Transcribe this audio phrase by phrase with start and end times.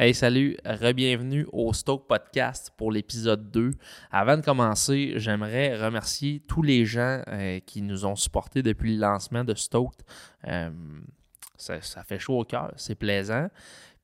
[0.00, 3.72] Hey, salut, re-bienvenue au Stoke Podcast pour l'épisode 2.
[4.12, 9.00] Avant de commencer, j'aimerais remercier tous les gens euh, qui nous ont supportés depuis le
[9.00, 9.96] lancement de Stoke.
[10.46, 10.70] Euh,
[11.56, 13.48] ça, fait chaud au cœur, c'est plaisant.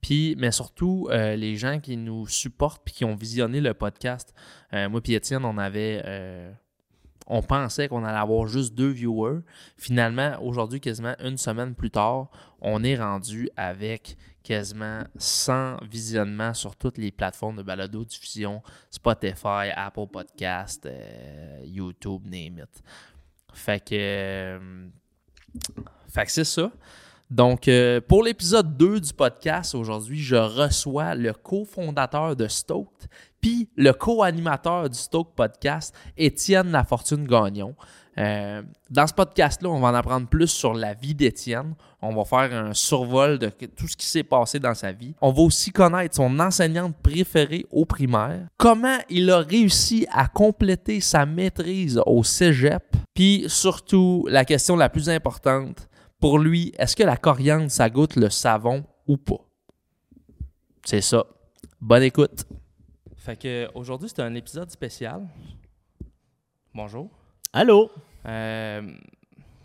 [0.01, 4.35] Puis, mais surtout, euh, les gens qui nous supportent puis qui ont visionné le podcast.
[4.73, 6.03] Moi et Étienne, on avait...
[7.29, 9.43] on pensait qu'on allait avoir juste deux viewers.
[9.77, 12.31] Finalement, aujourd'hui, quasiment une semaine plus tard,
[12.61, 20.07] on est rendu avec quasiment 100 visionnements sur toutes les plateformes de balado-diffusion, Spotify, Apple
[20.13, 22.83] Podcast, euh, YouTube, name it.
[23.55, 24.89] Fait que, euh,
[26.09, 26.71] fait c'est ça.
[27.31, 33.09] Donc, euh, pour l'épisode 2 du podcast, aujourd'hui, je reçois le cofondateur de Stoked,
[33.45, 37.75] puis le co-animateur du Stoke Podcast, Étienne Lafortune Gagnon.
[38.17, 41.75] Euh, dans ce podcast-là, on va en apprendre plus sur la vie d'Étienne.
[42.01, 45.15] On va faire un survol de tout ce qui s'est passé dans sa vie.
[45.21, 51.03] On va aussi connaître son enseignante préférée au primaire, comment il a réussi à compléter
[51.03, 55.87] sa maîtrise au cégep, puis surtout, la question la plus importante,
[56.19, 59.45] pour lui, est-ce que la coriandre, ça goûte le savon ou pas?
[60.83, 61.27] C'est ça.
[61.79, 62.47] Bonne écoute.
[63.25, 65.27] Fait que aujourd'hui, c'est un épisode spécial.
[66.75, 67.09] Bonjour.
[67.55, 67.91] Allô?
[68.27, 68.99] Euh,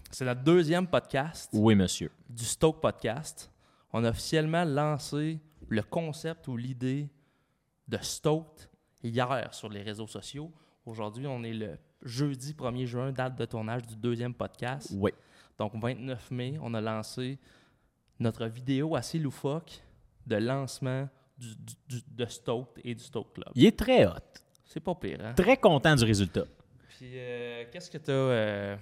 [0.09, 2.09] c'est notre deuxième podcast Oui, monsieur.
[2.29, 3.51] du Stoke Podcast.
[3.91, 7.09] On a officiellement lancé le concept ou l'idée
[7.85, 8.69] de Stoke
[9.03, 10.53] hier sur les réseaux sociaux.
[10.85, 14.89] Aujourd'hui, on est le jeudi 1er juin, date de tournage du deuxième podcast.
[14.95, 15.11] Oui.
[15.57, 17.37] Donc, 29 mai, on a lancé
[18.21, 19.83] notre vidéo assez loufoque
[20.25, 23.49] de lancement du, du- du- de Stoke et du Stoke Club.
[23.55, 24.13] Il est très hot.
[24.65, 25.33] C'est pas pire, hein?
[25.33, 26.43] Très content du résultat.
[26.89, 28.77] Puis, euh, qu'est-ce que tu as.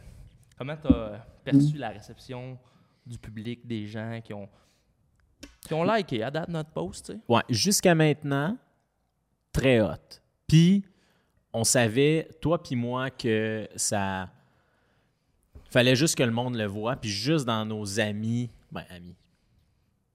[0.57, 2.57] comment tu as perçu la réception
[3.05, 4.49] du public, des gens qui ont,
[5.61, 7.19] qui ont liké à date notre post, tu sais?
[7.29, 8.57] Ouais, jusqu'à maintenant,
[9.53, 10.19] très hot.
[10.47, 10.83] Puis,
[11.53, 14.29] on savait, toi puis moi, que ça.
[15.69, 16.95] Fallait juste que le monde le voit.
[16.95, 18.49] Puis, juste dans nos amis.
[18.71, 19.15] Ben, amis.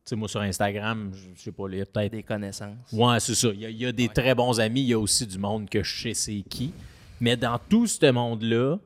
[0.05, 2.11] Tu sais, moi, sur Instagram, je je sais pas, il y a peut-être.
[2.13, 2.93] Des connaissances.
[2.93, 3.49] Ouais, c'est ça.
[3.55, 4.13] Il y a, il y a des Ouais.
[4.13, 4.81] très bons amis.
[4.81, 6.73] Il y a aussi du monde que je sais c'est qui.
[7.21, 8.79] Mais dans tout ce monde-là,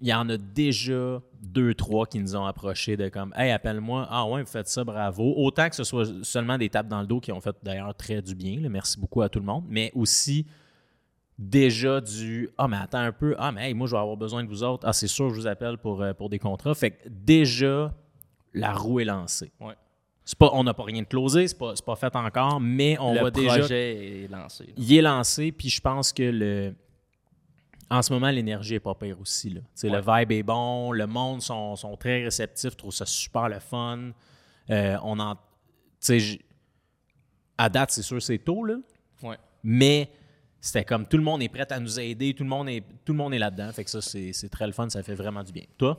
[0.00, 4.06] il y en a déjà deux, trois qui nous ont approchés de comme Hey, appelle-moi.
[4.10, 5.32] Ah ouais, vous faites ça, bravo.
[5.38, 8.20] Autant que ce soit seulement des tapes dans le dos qui ont fait d'ailleurs très
[8.20, 8.60] du bien.
[8.60, 8.68] là.
[8.68, 9.64] Merci beaucoup à tout le monde.
[9.68, 10.44] Mais aussi
[11.38, 13.34] déjà du Ah, mais attends un peu.
[13.38, 14.86] Ah, mais hey, moi, je vais avoir besoin de vous autres.
[14.86, 16.74] Ah, c'est sûr, je vous appelle pour, euh, pour des contrats.
[16.74, 17.94] Fait que déjà,
[18.52, 19.50] la roue est lancée.
[19.60, 19.74] Ouais.
[20.36, 23.20] Pas, on n'a pas rien de closé, c'est pas, pas fait encore, mais on le
[23.22, 24.64] va déjà projet est lancé.
[24.66, 24.72] là.
[24.76, 26.74] il est lancé, puis je pense que le.
[27.90, 29.48] En ce moment, l'énergie est pas pire aussi.
[29.48, 29.60] Là.
[29.82, 34.10] Le vibe est bon, le monde sont, sont très réceptifs, trouvent ça super le fun.
[34.70, 35.36] Euh, on en.
[37.56, 38.76] À date, c'est sûr, c'est tôt, là,
[39.22, 39.36] Ouais.
[39.64, 40.10] mais
[40.60, 43.12] c'était comme tout le monde est prêt à nous aider, tout le monde est, tout
[43.12, 43.72] le monde est là-dedans.
[43.72, 45.64] Fait que ça, c'est très le fun, ça fait vraiment du bien.
[45.76, 45.98] Toi?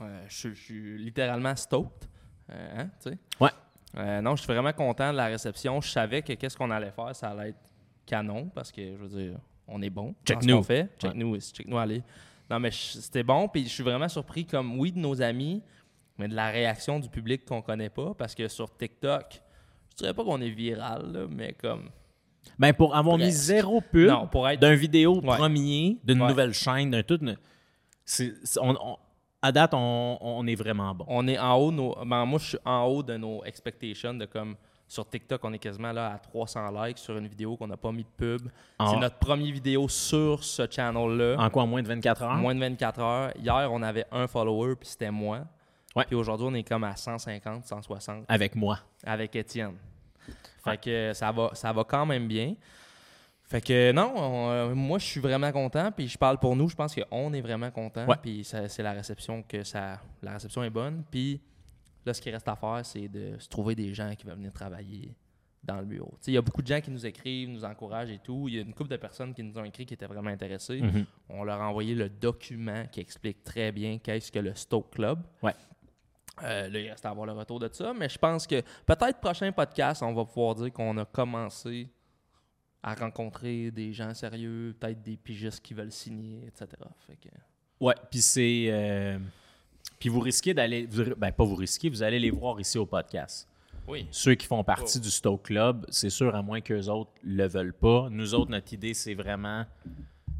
[0.00, 2.08] Ouais, je, suis- je suis littéralement stoked.
[2.50, 3.18] Euh, hein, tu sais?
[3.40, 3.50] Ouais.
[3.96, 5.80] Euh, non, je suis vraiment content de la réception.
[5.80, 7.58] Je savais que qu'est-ce qu'on allait faire, ça allait être
[8.06, 10.14] canon parce que, je veux dire, on est bon.
[10.24, 10.62] Check nous.
[10.62, 10.88] fait.
[10.98, 11.16] Check Ouais.
[11.18, 12.02] nous, check nous aller.
[12.48, 13.48] Non, mais c'était bon.
[13.48, 15.62] Puis je suis vraiment surpris, comme, oui, de nos amis,
[16.18, 19.40] mais de la réaction du public qu'on connaît pas parce que sur TikTok,
[19.92, 21.90] je dirais pas qu'on est viral, là, mais comme.
[22.58, 24.60] Ben, pour avoir mis zéro pub pour être.
[24.60, 25.36] d'un vidéo Ouais.
[25.36, 26.28] premier, d'une Ouais.
[26.28, 27.18] nouvelle chaîne, d'un tout.
[27.20, 27.36] une-
[28.04, 28.96] c'est- c'est- on- on-
[29.42, 31.04] à date, on, on est vraiment bon.
[31.08, 34.26] On est en haut, nos, ben, moi je suis en haut de nos expectations de
[34.26, 34.56] comme
[34.90, 37.92] sur TikTok, on est quasiment là à 300 likes sur une vidéo qu'on n'a pas
[37.92, 38.48] mis de pub.
[38.80, 41.36] C'est notre première vidéo sur ce channel-là.
[41.38, 42.34] En quoi, en moins de 24 heures?
[42.34, 43.32] Moins de 24 heures.
[43.38, 45.42] Hier, on avait un follower, puis c'était moi.
[45.94, 46.04] Ouais.
[46.06, 48.80] Puis aujourd'hui, on est comme à 150, 160 Avec moi.
[49.04, 49.76] avec Étienne.
[50.64, 52.54] Fait que ça va, ça va quand même bien.
[53.50, 56.68] Fait que non, on- euh, moi je suis vraiment content, puis je parle pour nous,
[56.68, 58.14] je pense qu'on est vraiment content, Ouais.
[58.22, 61.40] puis c'est la réception que ça, la réception est bonne, puis
[62.06, 64.52] là ce qui reste à faire c'est de se trouver des gens qui veulent venir
[64.52, 65.14] travailler
[65.64, 66.14] dans le bureau.
[66.28, 68.46] Il y a beaucoup de gens qui nous écrivent, nous encouragent et tout.
[68.48, 70.80] Il y a une couple de personnes qui nous ont écrit qui étaient vraiment intéressées.
[70.80, 71.04] Mhm.
[71.28, 75.18] On leur a envoyé le document qui explique très bien qu'est-ce que le Stoke Club.
[75.42, 75.54] Ouais.
[76.44, 79.18] Euh, là, il reste à avoir le retour de ça, mais je pense que peut-être
[79.20, 81.88] prochain podcast, on va pouvoir dire qu'on a commencé
[82.82, 86.66] à rencontrer des gens sérieux, peut-être des pigistes qui veulent signer, etc.
[87.06, 87.28] Fait que,
[87.80, 88.66] Ouais, puis c'est.
[88.68, 89.18] euh,
[89.98, 90.86] Puis vous risquez d'aller.
[91.16, 93.46] Ben, pas vous risquez, vous allez les voir ici au podcast.
[93.88, 94.06] oui.
[94.10, 95.02] Ceux qui font partie Oh.
[95.02, 98.08] du Stoke Club, c'est sûr, à moins qu'eux autres le veulent pas.
[98.10, 99.64] Nous autres, notre idée, c'est vraiment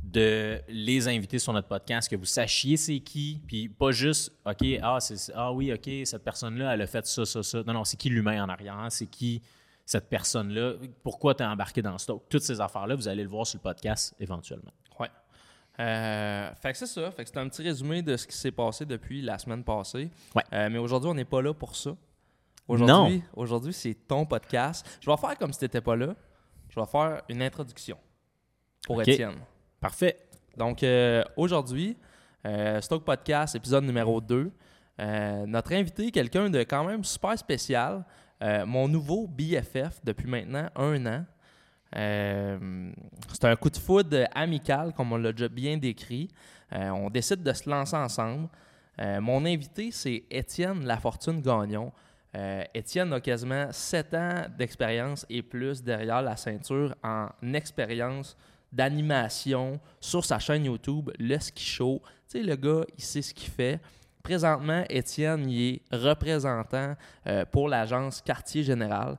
[0.04, 4.66] de les inviter sur notre podcast, que vous sachiez c'est qui, puis pas juste, OK,
[4.82, 7.62] ah, c'est, ah oui, OK, cette personne-là, elle a fait ça, ça, ça.
[7.64, 9.40] Non, non, c'est qui l'humain en arrière, c'est qui,
[9.90, 12.22] cette personne-là, pourquoi tu es embarqué dans Stoke?
[12.28, 14.70] Toutes ces affaires-là, vous allez le voir sur le podcast éventuellement.
[15.00, 15.08] Ouais.
[15.80, 17.10] Euh, fait que c'est ça.
[17.10, 20.08] Fait que c'est un petit résumé de ce qui s'est passé depuis la semaine passée.
[20.36, 20.44] Ouais.
[20.52, 21.96] Euh, mais aujourd'hui, on n'est pas là pour ça.
[22.68, 24.86] Aujourd'hui, aujourd'hui, c'est ton podcast.
[25.00, 26.14] Je vais faire comme si tu n'étais pas là.
[26.68, 27.98] Je vais faire une introduction
[28.86, 29.02] pour.
[29.02, 29.40] Étienne.
[29.80, 30.18] Parfait.
[30.56, 31.96] Donc, euh, aujourd'hui,
[32.80, 34.52] Stoke Podcast, épisode numéro 2.
[35.00, 38.04] Euh, notre invité, quelqu'un de quand même super spécial.
[38.42, 41.24] Euh, mon nouveau BFF depuis maintenant un an.
[41.96, 42.92] Euh,
[43.32, 46.28] c'est un coup de foudre amical, comme on l'a déjà bien décrit.
[46.72, 48.48] Euh, on décide de se lancer ensemble.
[48.98, 51.90] Mon invité, c'est Étienne Lafortune Gagnon.
[52.74, 58.36] Étienne a quasiment 7 ans d'expérience et plus derrière la ceinture en expérience
[58.70, 62.02] d'animation sur sa chaîne YouTube, Le Ski Show.
[62.28, 63.80] Tu sais, le gars, il sait ce qu'il fait.
[64.22, 66.94] Présentement, Étienne, il est représentant
[67.26, 69.16] euh, pour l'agence Quartier Général,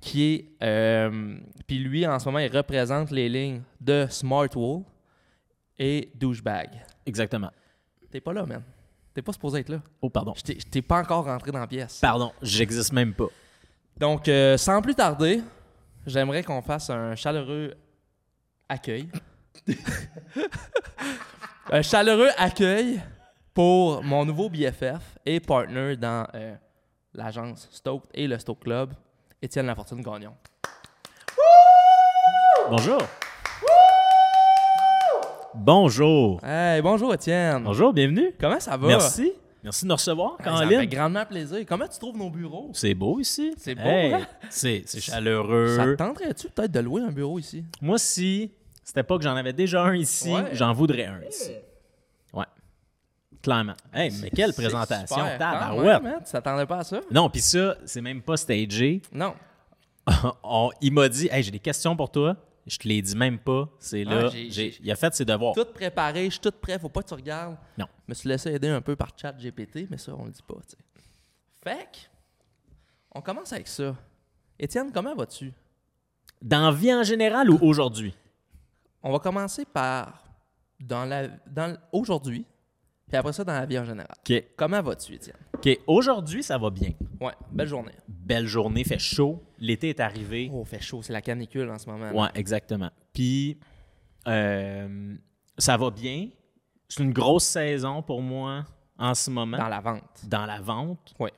[0.00, 0.44] qui est.
[0.62, 4.82] euh, Puis lui, en ce moment, il représente les lignes de Smartwool
[5.78, 6.68] et Douchebag.
[7.06, 7.50] Exactement.
[8.10, 8.62] T'es pas là, man.
[9.14, 9.80] T'es pas supposé être là.
[10.00, 10.32] Oh, pardon.
[10.36, 11.98] Je t'ai- je t'ai pas encore rentré dans la pièce.
[12.00, 13.28] Pardon, j'existe même pas.
[13.96, 15.42] Donc, euh, sans plus tarder,
[16.06, 17.74] j'aimerais qu'on fasse un chaleureux
[18.68, 19.08] accueil.
[21.70, 23.00] un chaleureux accueil
[23.54, 26.54] pour mon nouveau BFF et partner dans euh,
[27.14, 28.92] l'agence Stoke et le Stoke Club,
[29.40, 30.32] Étienne Lafortune Gagnon.
[32.70, 32.98] Bonjour.
[35.54, 36.40] Bonjour.
[36.44, 37.62] Hey, bonjour Étienne.
[37.64, 38.32] Bonjour, bienvenue.
[38.40, 38.88] Comment ça va?
[38.88, 39.32] Merci.
[39.62, 40.90] Merci de nous recevoir, Hey, ça me fait Caroline.
[40.90, 41.58] grandement plaisir.
[41.68, 42.70] Comment tu trouves nos bureaux?
[42.72, 43.54] C'est beau ici.
[43.58, 44.26] C'est beau, Hey, hein?
[44.50, 45.76] C'est c'est Ça chaleureux.
[45.78, 47.64] te tenterait-tu peut-être de louer un bureau ici?
[47.80, 48.50] Moi, si
[48.82, 50.48] c'était pas que j'en avais déjà un ici, Ouais.
[50.52, 51.50] j'en voudrais un ici.
[51.50, 51.64] Ouais.
[53.42, 53.74] Clairement.
[53.92, 55.16] Hey, mais quelle présentation.
[55.16, 55.38] Super.
[55.40, 57.00] Ah, ouais, man, tu t'attendais pas à ça?
[57.10, 59.02] Non, puis ça, c'est même pas stagé.
[59.12, 59.34] Non.
[60.42, 62.36] On- il m'a dit, hey, j'ai des questions pour toi.
[62.66, 63.68] Je te les dis même pas.
[63.80, 64.28] C'est là.
[64.32, 65.54] Ah, il a fait ses devoirs.
[65.54, 67.56] Tout préparé, je suis tout prêt, faut pas que tu regardes.
[67.76, 67.86] Non.
[68.06, 70.42] Je me suis laissé aider un peu par chat GPT, mais ça, on le dit
[70.46, 70.76] pas, tu sais.
[71.64, 71.98] Fait que,
[73.14, 73.96] on commence avec ça.
[74.58, 75.52] Étienne, comment vas-tu?
[76.40, 78.14] Dans vie en général ou aujourd'hui?
[79.02, 80.24] On va commencer par
[80.78, 82.44] dans la dans aujourd'hui,
[83.08, 84.14] puis après ça dans la vie en général.
[84.18, 84.44] OK.
[84.56, 85.36] Comment vas-tu, Étienne?
[85.54, 85.68] OK.
[85.86, 86.90] Aujourd'hui, ça va bien.
[87.20, 87.92] Ouais, belle journée.
[88.08, 89.42] Belle journée, fait chaud.
[89.58, 90.50] L'été est arrivé.
[90.52, 92.10] Oh, fait chaud, c'est la canicule en ce moment.
[92.12, 92.90] Ouais, exactement.
[93.12, 93.58] Puis,
[94.26, 95.14] euh,
[95.58, 96.28] ça va bien.
[96.88, 98.64] C'est une grosse saison pour moi
[98.98, 99.58] en ce moment.
[99.58, 100.24] Dans la vente.
[100.26, 101.14] dans la vente.
[101.18, 101.32] Ouais.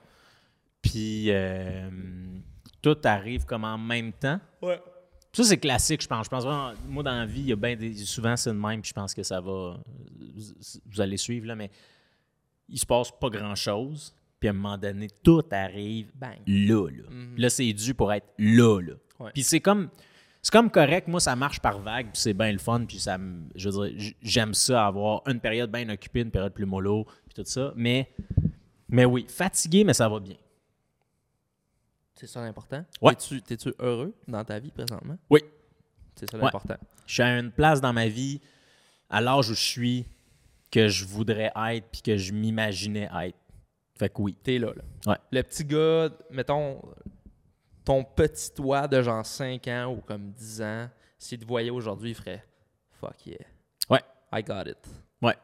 [0.81, 1.89] Puis, euh,
[2.81, 4.39] tout arrive comme en même temps.
[4.61, 4.81] Ouais.
[5.35, 6.25] Ça, c'est classique, je pense.
[6.25, 7.93] Je pense vraiment, moi, dans la vie, il y a bien des.
[7.95, 9.77] Souvent, c'est le même, puis je pense que ça va.
[10.85, 11.69] Vous allez suivre, là, mais
[12.69, 14.13] il se passe pas grand-chose.
[14.39, 16.39] Puis à un moment donné, tout arrive Bang.
[16.47, 17.03] là, là.
[17.33, 18.93] Puis Là, c'est dû pour être là, là.
[19.19, 19.31] Ouais.
[19.33, 19.89] Puis c'est comme.
[20.41, 23.17] C'est comme correct, moi ça marche par vague, puis c'est bien le fun, puis ça
[23.55, 27.33] je veux dire, j'aime ça avoir une période bien occupée, une période plus mollo, puis
[27.33, 28.11] tout ça, mais
[28.87, 30.35] mais oui, fatigué mais ça va bien.
[32.15, 32.83] C'est ça l'important.
[33.01, 33.13] Ouais.
[33.15, 35.17] T'es-tu, t'es-tu heureux dans ta vie présentement?
[35.29, 35.41] Oui.
[36.15, 36.43] C'est ça Ouais.
[36.45, 36.77] l'important.
[37.05, 38.39] Je suis à une place dans ma vie
[39.09, 40.07] à l'âge où je suis
[40.71, 43.37] que je voudrais être puis que je m'imaginais être.
[43.97, 44.35] Fait que oui.
[44.43, 45.11] T'es là, là.
[45.11, 45.17] Ouais.
[45.31, 46.81] Le petit gars, mettons,
[47.83, 52.11] ton petit toi de genre 5 ans ou comme 10 ans, s'il te voyait aujourd'hui,
[52.11, 52.43] il ferait
[52.99, 53.37] Fuck yeah.
[53.89, 54.01] Ouais.
[54.33, 54.77] I got it.
[55.21, 55.35] Ouais.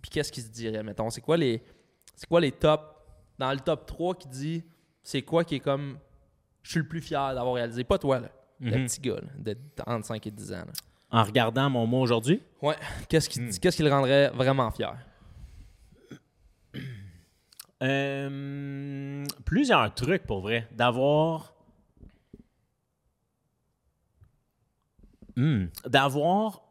[0.00, 1.10] Puis qu'est-ce qu'il se dirait, mettons?
[1.10, 1.62] C'est quoi les.
[2.16, 2.88] C'est quoi les top.
[3.38, 4.64] Dans le top 3 qui dit
[5.02, 5.98] c'est quoi qui est comme.
[6.62, 7.82] Je suis le plus fier d'avoir réalisé?
[7.84, 8.28] Pas toi, là.
[8.60, 8.86] Le Mhm.
[8.86, 9.56] petit gars, là, de
[9.86, 10.58] entre 5 et 10 ans.
[10.66, 10.72] là.
[11.10, 12.76] En regardant mon mot aujourd'hui, Ouais.
[13.08, 13.50] Qu'est-ce qui, Hmm.
[13.60, 14.96] qu'est-ce qui le rendrait vraiment fier?
[17.82, 20.68] Euh, plusieurs trucs pour vrai.
[20.70, 21.52] D'avoir.
[25.36, 25.66] Hmm.
[25.86, 26.62] D'avoir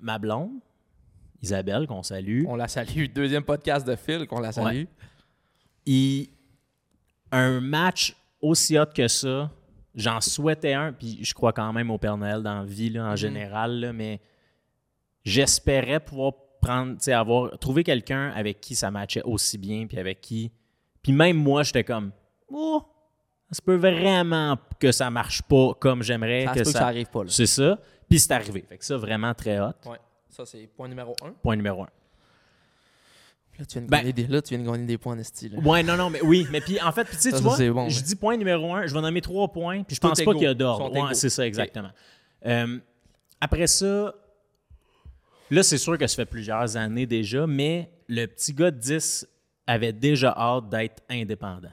[0.00, 0.50] ma blonde,
[1.42, 2.44] Isabelle, qu'on salue.
[2.46, 3.06] On la salue.
[3.06, 4.84] Deuxième podcast de Phil qu'on la salue.
[5.86, 6.28] Il-
[7.32, 9.50] Un match aussi hot que ça,
[9.94, 13.06] j'en souhaitais un, puis je crois quand même au Père Noël dans la vie là,
[13.06, 14.20] en général, là, mais
[15.24, 19.98] j'espérais pouvoir prendre, tu sais, avoir trouver quelqu'un avec qui ça matchait aussi bien, puis
[19.98, 20.52] avec qui.
[21.02, 22.12] Puis même moi, j'étais comme,
[22.48, 22.82] oh,
[23.50, 26.78] ça peut vraiment que ça marche pas comme j'aimerais Ça que peut que ça.
[26.78, 27.22] ça arrive pas.
[27.26, 27.78] C'est ça.
[28.08, 28.64] Puis c'est arrivé.
[28.68, 29.72] Fait que ça, vraiment très hot.
[29.86, 29.98] Ouais.
[30.28, 31.32] Ça, c'est point numéro 1.
[31.42, 31.88] Point numéro un.
[33.60, 35.22] Là, tu viens de Ben- gagner des, là, tu viens de gagner des points en
[35.22, 35.58] style.
[35.62, 36.46] Ouais, non, non, mais oui.
[36.50, 38.94] Mais puis, en fait, puis tu Ça, vois, bon, je dis point numéro un, je
[38.94, 40.90] vais nommer trois points, puis je pense pas qu'il y a d'ordre.
[40.92, 41.90] Ouais, c'est ça, exactement.
[42.46, 42.78] Euh,
[43.40, 44.14] après ça,
[45.50, 49.26] là, c'est sûr que ça fait plusieurs années déjà, mais le petit gars de 10
[49.66, 51.68] avait déjà hâte d'être indépendant.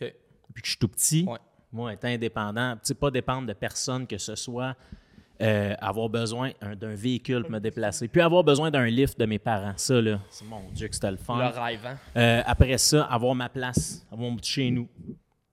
[0.00, 0.14] OK.
[0.48, 1.38] Depuis que je suis tout petit, Ouais.
[1.74, 4.76] Moi, être indépendant, tu sais, pas dépendre de personne que ce soit,
[5.42, 9.26] euh, avoir besoin un- d'un véhicule pour me déplacer, puis avoir besoin d'un lift de
[9.26, 9.72] mes parents.
[9.76, 11.36] Ça, là, c'est mon Dieu que c'était le fun.
[11.38, 11.96] Le rêve, hein?
[12.16, 14.88] Euh, après ça, avoir ma place, avoir mon petit chez nous.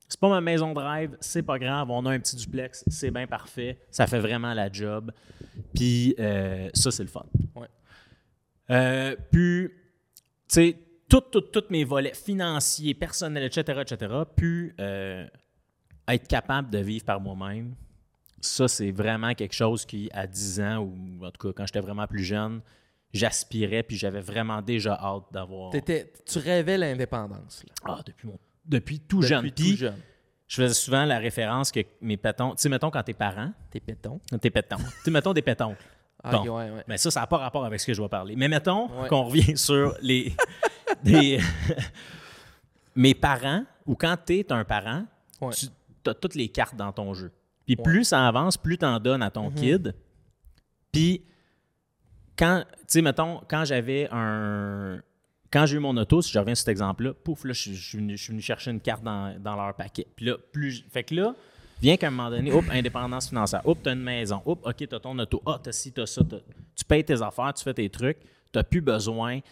[0.07, 1.89] C'est pas ma maison de rêve, c'est pas grave.
[1.91, 3.77] On a un petit duplex, c'est bien parfait.
[3.91, 5.11] Ça fait vraiment la job.
[5.75, 7.25] Puis euh, ça, c'est le fun.
[7.55, 7.67] Ouais.
[8.71, 9.73] Euh, puis, tu
[10.47, 10.77] sais,
[11.07, 15.25] tous tout, mes volets financiers, personnels, etc., etc., puis euh,
[16.07, 17.73] être capable de vivre par moi-même,
[18.41, 21.79] ça, c'est vraiment quelque chose qui, à 10 ans, ou en tout cas quand j'étais
[21.81, 22.61] vraiment plus jeune,
[23.13, 25.71] j'aspirais, puis j'avais vraiment déjà hâte d'avoir.
[25.71, 27.63] T'étais- tu rêvais l'indépendance.
[27.67, 27.73] là.
[27.97, 29.45] Ah, depuis, mon, depuis tout jeune.
[29.45, 29.97] Depuis Puis, tout jeune.
[30.47, 33.79] je faisais souvent la référence que mes pétons, tu sais, mettons quand t'es parent, T'es
[33.79, 34.19] péton.
[34.41, 34.77] t'es pétons.
[34.77, 35.75] tu sais, mettons des pétons.
[36.23, 36.37] Ah, Bon.
[36.39, 36.83] ok, ouais, ouais.
[36.87, 38.35] Mais ça, ça n'a pas rapport avec ce que je vais parler.
[38.35, 39.07] Mais mettons Ouais.
[39.07, 40.33] qu'on revient sur les.
[41.03, 41.39] des-
[42.95, 45.05] mes parents, ou quand tu es un parent,
[45.41, 45.53] Ouais.
[45.53, 45.67] tu
[46.09, 47.31] as toutes les cartes dans ton jeu.
[47.75, 49.31] Puis plus ça avance, plus tu en donnes à Mhm.
[49.31, 49.95] ton kid.
[50.91, 51.23] Puis
[52.37, 55.01] quand, tu sais, mettons, quand j'avais un.
[55.51, 57.89] Quand j'ai eu mon auto, si je reviens sur cet exemple-là, pouf, là, je, je
[57.89, 60.05] suis venu, je suis venu chercher une carte dans, dans leur paquet.
[60.15, 60.85] Puis là, plus.
[60.91, 61.33] Fait que là,
[61.81, 63.61] vient qu'à un moment donné, hop, indépendance financière.
[63.65, 64.41] Hop, t'as une maison.
[64.45, 65.41] Hop, OK, t'as ton auto.
[65.47, 66.21] Ah, t'as ci, t'as ça.
[66.75, 68.17] Tu payes tes affaires, tu fais tes trucs.
[68.51, 69.39] T'as plus besoin.
[69.41, 69.45] Tu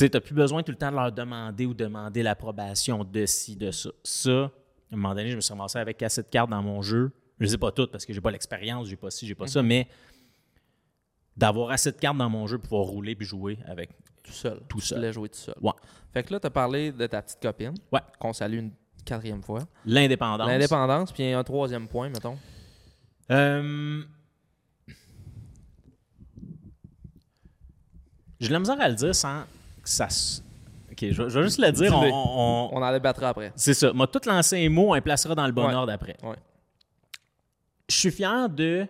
[0.00, 3.56] sais, t'as plus besoin tout le temps de leur demander ou demander l'approbation de ci,
[3.56, 3.90] de ça.
[4.02, 4.50] Ça,
[4.90, 7.10] à un moment donné, je me suis ramassé avec assez de cartes dans mon jeu.
[7.40, 9.46] Je ne sais pas toutes parce que j'ai pas l'expérience, j'ai pas ci, j'ai pas
[9.48, 9.88] ça, mais
[11.36, 13.90] d'avoir assez de cartes dans mon jeu pour pouvoir rouler puis jouer avec.
[14.22, 14.60] Tout seul.
[14.68, 14.98] Tout Tu seul.
[14.98, 15.54] voulais jouer tout seul.
[15.60, 15.72] Ouais.
[16.12, 17.74] Fait que là, t'as parlé de ta petite copine.
[17.92, 18.00] Ouais.
[18.18, 18.70] Qu'on salue une
[19.04, 19.60] quatrième fois.
[19.84, 20.48] L'indépendance.
[20.48, 22.38] L'indépendance, puis un troisième point, mettons.
[23.30, 24.02] Euh,
[28.40, 29.42] J'ai de la misère à le dire sans
[29.82, 30.40] que ça se.
[30.94, 31.92] Ok, je vais, je vais juste le dire.
[31.92, 32.12] Dis-le.
[32.12, 33.52] on- on- On en débattra après.
[33.56, 33.92] C'est ça.
[33.92, 35.74] M'a tout lancé un mot, on les placera dans le bon Ouais.
[35.74, 36.16] ordre après.
[36.22, 36.36] Ouais.
[37.88, 38.86] Je suis fier de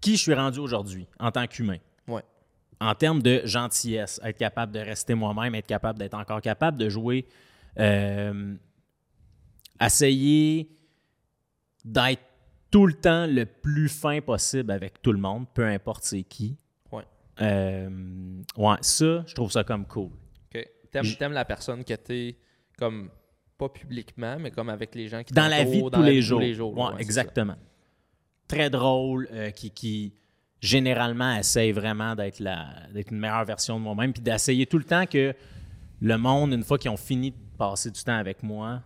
[0.00, 1.78] qui je suis rendu aujourd'hui en tant qu'humain.
[2.08, 2.22] Ouais.
[2.80, 6.88] En termes de gentillesse, être capable de rester moi-même, être capable d'être encore capable de
[6.88, 7.26] jouer,
[7.78, 8.54] euh,
[9.80, 10.68] essayer
[11.84, 12.22] d'être
[12.70, 16.56] tout le temps le plus fin possible avec tout le monde, peu importe c'est qui.
[16.92, 17.04] Ouais.
[17.40, 17.88] Euh,
[18.56, 20.10] ouais, ça, je trouve ça comme cool.
[21.18, 22.36] T'aimes, la personne que t'es
[22.78, 23.10] comme
[23.58, 26.10] pas publiquement, mais comme avec les gens qui dans la vie de tous dans la
[26.10, 26.38] les jours.
[26.38, 26.72] tous les jours.
[26.72, 27.56] Ouais, là, ouais, c'est exactement.
[28.48, 30.12] Très drôle, euh, qui, qui
[30.60, 34.84] généralement essaye vraiment d'être la d'être une meilleure version de moi-même, puis d'essayer tout le
[34.84, 35.34] temps que
[36.00, 38.82] le monde, une fois qu'ils ont fini de passer du temps avec moi,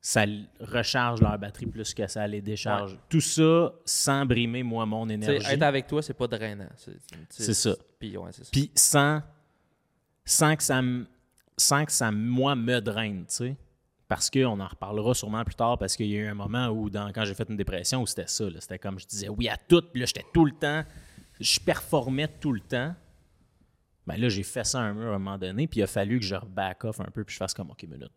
[0.00, 0.24] ça
[0.60, 2.98] recharge leur batterie plus que ça les décharge.
[3.08, 5.46] Tout ça sans brimer, moi, mon énergie.
[5.46, 6.68] être avec toi, c'est pas drainant.
[6.76, 6.96] C'est,
[7.28, 7.76] C'est ça.
[7.98, 8.50] Puis, ouais, c'est ça.
[8.50, 9.22] Puis sans,
[10.24, 11.06] sans que ça me,
[11.60, 13.56] sans que ça, moi, me draine, tu sais.
[14.08, 16.90] Parce qu'on en reparlera sûrement plus tard, parce qu'il y a eu un moment où,
[16.90, 18.50] dans, quand j'ai fait une dépression, où c'était ça.
[18.50, 18.60] là.
[18.60, 20.82] C'était comme je disais oui à tout, puis là, j'étais tout le temps,
[21.38, 22.94] je performais tout le temps.
[24.06, 26.18] Ben là, j'ai fait ça un mur à un moment donné, puis il a fallu
[26.18, 28.10] que je back off un peu, puis je fasse comme, OK, minute.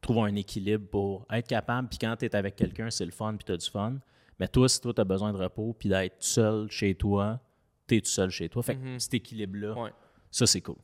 [0.00, 3.34] Trouve un équilibre pour être capable, puis quand tu es avec quelqu'un, c'est le fun,
[3.36, 3.96] puis tu as du fun.
[4.38, 7.40] Mais toi, si toi, tu as besoin de repos, puis d'être seul chez toi,
[7.88, 8.62] tu es tout seul chez toi.
[8.62, 9.90] Fait que cet équilibre-là, Ouais.
[10.30, 10.76] ça, c'est cool.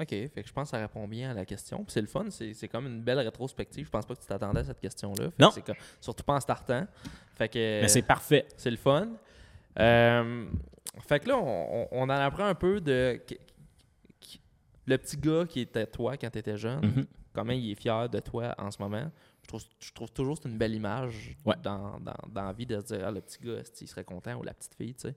[0.00, 0.08] OK.
[0.08, 1.78] Fait que je pense que ça répond bien à la question.
[1.84, 2.24] Puis c'est le fun.
[2.30, 3.84] C'est, c'est comme une belle rétrospective.
[3.86, 5.24] Je pense pas que tu t'attendais à cette question-là.
[5.26, 5.50] Fait que Non.
[5.50, 6.86] c'est comme- surtout pas en startant.
[7.34, 8.46] Fait que Mais c'est parfait.
[8.56, 9.08] c'est le fun.
[9.78, 10.46] Euh,
[11.06, 13.20] fait que là, on, on- en apprend un peu de
[14.86, 16.84] le petit gars qui était toi quand tu étais jeune.
[16.84, 17.06] Mhm.
[17.32, 19.10] Comment il est fier de toi en ce moment.
[19.42, 21.54] Je trouve, je trouve toujours que c'est une belle image Ouais.
[21.62, 24.34] dans, dans, dans la vie de se dire ah, le petit gars, il serait content
[24.36, 24.94] ou la petite fille.
[24.94, 25.14] tu sais.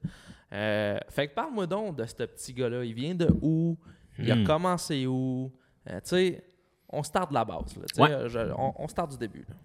[0.54, 2.84] Euh, fait que parle-moi donc de ce petit gars-là.
[2.84, 3.78] Il vient de où?
[4.20, 4.44] Il a Hmm.
[4.44, 5.52] commencé où?
[5.90, 6.44] Euh, Tu sais,
[6.90, 7.76] on start de la base.
[7.98, 8.12] là, Ouais.
[8.12, 9.46] euh, je- on, on start du début.
[9.50, 9.56] là.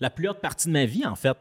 [0.00, 1.36] La plus haute partie de ma vie, en fait,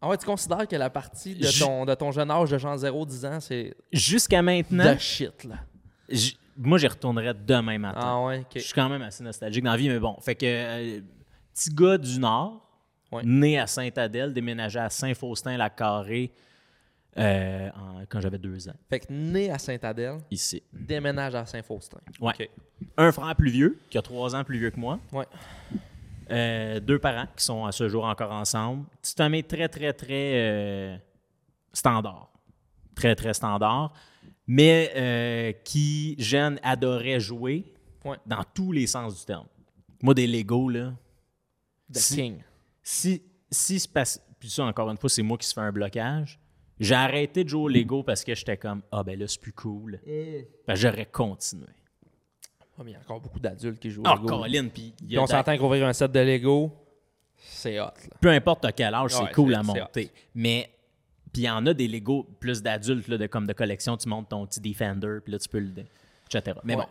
[0.00, 2.56] Ah ouais, tu considères que la partie de Je- ton, de ton jeune âge de
[2.58, 5.56] genre 0-10 ans, c'est jusqu'à maintenant, de shit, là.
[6.56, 8.00] moi, j'y retournerais demain matin.
[8.02, 8.46] Ah ouais, ok.
[8.54, 10.16] Je suis quand même assez nostalgique dans la vie, mais bon.
[10.20, 11.00] Fait que, euh,
[11.52, 12.64] petit gars du Nord,
[13.10, 13.22] Ouais.
[13.24, 16.32] né à Saint-Adèle, déménagé à Saint-Faustin-la-Carré
[17.16, 20.62] euh, en- quand j'avais deux ans, Fait que né à Saint-Adèle, ici.
[20.72, 21.98] déménage à Saint-Faustin.
[22.20, 22.32] Ouais.
[22.38, 22.50] Ok.
[22.96, 25.00] Un frère plus vieux, qui a trois ans plus vieux que moi.
[25.12, 25.26] Ouais.
[26.30, 28.84] Euh, deux parents qui sont à ce jour encore ensemble.
[29.00, 30.96] Petite famille très, très, très euh,
[31.72, 32.30] standard.
[32.94, 33.92] Très, très standard.
[34.46, 37.64] Mais euh, qui, jeune, adorait jouer
[38.04, 38.16] Ouais.
[38.26, 39.46] dans tous les sens du terme.
[40.02, 40.92] Moi, des Lego, là.
[41.92, 42.38] The Si- King.
[42.82, 44.22] Si, si se passe.
[44.38, 46.38] Puis ça, encore une fois, c'est moi qui se fais un blocage.
[46.80, 49.52] J'ai arrêté de jouer au Lego parce que j'étais comme, ah ben là, c'est plus
[49.52, 50.00] cool.
[50.06, 51.66] Ben, j'aurais continué.
[52.78, 54.26] Ah, mais il y a encore beaucoup d'adultes qui jouent au Lego.
[54.28, 56.72] Colin, puis il y Puis a on s'entend qu'ouvrir un set de Lego,
[57.36, 58.16] C'est hot, là.
[58.20, 60.10] Peu importe à quel âge, c'est cool à monter.
[60.34, 60.70] Mais,
[61.32, 64.08] puis il y en a des Lego plus d'adultes, là, de, comme de collection, tu
[64.08, 65.72] montes ton petit Defender, puis là, tu peux le.
[66.32, 66.56] etc.
[66.64, 66.82] Mais Ouais.
[66.82, 66.88] bon.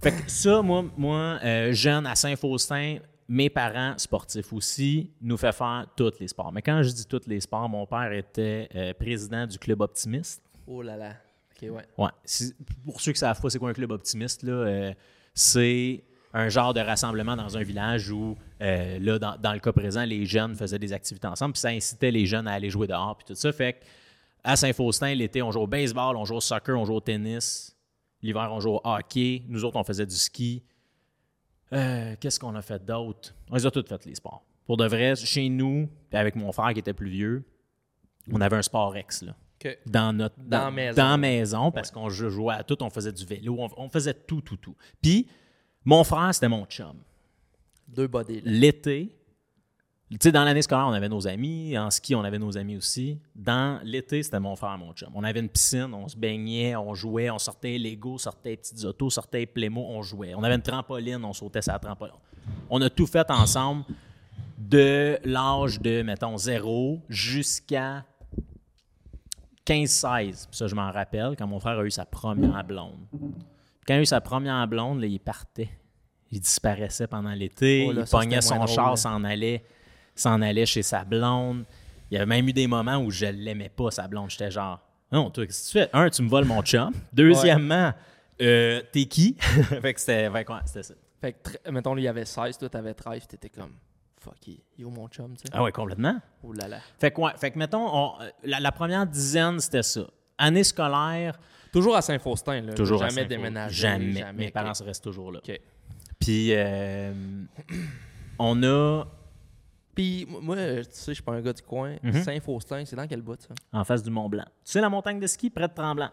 [0.00, 5.52] Fait que ça, moi, moi euh, jeune à Saint-Faustin, mes parents, sportifs aussi, nous fait
[5.52, 6.50] faire tous les sports.
[6.52, 10.42] Mais quand je dis tous les sports, mon père était euh, président du club optimiste.
[10.66, 11.12] Oh là là.
[11.52, 11.84] OK, ouais.
[11.98, 12.10] Ouais.
[12.84, 14.94] Pour ceux qui savent pas c'est quoi un club optimiste, là, euh,
[15.34, 19.72] c'est un genre de rassemblement dans un village où, euh, là, dans, dans le cas
[19.72, 22.86] présent, les jeunes faisaient des activités ensemble, puis ça incitait les jeunes à aller jouer
[22.86, 23.52] dehors, puis tout ça.
[23.52, 23.78] Fait que
[24.44, 27.76] à Saint-Faustin, l'été, on joue au baseball, on joue au soccer, on joue au tennis.
[28.22, 29.42] L'hiver, on joue au hockey.
[29.48, 30.62] Nous autres, on faisait du ski.
[31.72, 33.34] Euh, Qu'est-ce qu'on a fait d'autre?
[33.50, 34.42] On les a tous fait, les sports.
[34.66, 37.44] Pour de vrai, chez nous, avec mon frère qui était plus vieux,
[38.32, 39.34] on avait un sport ex, là
[39.86, 40.96] dans notre Dans la maison.
[41.02, 43.88] dans la maison, parce qu'on jou- jouait à tout, on faisait du vélo, on, on
[43.88, 44.76] faisait tout, tout, tout.
[45.02, 45.26] Puis
[45.84, 46.94] mon frère, c'était mon chum.
[47.88, 48.40] Deux bodies.
[48.44, 49.16] L'été,
[50.16, 52.76] tu sais, dans l'année scolaire, on avait nos amis, en ski, on avait nos amis
[52.76, 53.18] aussi.
[53.34, 55.10] Dans l'été, c'était mon frère, mon chum.
[55.14, 59.10] On avait une piscine, on se baignait, on jouait, on sortait Lego, sortait petites autos,
[59.10, 60.34] sortait Playmo, on jouait.
[60.34, 62.14] On avait une trampoline, on sautait sur la trampoline.
[62.70, 63.84] On a tout fait ensemble
[64.56, 68.04] de l'âge de, mettons, zéro jusqu'à
[69.66, 70.48] 15-16.
[70.48, 73.06] Puis Ça, je m'en rappelle, quand mon frère a eu sa première blonde.
[73.86, 75.70] Quand il a eu sa première blonde, là, il partait.
[76.30, 77.86] Il disparaissait pendant l'été.
[77.88, 79.64] Oh il pognait son drôle, char, s'en allait,
[80.20, 81.64] s'en allait chez sa blonde.
[82.10, 84.30] Il y avait même eu des moments où je l'aimais pas, sa blonde.
[84.30, 84.80] J'étais genre,
[85.12, 85.90] non, toi, qu'est-ce que tu fais?
[85.92, 86.92] Un, tu me voles mon chum.
[87.12, 87.92] Deuxièmement,
[88.40, 89.36] euh, t'es qui?
[89.82, 90.94] fait que c'était fait que ouais, c'était ça.
[91.20, 93.72] Fait que, mettons, lui, il avait 16, toi, t'avais 13, t'étais comme,
[94.20, 95.48] fuck, est où mon chum, tu sais?
[95.52, 96.20] Ah ouais, complètement.
[96.44, 96.78] Oh là là.
[96.98, 100.02] Fait que, ouais, fait que mettons, on- euh, la, la première dizaine, c'était ça.
[100.38, 101.38] Année scolaire,
[101.72, 102.72] Toujours à Saint-Faustin, là.
[102.72, 103.82] toujours Jamais déménagé.
[103.82, 104.32] Jamais.
[104.32, 105.40] Mes parents restent toujours là.
[105.46, 105.60] OK.
[106.18, 107.12] Puis, euh,
[108.38, 109.04] on a,
[109.98, 111.96] Puis, moi, euh, tu sais, je suis pas un gars du coin.
[112.04, 112.22] Mhm.
[112.22, 113.52] Saint-Faustin, c'est dans quel bout, ça?
[113.72, 114.44] en face du Mont Blanc.
[114.64, 116.06] Tu sais la montagne de ski près de Tremblant?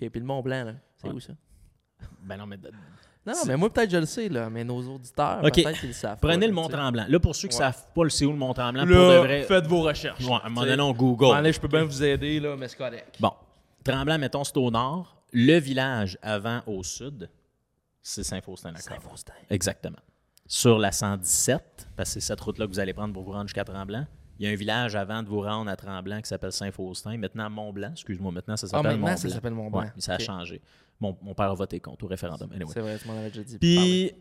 [0.00, 1.14] OK, puis le Mont-Blanc, là, c'est Ouais.
[1.14, 1.32] où, ça?
[2.22, 2.56] Ben non, mais
[3.26, 5.54] Non, mais moi, peut-être, je le sais, là, mais nos auditeurs, OK.
[5.54, 6.74] peut-être qu'ils le savent prenez le tu Mont sais.
[6.74, 7.06] Tremblant.
[7.08, 7.72] Là, pour ceux qui ne Ouais.
[7.72, 9.42] savent pas le c'est où le Mont Tremblant, Là, pour de vrai.
[9.42, 10.24] faites vos recherches.
[10.24, 11.34] Ouais, à un moment donné, on Google.
[11.34, 13.16] allez, je peux bien vous aider, là, mais c'est correct.
[13.18, 13.32] Bon,
[13.82, 15.20] Tremblant, mettons, c'est au nord.
[15.32, 17.28] Le village avant au sud,
[18.00, 19.00] c'est Saint-Faustin-la-Corne.
[19.00, 19.32] Saint-Faustin.
[19.50, 19.98] Exactement.
[20.48, 23.46] Sur la 117, parce que c'est cette route-là que vous allez prendre pour vous rendre
[23.48, 24.06] jusqu'à Tremblant.
[24.38, 27.16] Il y a un village avant de vous rendre à Tremblant qui s'appelle Saint-Faustin.
[27.16, 27.90] Maintenant, Mont-Blanc.
[27.92, 29.16] Excuse-moi, maintenant, ça Ah, s'appelle maintenant, Mont-Blanc.
[29.16, 29.80] ça s'appelle Mont-Blanc.
[29.80, 30.60] Ouais, mais ça a changé.
[31.00, 32.50] Mon, mon père a voté contre au référendum.
[32.52, 32.70] Anyway.
[32.72, 33.58] C'est vrai, tu m'en avais déjà dit.
[33.58, 34.12] Puis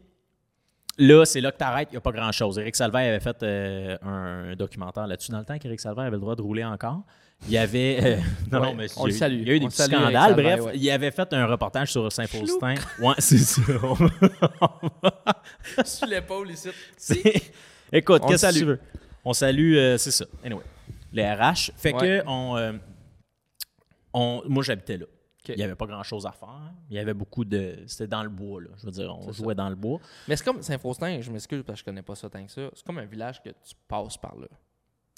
[0.98, 2.58] là, c'est là que t'arrêtes, il n'y a pas grand-chose.
[2.58, 6.22] Éric Salvaire avait fait euh, un documentaire là-dessus dans le temps qu'Éric Salvaire avait le
[6.22, 7.04] droit de rouler encore.
[7.48, 8.00] Il y avait.
[8.04, 8.18] euh,
[8.52, 9.42] non, Ouais, non, mais on il y a le eu- salue.
[9.42, 10.36] Il y a eu des On petits scandales.
[10.36, 10.78] Bref, ouais.
[10.78, 12.76] il avait fait un reportage sur Saint-Faustin.
[13.00, 13.62] Ouais, c'est ça.
[15.86, 16.70] Sur l'épaule, ici.
[17.92, 18.80] Écoute, qu'est-ce que tu veux?
[19.24, 20.26] On salue, euh, c'est ça.
[20.44, 20.64] Anyway,
[21.12, 21.72] les RH.
[21.78, 22.00] Fait Ouais.
[22.00, 22.74] que on, euh,
[24.14, 25.06] on- moi, j'habitais là.
[25.48, 26.74] Il n'y avait pas grand-chose à faire.
[26.90, 27.76] Il y avait beaucoup de...
[27.86, 28.70] C'était dans le bois, là.
[28.80, 30.00] Je veux dire, on jouait dans le bois.
[30.28, 32.62] Mais c'est comme Saint-Faustin, je m'excuse parce que je connais pas ça tant que ça.
[32.74, 34.48] C'est comme un village que tu passes par là.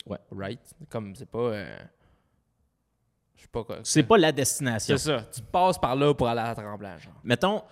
[0.06, 0.18] Ouais.
[0.32, 0.60] Right?
[0.90, 1.40] Comme c'est pas.
[1.40, 1.78] euh,
[3.38, 3.80] Je sais pas quoi.
[3.84, 4.98] C'est pas la destination.
[4.98, 5.24] C'est ça.
[5.34, 7.14] Tu passes par là pour aller à Tremblant, genre.
[7.24, 7.64] Mettons,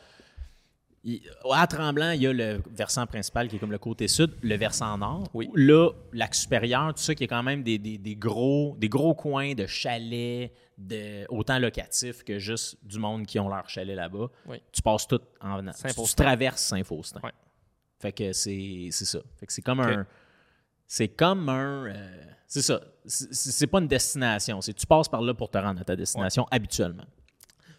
[1.04, 4.32] il- à Tremblant, il y a le versant principal qui est comme le côté sud,
[4.42, 5.28] le versant nord.
[5.34, 5.50] Oui.
[5.56, 9.14] Là, lac supérieur, tout ça, qui est quand même des, des- des gros, des gros
[9.14, 14.28] coins de chalets, de, autant locatifs que juste du monde qui ont leur chalet là-bas.
[14.48, 14.62] Oui.
[14.72, 15.72] Tu passes tout en venant.
[15.72, 15.82] Tu,
[16.24, 17.20] traverses Saint-Faustin.
[18.00, 19.20] Fait que c'est c'est ça.
[19.40, 20.06] Fait que c'est comme un.
[20.88, 21.86] C'est comme un.
[21.88, 22.82] euh, c'est ça.
[23.08, 24.62] C'est pas une destination.
[24.62, 27.06] C'est tu passes par là pour te rendre à ta destination habituellement.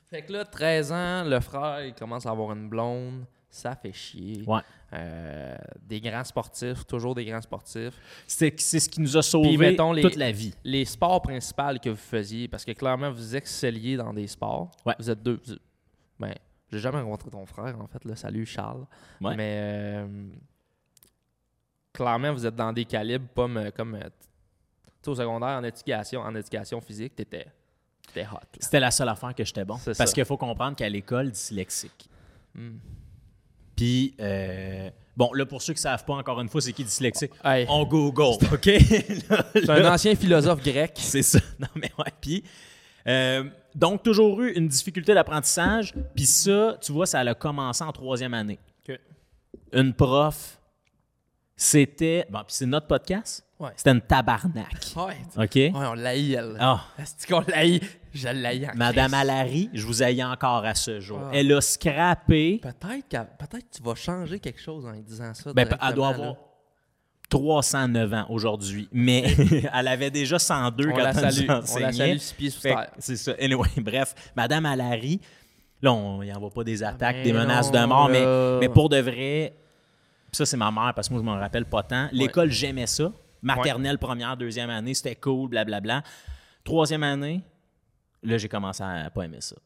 [0.09, 3.25] Fait que là, 13 ans, le frère, il commence à avoir une blonde.
[3.51, 4.45] Ça fait chier.
[4.47, 4.61] Ouais.
[4.93, 7.95] Euh, des grands sportifs, toujours des grands sportifs.
[8.27, 10.55] C'est ce qui nous a sauvés mettons, les- toute la vie.
[10.63, 14.71] Les sports principaux que vous faisiez, parce que clairement, vous excelliez dans des sports.
[14.85, 14.95] Ouais.
[14.99, 15.41] Vous êtes deux.
[15.47, 15.55] vous-
[16.21, 16.35] ben,
[16.71, 18.05] j'ai jamais rencontré ton frère, en fait.
[18.05, 18.15] Là.
[18.15, 18.85] Salut, Charles.
[19.21, 19.35] Ouais.
[19.37, 19.59] Mais
[20.05, 20.29] euh,
[21.93, 23.99] clairement, vous êtes dans des calibres pas me- comme.
[25.09, 27.47] Au secondaire, en éducation, en éducation physique, t'étais
[28.11, 28.35] étais hot.
[28.35, 28.41] là.
[28.61, 29.77] C'était la seule affaire que j'étais bon.
[29.79, 30.15] C'est Parce ça.
[30.15, 32.09] qu'il faut comprendre qu'à l'école, dyslexique.
[32.55, 32.79] Hmm.
[33.75, 36.85] Puis, euh, bon, là, pour ceux qui ne savent pas, encore une fois, c'est qui
[36.85, 37.33] dyslexique?
[37.45, 38.65] Hey, On Google, OK?
[38.65, 40.93] c'est un ancien philosophe grec.
[40.97, 41.41] C'est ça.
[41.59, 42.13] Non, mais ouais.
[42.21, 42.43] Puis,
[43.07, 45.93] euh, donc, toujours eu une difficulté d'apprentissage.
[46.15, 48.59] Puis ça, tu vois, ça a commencé en troisième année.
[49.73, 50.59] Une prof,
[51.57, 52.27] c'était...
[52.31, 53.46] Bon, puis c'est notre podcast?
[53.59, 53.71] Ouais.
[53.77, 54.67] C'était une tabarnak.
[54.97, 55.17] Ouais.
[55.37, 55.55] OK?
[55.55, 56.57] Ouais, on l'haït, elle.
[56.59, 57.83] Ah, Est-ce qu'on l'haït?
[58.13, 59.23] Je l'haïs en Madame Christ.
[59.23, 61.21] Alary, je vous haïs encore à ce jour.
[61.23, 61.31] Ah.
[61.33, 62.61] Elle a scrappé...
[62.63, 65.53] Peut-être que tu vas changer quelque chose en disant ça.
[65.53, 66.15] Ben, elle doit là.
[66.15, 66.35] avoir.
[67.29, 69.25] 309 ans aujourd'hui, mais
[69.75, 71.47] elle avait déjà 102 On quand la salue.
[71.49, 72.91] On la salue six pieds sous terre.
[72.99, 73.33] C'est ça.
[73.41, 75.21] Anyway, bref, Madame Alary,
[75.83, 78.59] là, on n'y envoie pas des attaques, Mais des menaces non, de mort, mais, là.
[78.61, 79.55] mais pour de vrai,
[80.31, 82.09] ça, c'est ma mère, parce que moi, je m'en rappelle pas tant.
[82.13, 83.11] L'école, j'aimais ça.
[83.47, 86.03] Maternelle, première, deuxième année, c'était cool, blablabla.
[86.65, 87.43] Troisième année,
[88.23, 89.57] là, j'ai commencé à pas aimer ça.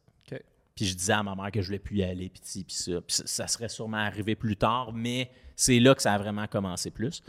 [0.75, 2.73] Puis je disais à ma mère que je voulais plus y aller, puis ci, puis
[2.73, 3.01] ça.
[3.01, 6.91] Puis ça, serait sûrement arrivé plus tard, mais c'est là que ça a vraiment commencé
[6.91, 7.21] plus.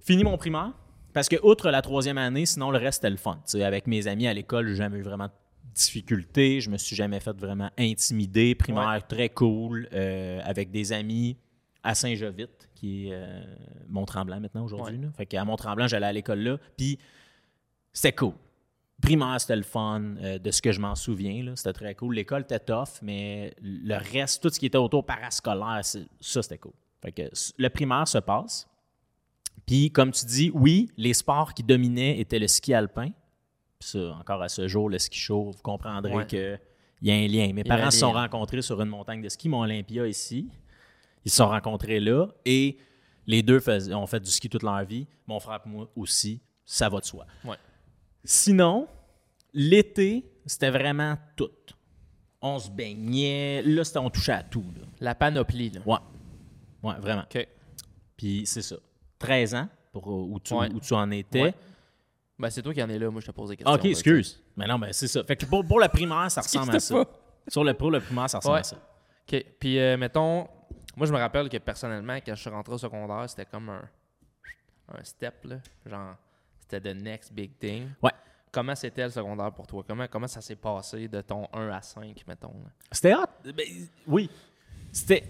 [0.00, 0.72] Fini mon primaire,
[1.12, 3.40] parce que outre la troisième année, sinon le reste c'était le fun.
[3.54, 5.32] Avec mes amis à l'école, j'ai jamais eu vraiment de
[5.74, 6.60] difficultés.
[6.60, 8.54] Je me suis jamais fait vraiment intimider.
[8.54, 11.36] Primaire très cool, euh, avec des amis
[11.82, 13.42] à Saint-Jovite, qui est euh,
[13.88, 14.96] Mont-Tremblant maintenant aujourd'hui.
[14.98, 15.08] Ouais.
[15.16, 16.98] Fait qu'à Mont-Tremblant, j'allais à l'école là, puis
[17.92, 18.34] c'était cool.
[19.00, 21.54] Primaire, c'était le fun, euh, de ce que je m'en souviens.
[21.56, 22.14] C'était très cool.
[22.14, 25.98] L'école était tough, mais le reste, tout ce qui était autour parascolaire, ça,
[26.42, 26.72] c'était cool.
[27.00, 27.22] Fait que
[27.58, 28.68] le primaire se passe.
[29.66, 33.10] Puis, comme tu dis, oui, les sports qui dominaient étaient le ski alpin.
[33.80, 36.26] Puis ça, encore à ce jour, le ski chaud, vous comprendrez Ouais.
[36.26, 36.58] qu'il
[37.02, 37.52] y a un lien.
[37.52, 40.48] Mes parents se sont rencontrés sur une montagne de ski, Mont Olympia, ici.
[41.24, 42.76] Ils se sont rencontrés là et
[43.26, 45.06] les deux fais- ont fait du ski toute leur vie.
[45.26, 47.26] Mon frère et moi aussi, ça va de soi.
[47.44, 47.56] Ouais.
[48.24, 48.88] Sinon,
[49.52, 51.50] l'été, c'était vraiment tout.
[52.40, 53.62] On se baignait.
[53.62, 54.64] Là, c'était- on touchait à tout.
[54.76, 54.86] Là.
[55.00, 55.80] La panoplie, là.
[55.86, 55.98] Ouais.
[56.82, 57.22] Ouais, vraiment.
[57.22, 57.46] OK.
[58.16, 58.76] Puis c'est ça.
[59.18, 60.68] 13 ans pour euh, où tu, Ouais.
[60.72, 61.42] où tu en étais.
[61.42, 61.54] Ouais.
[62.38, 63.08] Ben, c'est toi qui en es là.
[63.10, 63.72] Moi, je te pose des questions.
[63.72, 64.42] Ah, ok, là, excuse.
[64.56, 65.22] Mais non, mais c'est ça.
[65.22, 67.04] Fait que pour, pour le primaire, ça ressemble à ça.
[67.46, 68.60] Sur le, pour le primaire, ça ressemble Ouais.
[68.60, 68.76] à ça.
[68.76, 69.44] OK.
[69.60, 70.48] Puis, euh, mettons,
[70.96, 73.82] moi, je me rappelle que personnellement, quand je suis rentré au secondaire, c'était comme un,
[74.94, 75.56] un step, là.
[75.86, 76.16] Genre,
[76.60, 77.88] c'était the next big thing.
[78.02, 78.10] Ouais.
[78.50, 79.82] Comment c'était le secondaire pour toi?
[79.86, 82.52] Comment, comment ça s'est passé de ton 1 à 5, mettons?
[82.90, 83.24] C'était hot.
[83.56, 83.66] Ben,
[84.06, 84.28] oui.
[84.92, 85.24] C'était.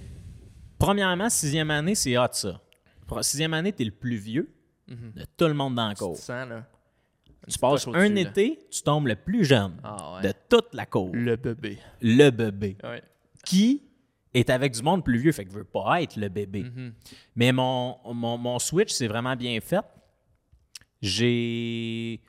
[0.78, 2.60] Premièrement, sixième année, c'est hot, ça.
[3.20, 4.52] Sixième année, t'es le plus vieux
[4.88, 6.16] de tout le monde dans le Tu te cours.
[6.16, 6.64] sens, là?
[7.48, 8.20] Tu passes un là.
[8.20, 10.22] été, tu tombes le plus jeune Ah, ouais.
[10.22, 11.10] de toute la cour.
[11.12, 11.78] Le bébé.
[12.00, 12.76] Le bébé.
[12.84, 13.02] Ouais.
[13.44, 13.82] Qui
[14.34, 16.62] est avec du monde plus vieux, fait que veut pas être le bébé.
[16.64, 16.92] Mhm.
[17.36, 19.84] Mais mon, mon, mon switch, c'est vraiment bien fait.
[21.00, 22.20] J'ai.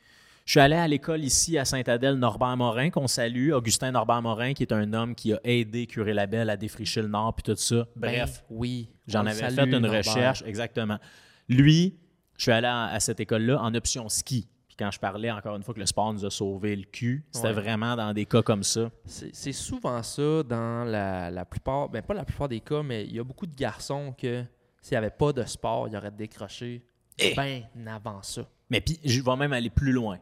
[0.45, 3.51] Je suis allé à l'école ici à Saint-Adèle, Norbert Morin, qu'on salue.
[3.53, 7.07] Augustin Norbert Morin, qui est un homme qui a aidé Curé Labelle à défricher le
[7.07, 7.87] Nord, puis tout ça.
[7.95, 8.89] Bref, Ben, oui.
[9.07, 9.99] j'en avais fait une Norbert.
[10.03, 10.99] recherche, exactement.
[11.47, 11.95] Lui,
[12.37, 14.49] je suis allé à, à cette école-là en option ski.
[14.75, 17.23] Puis quand je parlais, encore une fois, que le sport nous a sauvé le cul,
[17.29, 17.53] c'était Ouais.
[17.53, 18.89] vraiment dans des cas comme ça.
[19.05, 23.13] C'est souvent ça dans la, la plupart, ben pas la plupart des cas, mais il
[23.15, 24.43] y a beaucoup de garçons que
[24.81, 26.83] s'il n'y avait pas de sport, ils auraient décroché
[27.19, 27.35] Eh!
[27.35, 28.47] bien avant ça.
[28.71, 30.17] Mais puis, je vais même aller plus loin.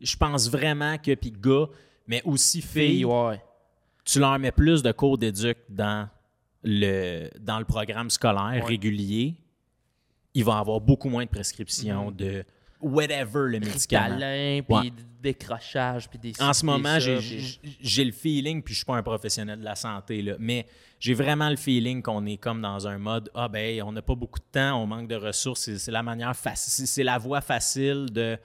[0.00, 1.66] Je pense vraiment que, puis gars,
[2.06, 3.42] mais aussi filles, ouais.
[4.06, 6.08] tu leur mets plus de cours d'éduc dans
[6.64, 8.68] le, dans le programme scolaire Ouais.
[8.68, 9.36] régulier,
[10.32, 12.42] il va avoir beaucoup moins de prescriptions de
[12.86, 14.16] whatever le médicament.
[14.16, 14.90] Puis Ouais.
[14.90, 19.02] des décrochages, puis des En ce moment, j'ai- le feeling, puis je suis pas un
[19.02, 20.66] professionnel de la santé, là, mais
[21.00, 24.14] j'ai vraiment le feeling qu'on est comme dans un mode Ah ben, on n'a pas
[24.14, 28.06] beaucoup de temps, on manque de ressources, c'est la manière facile, c'est la voie facile
[28.12, 28.38] de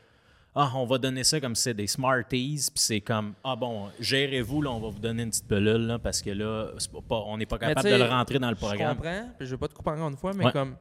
[0.54, 3.88] Ah, on va donner ça comme si c'est des Smarties, puis c'est comme Ah bon,
[4.02, 6.72] gérez-vous, là, on va vous donner une petite pelule, là, parce que là,
[7.08, 8.98] pas- on n'est pas capable de le rentrer dans le Je programme.
[8.98, 10.52] comprends, puis je veux pas te couper encore une fois, mais Ouais.
[10.52, 10.76] comme.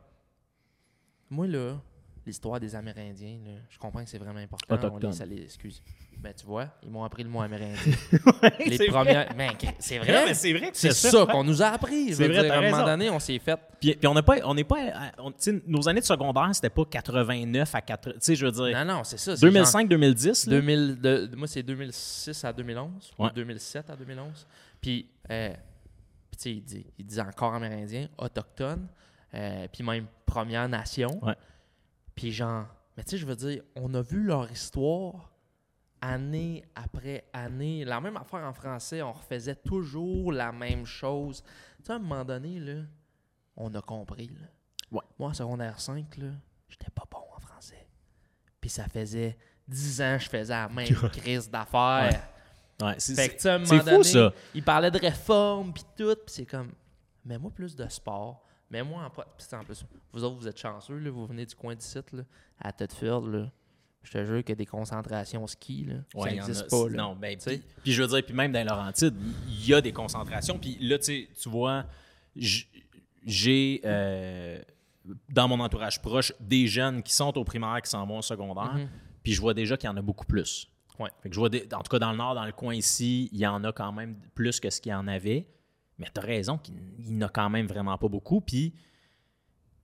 [1.31, 1.77] Moi, là,
[2.30, 4.74] l'histoire des Amérindiens, là, je comprends que c'est vraiment important.
[4.74, 5.04] Autochtone.
[5.04, 5.82] On les salue, excuse.
[6.18, 7.76] Ben, tu vois, ils m'ont appris le mot amérindien.
[8.66, 9.34] les c'est premières.
[9.34, 10.24] Ben, c'est vrai.
[10.26, 12.14] mais c'est vrai C'est ça qu'on nous a appris.
[12.14, 13.58] C'est vrai, dire, à un moment donné, on s'est fait.
[13.80, 15.32] Puis, puis on n'est pas, on pas, on-
[15.66, 18.96] nos années de secondaire, c'était pas 89 à 4, tu sais, je veux dire, Non,
[18.96, 19.34] non, c'est ça.
[19.36, 20.56] c'est genre 2005-2010, là.
[20.60, 23.30] 2000, de- moi, c'est 2006 à 2011 ou Ouais.
[23.34, 24.46] 2007 à 2011.
[24.80, 25.48] Puis, euh,
[26.30, 28.86] puis tu sais, il dit, il dit encore amérindien, autochtone,
[29.34, 31.18] euh, puis même Première Nation.
[31.24, 31.34] Ouais.
[32.20, 32.66] Puis genre,
[32.98, 35.33] mais tu sais, je veux dire, on a vu leur histoire
[36.02, 37.83] année après année.
[37.87, 41.42] La même affaire en français, on refaisait toujours la même chose.
[41.78, 42.83] Tu sais, à un moment donné, là,
[43.56, 44.28] on a compris.
[44.28, 44.48] Là.
[44.92, 45.00] Ouais.
[45.18, 46.28] Moi, en secondaire 5, là,
[46.68, 47.88] j'étais pas bon en français.
[48.61, 52.28] Puis ça faisait 10 ans que je faisais la même crise d'affaires.
[52.83, 54.30] Ouais, c'est, Fait que, tu sais, à un moment fou, donné, ça.
[54.54, 56.72] il parlait de réforme, puis tout, puis c'est comme,
[57.24, 59.11] mets-moi plus de sport, en...
[59.11, 61.74] pro- Puis c'est en plus, vous autres, vous êtes chanceux, là, vous venez du coin
[61.74, 62.22] du site, là,
[62.61, 63.50] à Thetford, là,
[64.02, 66.68] je te jure qu'il y a des concentrations ski, là, Ouais, ça en n'existe a-
[66.68, 66.96] pas, là.
[66.96, 67.62] Non, ben, Tu sais?
[67.83, 69.14] puis, je veux dire, puis même dans Laurentide,
[69.48, 70.59] il y a des concentrations.
[70.59, 71.85] Puis là, tu sais, tu vois,
[73.24, 74.61] j'ai euh,
[75.28, 78.74] dans mon entourage proche des jeunes qui sont au primaire, qui s'en vont au secondaire,
[78.74, 78.88] Mhm.
[79.22, 80.68] puis je vois déjà qu'il y en a beaucoup plus.
[80.98, 81.11] Ouais.
[81.22, 83.28] Fait que je vois, des- en tout cas dans le nord, dans le coin ici,
[83.33, 85.46] il y en a quand même plus que ce qu'il y en avait.
[86.00, 88.40] Mais tu as raison qu'il il n'y en a quand même vraiment pas beaucoup.
[88.40, 88.72] Puis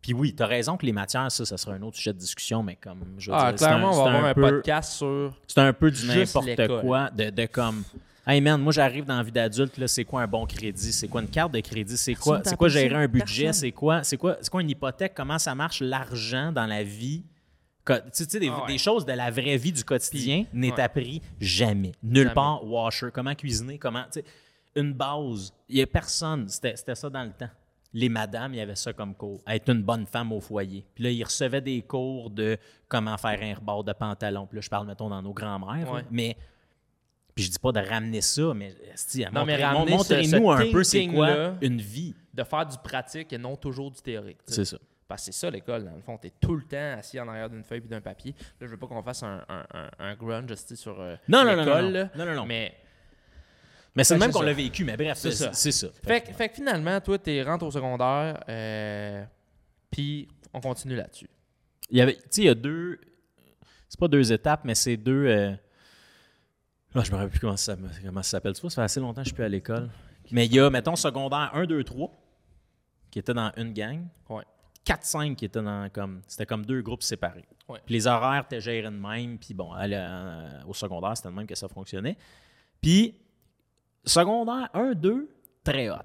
[0.03, 2.19] Puis oui, tu as raison que les matières, ça, ça sera un autre sujet de
[2.19, 4.41] discussion, mais comme je veux Ah, dire, c'est clairement, un- on va avoir un, peu-
[4.41, 5.37] podcast sur.
[5.47, 7.83] C'est un peu du n'importe quoi, de, de comme.
[8.29, 10.93] Hey man, moi j'arrive dans la vie d'adulte, là, c'est quoi un bon crédit?
[10.93, 11.97] C'est quoi une carte de crédit?
[11.97, 13.53] C'est quoi, c'est quoi gérer un budget?
[13.53, 15.13] C'est quoi, c'est quoi, c'est quoi une hypothèque?
[15.15, 17.25] Comment ça marche l'argent dans la vie?
[17.87, 18.67] Tu sais, des, Ah ouais.
[18.67, 20.81] des choses de la vraie vie du quotidien n'est ouais.
[20.81, 21.93] appris jamais.
[22.03, 22.35] Nulle Jamais.
[22.35, 24.05] part, washer, comment cuisiner, comment.
[24.77, 25.53] Une base.
[25.69, 26.49] Il n'y a personne.
[26.49, 27.51] C'était ça dans le temps.
[27.93, 29.41] Les madames, il y avait ça comme cours.
[29.47, 30.85] Être une bonne femme au foyer.
[30.95, 32.59] Puis là, ils recevaient des cours de
[32.89, 34.47] comment faire un rebord de pantalon.
[34.47, 35.91] Puis là, je parle, mettons, dans nos grands-mères.
[35.91, 36.05] Ouais.
[36.11, 36.37] Mais.
[37.35, 38.75] Puis je dis pas de ramener ça, mais
[39.33, 39.59] Non, mais
[39.89, 42.15] montrez-nous un peu c'est quoi une vie.
[42.33, 44.39] de faire du pratique et non toujours du théorique.
[44.47, 44.79] C'est ça.
[45.09, 46.19] Parce que c'est ça l'école, dans le fond.
[46.19, 48.35] Tu es tout le temps assis en arrière d'une feuille et d'un papier.
[48.61, 51.55] Là, je veux pas qu'on fasse un, un, un, un grunge sur euh, Non, non,
[51.57, 51.85] non, l'école.
[51.93, 52.09] non, non.
[52.17, 52.47] Non, non, non.
[52.47, 52.75] Mais
[53.97, 55.53] Mais c'est le même qu'on l'a vécu, mais bref, C'est ça.
[55.53, 55.89] c'est ça.
[56.05, 59.25] Fait, que- fait que finalement, toi, tu rentres au secondaire, euh,
[59.91, 61.29] puis on continue là-dessus.
[61.91, 63.01] Il y avait, tu sais, il y a deux.
[63.89, 65.27] C'est pas deux étapes, mais c'est deux.
[65.27, 65.53] euh,
[66.95, 68.55] Là, je me rappelle plus comment ça, comment ça s'appelle.
[68.55, 69.91] Tu vois, ça fait assez longtemps que je suis plus à l'école.
[70.31, 72.11] Mais il y a, mettons, secondaire 1, 2, 3,
[73.11, 74.03] qui était dans une gang.
[74.31, 74.45] Ouais.
[74.85, 76.23] 4, 5 qui étaient dans comme.
[76.27, 77.45] C'était comme deux groupes séparés.
[77.69, 77.81] Ouais.
[77.85, 79.39] Puis les horaires étaient gérés de même.
[79.39, 82.17] Puis bon, à la- euh, au secondaire, c'était de même que ça fonctionnait.
[82.81, 83.15] Puis
[84.07, 85.29] secondaire 1, 2,
[85.65, 85.97] très hot.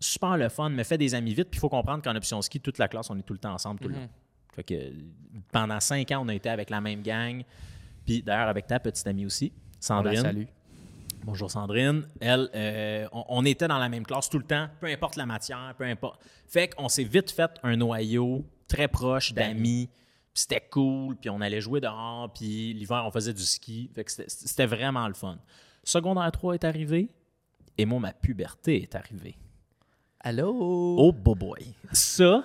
[0.00, 1.48] Super le fun, me fait des amis vite.
[1.50, 3.54] Puis il faut comprendre qu'en option ski, toute la classe, on est tout le temps
[3.54, 4.00] ensemble, tout le Mhm.
[4.02, 4.08] long.
[4.54, 4.74] Fait que
[5.52, 7.42] pendant cinq ans, on a été avec la même gang.
[8.04, 10.20] Puis d'ailleurs, avec ta petite amie aussi, Sandrine.
[10.20, 10.44] salue.
[11.24, 12.06] Bonjour Sandrine.
[12.20, 15.24] Elle, euh, on, on était dans la même classe tout le temps, peu importe la
[15.26, 16.22] matière, peu importe.
[16.46, 19.88] Fait qu'on s'est vite fait un noyau très proche d'amis.
[20.34, 23.90] Puis c'était cool, puis on allait jouer dehors, puis l'hiver, on faisait du ski.
[23.94, 25.38] Fait que c'était vraiment le fun.
[25.82, 27.08] Secondaire 3 est arrivé,
[27.76, 29.36] et moi, ma puberté est arrivée.
[30.20, 30.96] Allô?
[30.98, 31.74] Oh boy.
[31.92, 32.44] Ça,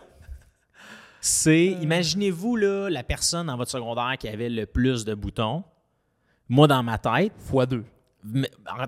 [1.21, 1.65] c'est.
[1.65, 5.63] Imaginez-vous là, la personne dans votre secondaire qui avait le plus de boutons.
[6.47, 7.85] Moi, dans ma tête, Fois deux.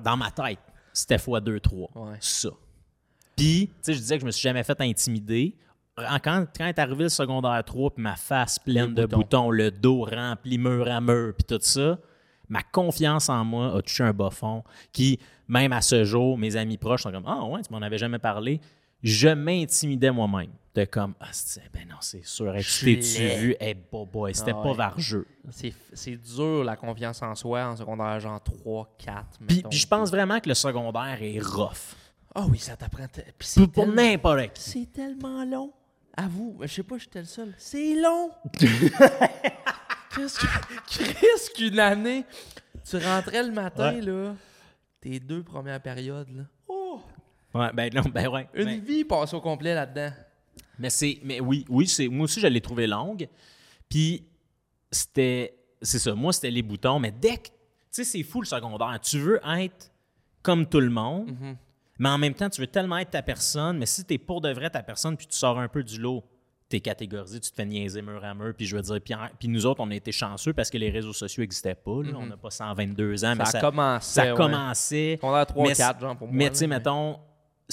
[0.04, 0.60] dans ma tête,
[0.94, 1.90] c'était fois 2, 3.
[1.96, 2.18] Ouais.
[2.20, 2.50] Ça.
[3.36, 5.56] Puis, tu sais, je disais que je me suis jamais fait intimider.
[6.24, 9.18] Quand, quand est arrivé le secondaire 3, puis ma face pleine Les de boutons.
[9.18, 12.00] boutons, le dos rempli mur à mur, puis tout ça,
[12.50, 15.20] ma confiance en moi a touché un bas fond qui,
[15.52, 18.20] même à ce jour, mes amis proches sont comme Ah ouais, tu m'en avais jamais
[18.20, 18.60] parlé.
[19.04, 20.52] Je m'intimidais moi-même.
[20.74, 21.32] De comme Ah,
[21.74, 22.54] ben non, c'est sûr.
[22.54, 23.56] T'es-tu vu?
[23.60, 24.76] Hey, boy, boy, c'était Ah pas ouais.
[24.76, 25.28] vargeux.
[25.50, 29.26] C'est dur la confiance en soi en secondaire genre 3, 4.
[29.48, 31.96] Puis, puis je pense vraiment que le secondaire est rough.
[32.34, 33.06] Ah oui, ça t'apprend.
[33.08, 34.62] Pour, tellement- n'importe qui.
[34.62, 35.74] C'est tellement long.
[36.16, 37.54] Avoue, je sais pas, j'étais le seul.
[37.58, 38.30] C'est long.
[40.16, 42.26] Qu'est-ce que- Qu'est-ce qu'une année?
[42.90, 44.02] Tu rentrais le matin, Ouais.
[44.02, 44.34] là,
[45.02, 46.44] tes deux premières périodes, là.
[46.68, 47.02] Oh!
[47.54, 48.48] Ouais, ben non, ben ouais.
[48.54, 50.12] Une Mais- vie passée au complet là-dedans.
[50.80, 53.28] Mais c'est, mais oui, oui, c'est, moi aussi je l'ai trouvé longue.
[53.90, 54.24] Puis
[54.92, 57.00] c'était, c'est ça, moi c'était les boutons.
[57.00, 57.52] Mais dès que, tu
[57.92, 59.00] sais, c'est fou le secondaire.
[59.02, 59.92] Tu veux être
[60.42, 61.58] comme tout le monde, Mhm.
[62.00, 63.78] mais en même temps tu veux tellement être ta personne.
[63.78, 66.24] Mais si t'es pour de vrai ta personne, puis tu sors un peu du lot,
[66.72, 68.54] t'es catégorisé, tu te fais niaiser mur à mur.
[68.56, 70.90] Puis je veux dire, puis, puis nous autres on a été chanceux parce que les
[70.90, 72.02] réseaux sociaux n'existaient pas.
[72.04, 72.14] là.
[72.16, 73.46] On n'a pas 122 ans, mais.
[73.46, 74.14] Ça ça, a commencé.
[74.14, 74.38] ça ouais.
[74.38, 75.16] commençait.
[75.18, 76.36] Secondaire 3, Mais- 4, genre, pour moi.
[76.36, 77.20] Mais tu sais, mettons,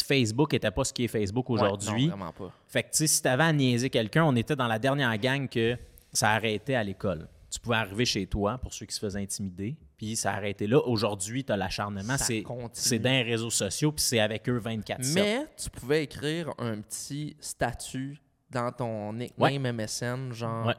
[0.02, 2.08] Facebook n'était pas ce qui est Facebook aujourd'hui.
[2.08, 2.52] vraiment pas.
[2.66, 5.48] Fait que, tu sais, si t'avais à niaiser quelqu'un, on était dans la dernière gang
[5.48, 5.76] que
[6.12, 7.28] ça arrêtait à l'école.
[7.50, 10.78] Tu pouvais arriver chez toi, pour ceux qui se faisaient intimider, puis ça arrêtait là.
[10.87, 12.26] Aujourd'hui, t'as l'acharnement, Ça
[12.72, 15.14] c'est dans les réseaux sociaux, puis c'est avec eux 24-7.
[15.14, 20.66] Mais tu pouvais écrire un petit statut dans ton nickname MSN, genre.
[20.66, 20.74] Ouais.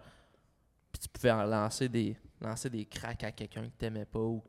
[0.91, 4.41] Puis tu pouvais lancer des, lancer des cracks à quelqu'un que t'aimais pas ou,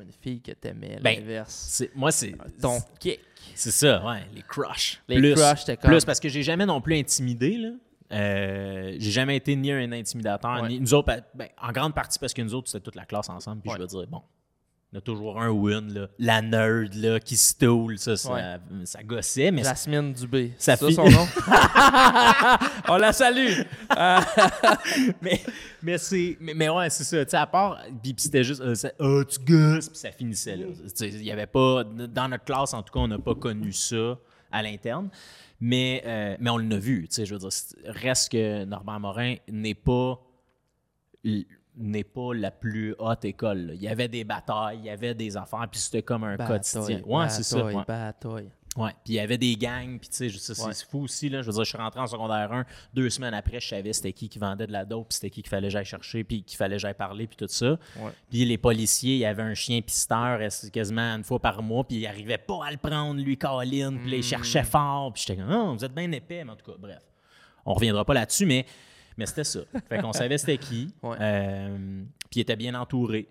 [0.00, 1.82] une fille que t'aimais, Ben, l'inverse.
[1.94, 3.20] Moi, c'est Ton kick.
[3.54, 5.00] c'est ça, ouais, les crushs.
[5.08, 7.70] Les plus, crushs, c'était comme- Plus, parce que j'ai jamais non plus intimidé, là.
[8.12, 10.68] Euh, j'ai jamais été ni un intimidateur, Ouais.
[10.68, 13.28] ni nous autres, ben, en grande partie parce que nous autres, c'était toute la classe
[13.28, 14.22] ensemble, puis je veux dire, bon,
[14.94, 16.06] il y a toujours un win, là.
[16.20, 18.56] La nerd, là, qui stoule, ça, ça, Ouais.
[18.84, 20.52] ça gossait, mais Jasmine Dubé.
[20.56, 21.26] Ça ça son nom?
[22.88, 23.62] On la salue.
[25.20, 25.40] mais,
[25.82, 28.74] mais c'est mais, mais ouais c'est ça tu sais à part puis c'était juste euh,
[28.74, 30.66] ça- Ah, tu gosses puis ça finissait là
[31.00, 34.18] il y avait pas dans notre classe en tout cas on n'a pas connu ça
[34.50, 35.08] à l'interne
[35.60, 37.50] mais euh, mais on l'a vu tu sais je veux dire
[37.86, 40.18] reste que Normand Morin n'est pas
[41.76, 43.74] n'est pas la plus haute école là.
[43.74, 47.00] il y avait des batailles il y avait des affaires puis c'était comme un quotidien
[47.04, 47.74] ouais c'est ça ouais.
[47.86, 48.50] bataille.
[48.76, 50.72] Ouais, puis il y avait des gangs, puis tu sais, c'est Ouais.
[50.90, 51.42] fou aussi, là.
[51.42, 54.12] Je veux dire, je suis rentré en secondaire 1, deux semaines après, je savais c'était
[54.12, 56.42] qui qui vendait de la dope, puis c'était qui qu'il fallait que j'aille chercher, puis
[56.42, 57.78] qu'il fallait que j'aille parler, puis tout ça.
[58.28, 61.84] Puis les policiers, il y avait un chien pisteur c'est quasiment une fois par mois,
[61.86, 65.22] puis il arrivait pas à le prendre, lui, Colin, puis là, il cherchait fort, puis
[65.24, 66.98] j'étais comme, oh, vous êtes bien épais, mais en tout cas, bref.
[67.64, 68.66] on reviendra pas là-dessus, mais,
[69.16, 69.60] mais c'était ça.
[69.88, 70.92] Fait qu'on savait c'était qui.
[71.02, 71.16] Ouais.
[71.20, 73.28] Euh, puis il était bien entouré.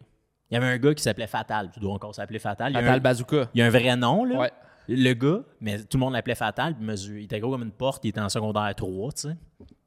[0.50, 1.72] Il y avait un gars qui s'appelait Fatal.
[1.74, 2.72] Tu dois encore s'appeler Fatal.
[2.72, 3.50] Il y, a Fatal un, Bazooka.
[3.54, 4.40] il y a un vrai nom, là.
[4.40, 4.52] Ouais.
[4.88, 6.76] Le gars, mais tout le monde l'appelait Fatal.
[6.76, 8.04] Puis mesure, il était gros comme une porte.
[8.06, 9.38] Il était en secondaire 3, tu sais.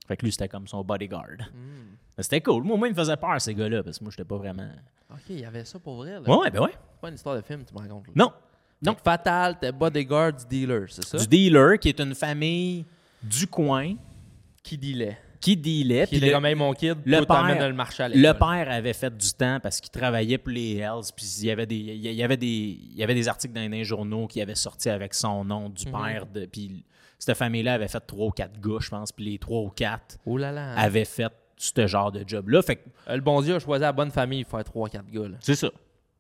[0.08, 1.38] Fait que lui, c'était comme son bodyguard.
[1.52, 1.96] Hmm.
[2.18, 2.64] C'était cool.
[2.64, 4.68] Moi, moi, il me faisait peur, ces gars-là, parce que moi, j'étais pas vraiment.
[5.10, 6.12] Ok, il y avait ça pour vrai.
[6.12, 6.20] Là.
[6.20, 6.70] Ouais, ouais, ben ouais.
[6.72, 8.06] C'est pas une histoire de film, tu me racontes.
[8.06, 8.12] là.
[8.16, 8.32] Non.
[8.80, 11.18] Donc, Fatal, t'es bodyguard du dealer, c'est ça?
[11.18, 12.86] Du dealer, qui est une famille
[13.22, 13.94] du coin,
[14.62, 15.18] Qui dealait.
[15.54, 16.06] Qui dealait.
[16.06, 18.38] Qui était comme, hey, mon kid, le père- le marché à le l'école.
[18.38, 21.10] père avait fait du temps parce qu'il travaillait pour les Hells.
[21.16, 23.70] Puis il y avait des, il y avait des, il y avait des articles dans
[23.70, 25.72] les journaux qui avaient sorti avec son nom Mhm.
[25.74, 26.26] du père.
[26.26, 26.84] De, puis
[27.18, 29.12] cette famille-là avait fait trois ou quatre gars, je pense.
[29.12, 30.72] Puis les trois ou quatre Oh là là.
[30.76, 32.60] avaient fait ce genre de job-là.
[32.62, 35.28] Fait que Euh, Le bon Dieu a choisi la bonne famille pour faire 3-4 gars.
[35.28, 35.36] Là.
[35.40, 35.70] C'est ça.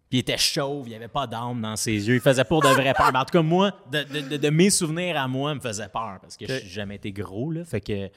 [0.08, 2.14] Puis il était chauve, il n'y avait pas d'âme dans ses yeux.
[2.14, 3.10] Il faisait pour de vrai peur.
[3.12, 5.60] Mais en tout cas, moi, de, de- de- de mes souvenirs à moi, il me
[5.60, 7.50] faisait peur parce que je n'ai jamais été gros.
[7.50, 8.08] Là, fait que.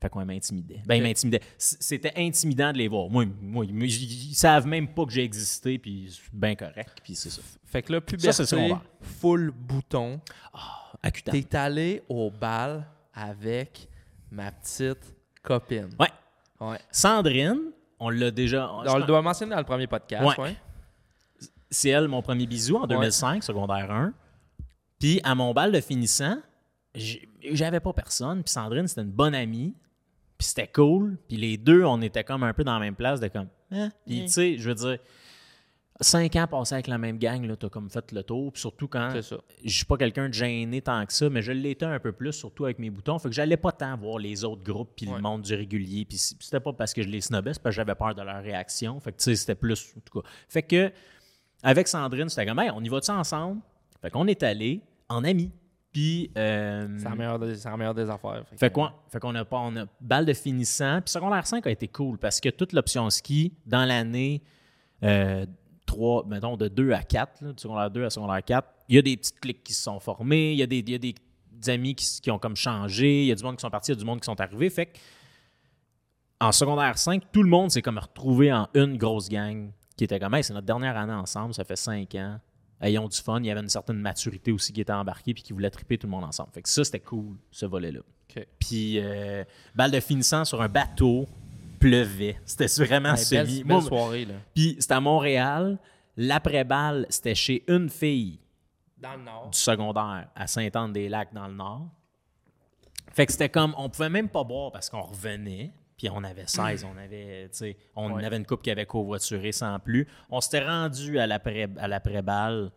[0.00, 0.82] Fait qu'on m'intimidait.
[0.86, 1.08] Ben, il Ok.
[1.08, 1.40] m'intimidait.
[1.56, 3.08] C- C'était intimidant de les voir.
[3.08, 6.98] Moi, moi ils, ils- ils savent même pas que j'ai existé, puis c'est bien correct,
[7.02, 7.40] puis c'est ça.
[7.64, 8.82] Fait que là, Ça, puberté, secondaire.
[9.00, 10.20] full bouton.
[11.02, 11.32] Accutant.
[11.32, 13.88] T'es allé au bal avec
[14.30, 15.88] ma petite copine.
[15.98, 16.08] Ouais.
[16.60, 16.78] Ouais.
[16.90, 17.58] Sandrine,
[17.98, 18.70] on l'a déjà.
[18.72, 20.24] On le doit mentionner dans le premier podcast.
[20.38, 20.44] Ouais.
[20.44, 20.56] Ouais.
[21.70, 24.12] C'est elle, mon premier bisou, en 2005, secondaire 1.
[24.98, 26.38] Puis à mon bal de finissant,
[26.94, 28.42] j'avais pas personne.
[28.42, 29.74] Puis Sandrine, c'était une bonne amie.
[30.38, 31.18] Puis c'était cool.
[31.28, 33.48] Puis les deux, on était comme un peu dans la même place de comme.
[33.70, 33.90] Hein?
[34.06, 34.98] Puis tu sais, je veux dire,
[36.00, 38.52] cinq ans passés avec la même gang, là, t'as comme fait le tour.
[38.52, 39.10] Puis surtout quand.
[39.64, 42.32] Je suis pas quelqu'un de gêné tant que ça, mais je l'étais un peu plus,
[42.32, 43.18] surtout avec mes boutons.
[43.18, 46.04] Fait que j'allais pas tant voir les autres groupes puis le monde du régulier.
[46.04, 48.42] Puis c'était pas parce que je les snobais, c'est parce que j'avais peur de leur
[48.42, 49.00] réaction.
[49.00, 49.94] Fait que tu sais, c'était plus.
[49.96, 50.28] En tout cas.
[50.48, 50.92] Fait que
[51.62, 53.60] avec Sandrine, c'était comme, hey, on y va-tu ensemble?
[54.02, 55.50] Fait qu'on est allé en amis.
[55.96, 56.30] Puis.
[56.36, 58.44] euh, C'est la meilleure des, c'est la meilleure des affaires.
[58.50, 61.00] Fait, fait qu'on fait qu'on a pas on a balle de finissant.
[61.00, 64.42] Puis secondaire 5 a été cool parce que toute l'option ski dans l'année
[65.02, 65.46] euh,
[65.86, 68.98] 3, mettons de 2 à 4, là, de secondaire 2 à secondaire 4, il y
[68.98, 70.98] a des petites cliques qui se sont formées, il y a des, il y a
[70.98, 71.14] des
[71.68, 73.94] amis qui, qui ont comme changé, il y a du monde qui sont partis, il
[73.94, 74.68] y a du monde qui sont arrivés.
[74.68, 74.98] Fait que
[76.40, 80.20] en secondaire 5, tout le monde s'est comme retrouvé en une grosse gang qui était
[80.20, 82.38] comme hey, c'est notre dernière année ensemble, ça fait 5 ans.
[82.80, 83.40] Ayons du fun.
[83.40, 86.06] Il y avait une certaine maturité aussi qui était embarquée puis qui voulait triper tout
[86.06, 86.50] le monde ensemble.
[86.52, 88.00] Fait que ça, c'était cool, ce volet-là.
[88.58, 91.26] Puis, euh, balle de finissant sur un bateau,
[91.80, 92.38] pleuvait.
[92.44, 93.64] C'était vraiment belle, semi.
[93.64, 94.24] belle Moi, soirée.
[94.26, 94.34] Là.
[94.54, 95.78] Puis, c'était à Montréal.
[96.18, 98.38] L'après-balle, c'était chez une fille
[98.98, 99.50] Dans le nord.
[99.50, 101.88] du secondaire à Sainte-Anne-des-Lacs, dans le Nord.
[103.12, 105.72] Fait que c'était comme, on pouvait même pas boire parce qu'on revenait.
[105.96, 108.24] Puis on avait 16, on avait, tu sais, on Ouais.
[108.24, 110.06] avait une coupe qui avait covoituré sans plus.
[110.30, 112.70] On s'était rendu à l'après- à l'après-balle.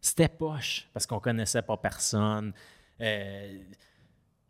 [0.00, 2.52] C'était poche parce qu'on connaissait pas personne.
[3.00, 3.58] Euh,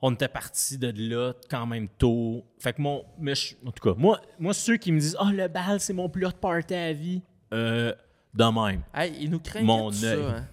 [0.02, 2.44] on était parti de là quand même tôt.
[2.58, 3.02] Fait que mon.
[3.18, 5.94] mais je- en tout cas, moi, moi, ceux qui me disent Oh, le bal, c'est
[5.94, 7.22] mon plus hot party à vie.
[7.54, 7.94] Euh,
[8.34, 8.82] de même.
[8.92, 10.48] Hey, ils nous craignent Mon tout ça, hein.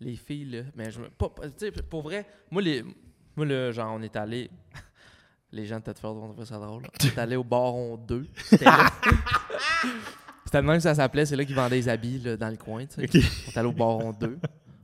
[0.00, 0.62] Les filles, là.
[0.74, 2.82] Mais je me- pas, pas- tu sais, pour vrai, moi, les,
[3.36, 4.50] moi, le, genre, on est allé.
[5.52, 6.84] Les gens de Tedford vont trouver ça drôle.
[7.04, 8.26] Est allé au Baron 2.
[8.34, 8.64] C'était
[10.62, 11.26] de même que ça s'appelait.
[11.26, 12.86] C'est là qu'ils vendaient les habits là, dans le coin.
[12.86, 13.20] tu sais.
[13.48, 14.38] On est allé au Baron 2.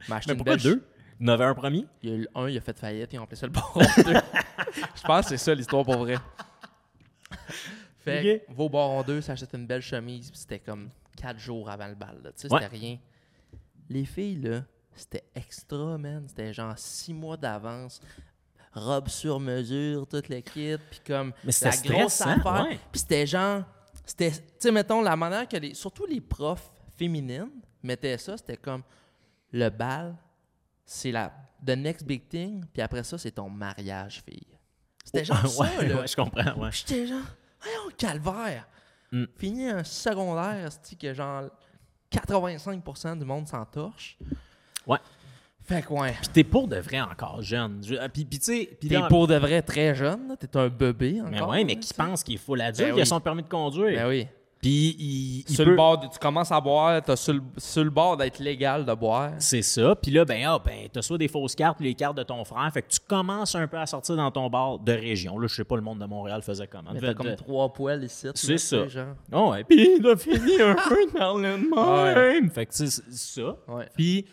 [0.08, 0.84] m'a acheté Mais pourquoi deux?
[1.18, 1.86] Il y en avait un premier?
[2.02, 3.80] Il y a eu le 1, il a fait faillite, ont appelé ça le Baron
[3.80, 3.86] 2.
[4.96, 6.16] Je pense que c'est ça l'histoire pour vrai.
[7.98, 11.68] Fait que, va au Baron 2, s'achète une belle chemise, puis c'était comme 4 jours
[11.70, 12.20] avant le bal.
[12.22, 12.30] là.
[12.32, 12.60] Tu sais, Ouais.
[12.62, 12.98] c'était rien.
[13.88, 14.62] Les filles, là,
[14.94, 16.24] c'était extra, man.
[16.28, 18.00] C'était genre 6 mois d'avance.
[18.76, 22.64] Robe sur mesure, toute kit, puis comme Mais la grosse stressant, affaire.
[22.68, 22.78] ouais.
[22.92, 23.62] Puis c'était genre,
[24.04, 27.50] c'était, tu sais, mettons, la manière que les, surtout les profs féminines
[27.82, 28.82] mettaient ça, c'était comme
[29.50, 30.14] le bal,
[30.84, 31.32] c'est la
[31.64, 34.46] the next big thing, puis après ça, c'est ton mariage, fille.
[35.02, 36.00] C'était genre ça, ouais, là.
[36.00, 36.52] ouais, je comprends.
[36.60, 36.70] Ouais.
[36.70, 37.24] J'étais genre,
[37.60, 38.68] voyons, calvaire.
[39.10, 39.24] Mm.
[39.38, 41.44] Fini un secondaire, c'est que genre
[42.12, 44.18] 85% du monde s'entorche.
[44.86, 44.98] Ouais.
[45.66, 46.12] Fait que ouais.
[46.20, 47.82] Puis t'es pour de vrai encore jeune.
[47.84, 48.78] Je- ah, Puis, puis tu sais.
[48.80, 50.36] T'es là- pour de vrai très jeune, là.
[50.36, 51.30] t'es un bébé encore.
[51.30, 53.98] Mais ouais, mais qui pense qu'il faut l'adulte, Ben il a son permis de conduire.
[53.98, 54.26] Ben oui.
[54.62, 57.42] Puis il, il sur peut- le bord, de- tu commences à boire, t'as sur le,
[57.58, 59.32] sur le bord d'être légal de boire.
[59.38, 59.94] C'est ça.
[59.94, 62.42] Puis là, ben, ah, ben, t'as soit des fausses cartes ou les cartes de ton
[62.44, 62.68] frère.
[62.72, 65.38] Fait que tu commences un peu à sortir dans ton bar de région.
[65.38, 66.90] Là, je sais pas, le monde de Montréal faisait comment.
[66.94, 68.28] Mais t'as comme de- trois poils ici.
[68.34, 68.78] C'est ça.
[69.32, 69.62] Oh, ouais.
[69.64, 72.50] Puis il a fini un peu dans le même.
[72.50, 73.56] Fait que tu sais, c'est ça.
[73.68, 73.86] Ouais.
[73.94, 74.24] Puis,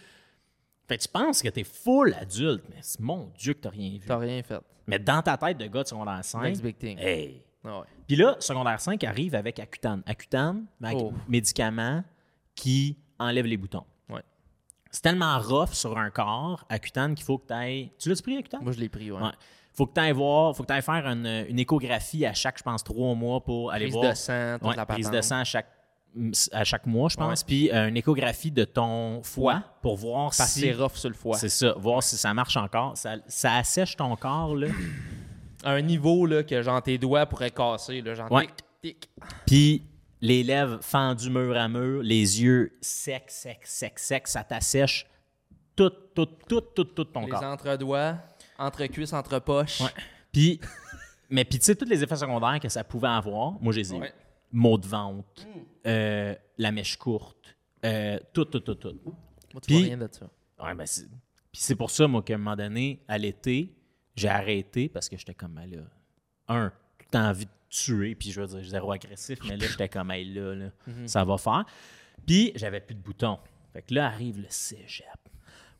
[0.87, 3.91] fait que tu penses que t'es full adulte, mais c'est- mon Dieu que t'as rien
[3.91, 4.05] vu.
[4.05, 4.59] T'as rien fait.
[4.87, 6.97] Mais dans ta tête de gars de secondaire 5, Next big thing.
[6.99, 7.85] hey, Ah ouais.
[8.05, 10.03] Puis là, secondaire 5 arrive avec Accutane.
[10.05, 11.13] Accutane, ma- Oh.
[11.29, 12.03] médicament
[12.55, 13.85] qui enlève les boutons.
[14.09, 14.21] Ouais.
[14.91, 17.91] C'est tellement rough sur un corps, Accutane, qu'il faut que tu ailles.
[17.97, 18.63] Tu l'as pris, Accutane?
[18.63, 19.21] Moi, je l'ai pris, ouais.
[19.21, 19.29] Ouais.
[19.75, 22.57] faut que tu ailles voir, faut que tu ailles faire une, une échographie à chaque,
[22.59, 24.09] je pense, trois mois pour aller Prise voir.
[24.11, 25.67] de sang, toute Ouais, la prise de sang à chaque,
[26.51, 27.43] à chaque mois, je pense.
[27.43, 30.61] Puis euh, une échographie de ton foie pour voir Parce si.
[30.61, 31.37] c'est rough sur le foie.
[31.37, 32.95] C'est ça, voir si ça marche encore.
[32.97, 34.67] Ça, ça assèche ton corps, là.
[35.63, 38.01] À un niveau là, que genre tes doigts pourraient casser.
[38.01, 38.47] Là, genre Ouais.
[38.47, 39.09] tic, tic.
[39.47, 39.83] Puis
[40.21, 45.05] les lèvres fendues mur à mur, les yeux secs, secs, secs, secs, ça t'assèche
[45.75, 47.43] tout, tout, tout, tout, tout ton Les corps.
[47.43, 48.15] entre-doigts,
[48.59, 49.81] entre-cuisses, entre-poches.
[49.81, 49.89] Ouais.
[50.31, 50.59] Puis,
[51.29, 53.93] mais puis tu sais, tous les effets secondaires que ça pouvait avoir, moi, je les
[53.95, 54.13] ai Ouais.
[54.51, 55.25] Maux de ventre,
[55.85, 57.55] euh, la mèche courte,
[57.85, 58.99] euh, tout, tout, tout, tout.
[59.03, 60.29] Moi, tu Puis- vois rien de ça.
[60.63, 61.07] Ouais, ben c'est-
[61.51, 63.75] Puis c'est pour ça, moi, qu'à un moment donné, à l'été,
[64.15, 65.81] j'ai arrêté parce que j'étais comme, ben là,
[66.47, 66.71] un,
[67.11, 70.25] tout envie de tuer, puis je veux dire, zéro agressif, mais là, j'étais comme, hey,
[70.33, 71.07] là, là, Mhm.
[71.07, 71.65] ça va faire.
[72.25, 73.39] Puis j'avais plus de boutons.
[73.73, 75.05] Fait que là arrive le cégep.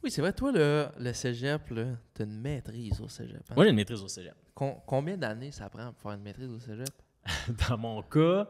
[0.04, 3.38] Oui, c'est vrai, toi, le, le cégep, là, t'as une maîtrise au cégep.
[3.50, 3.54] hein?
[3.56, 4.34] Moi, j'ai une maîtrise au cégep.
[4.54, 6.90] Com- combien d'années ça prend pour faire une maîtrise au cégep?
[7.70, 8.50] Dans mon cas,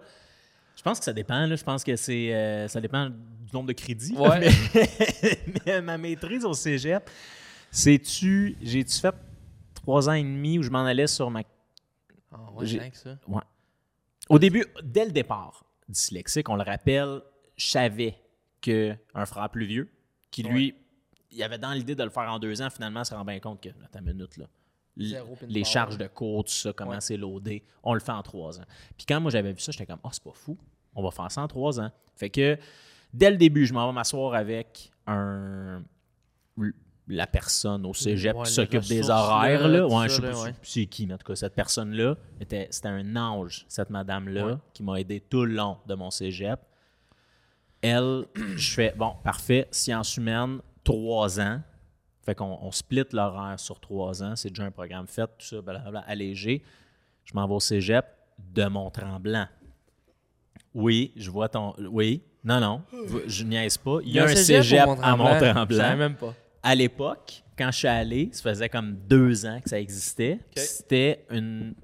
[0.76, 1.46] je pense que ça dépend.
[1.46, 1.56] Là.
[1.56, 4.16] Je pense que c'est euh, ça dépend du nombre de crédits.
[4.16, 4.40] Ouais.
[4.40, 4.90] Mais,
[5.66, 7.10] mais ma maîtrise au cégep,
[7.72, 8.58] c'est-tu.
[8.62, 9.16] J'ai-tu fait
[9.74, 11.42] trois ans et demi où je m'en allais sur ma.
[12.32, 13.18] Ah ouais, J'ai- rien que ça.
[13.28, 13.42] Ouais.
[14.30, 17.22] Au début, dès le départ, dyslexique, on le rappelle,
[17.58, 18.16] je savais
[18.62, 19.92] qu'un frère plus vieux,
[20.32, 20.74] qui lui,
[21.32, 23.62] il avait dans l'idée de le faire en deux ans, finalement, se rend bien compte
[23.62, 24.46] que, attends une minute, là.
[24.96, 27.02] Les charges de cours, tout ça, comment Ouais.
[27.02, 28.66] c'est loadé, on le fait en trois ans.
[28.98, 30.58] Puis quand moi j'avais vu ça, j'étais comme, oh, c'est pas fou,
[30.96, 31.92] on va faire ça en trois ans.
[32.16, 32.58] Fait que
[33.14, 35.82] dès le début, je m'en vais m'asseoir avec un
[37.08, 39.68] la personne au cégep Ouais, qui s'occupe des horaires.
[39.68, 40.54] là, Ouais, je sais pas ouais.
[40.62, 44.84] c'est qui, mais en tout cas, cette personne-là, était, c'était un ange, cette madame-là, qui
[44.84, 46.62] m'a aidé tout le long de mon cégep.
[47.82, 48.26] Elle,
[48.56, 51.62] je fais, bon, parfait, sciences humaines, trois ans.
[52.24, 54.36] Fait qu'on on split l'horaire sur trois ans.
[54.36, 56.64] C'est déjà un programme fait, tout ça, blablabla, allégé.
[57.26, 58.06] Je m'en vais au cégep
[58.40, 59.48] de Mont-Tremblant.
[60.74, 61.74] Oui, je vois ton.
[61.78, 62.82] Oui, non, non,
[63.28, 64.00] je niaise pas.
[64.04, 66.34] Il y a un cégep, au à Je Mont-Tremblant même pas.
[66.62, 70.40] à l'époque, quand je suis allé, ça faisait comme deux ans que ça existait.
[70.56, 71.76] C'était une.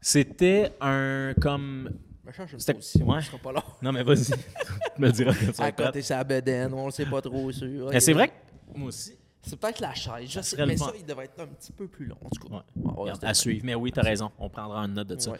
[0.00, 1.90] C'était un comme.
[2.24, 3.22] Mais change une position, ouais.
[3.22, 3.62] sera pas long.
[3.80, 4.32] Non, mais vas-y.
[4.98, 7.88] me diras ça À côté sa bedaine, on le sait pas trop sûr.
[7.90, 9.16] Mais c'est vrai que moi aussi.
[9.42, 12.06] C'est peut-être la chaise, je sais, mais ça, il devrait être un petit peu plus
[12.06, 12.54] long, en tout cas.
[12.54, 12.62] Ouais.
[12.94, 13.64] Regarde, à suivre.
[13.64, 14.30] Mais oui, tu as raison.
[14.38, 15.32] On prendra une note de ça.
[15.32, 15.38] Ouais.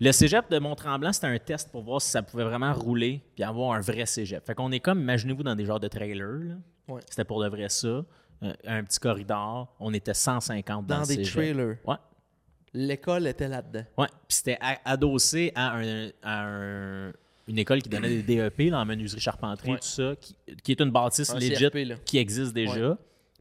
[0.00, 3.44] Le cégep de Mont-Tremblant, c'était un test pour voir si ça pouvait vraiment rouler puis
[3.44, 4.44] avoir un vrai cégep.
[4.44, 6.56] Fait qu'on est comme, imaginez-vous, dans des genres de trailers.
[6.88, 7.00] Ouais.
[7.08, 8.04] C'était pour de vrai ça.
[8.42, 9.74] Un, un petit corridor.
[9.78, 11.32] On était 150 dans, Dans le des cégep.
[11.34, 11.76] trailers.
[11.86, 11.96] Ouais.
[12.72, 13.84] L'école était là-dedans.
[13.96, 17.12] Ouais, puis c'était adossé à, un- à un-
[17.46, 19.78] une école qui donnait des DEP dans la menuiserie charpenterie, Ouais.
[19.78, 22.96] tout ça, qui, qui est une bâtisse Un CRP, qui existe déjà.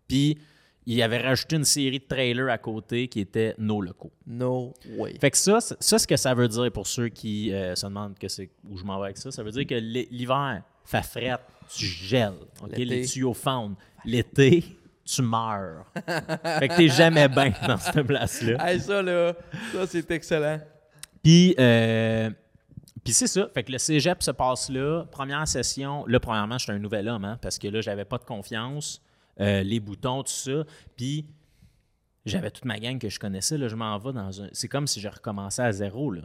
[0.08, 0.38] Puis
[0.86, 4.12] il avait rajouté une série de trailers à côté qui étaient nos locaux.
[4.28, 5.16] No way.
[5.20, 7.86] Fait que ça, c'est- ça, ce que ça veut dire pour ceux qui euh, se
[7.86, 10.62] demandent que c'est où je m'en vais avec ça, ça veut dire que l'hi- l'hiver,
[10.84, 11.38] fait fret,
[11.74, 12.34] tu gèles.
[12.62, 12.70] ok?
[12.72, 12.86] L'été.
[12.86, 13.76] Les tuyaux fondent.
[14.04, 14.64] L'été,
[15.06, 15.86] tu meurs.
[15.96, 18.58] fait que t'es jamais bien dans cette place-là.
[18.70, 19.34] Hey, ça, là,
[19.72, 20.60] ça, c'est excellent.
[21.24, 22.30] Puis, euh,
[23.06, 23.48] puis c'est ça.
[23.54, 25.06] Fait que le cégep se passe là.
[25.10, 26.06] Première session.
[26.08, 29.02] Là, premièrement, j'étais un nouvel homme, hein, parce que là, j'avais pas de confiance.
[29.40, 30.64] Euh, les boutons, tout ça.
[30.96, 31.26] Puis,
[32.26, 33.58] j'avais toute ma gang que je connaissais.
[33.58, 34.48] Là, je m'en vais dans un.
[34.52, 36.12] C'est comme si je recommençais à zéro.
[36.12, 36.22] Là.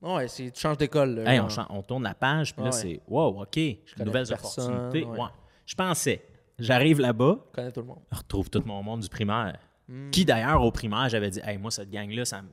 [0.00, 1.16] Ouais, c'est, tu changes d'école.
[1.16, 1.66] là, Hey, genre.
[1.70, 2.76] on, on tourne la page, puis là, Ouais.
[2.76, 5.04] c'est wow, OK, connais nouvelles personne, opportunités.
[5.08, 5.18] ouais.
[5.20, 5.28] Ouais.
[5.66, 6.24] Je pensais.
[6.58, 8.00] J'arrive là-bas, Je connais tout le monde.
[8.12, 9.58] je retrouve tout mon monde du primaire.
[9.88, 10.10] Hmm.
[10.10, 12.48] Qui d'ailleurs, au primaire, j'avais dit, hey, moi, cette gang-là, ça me.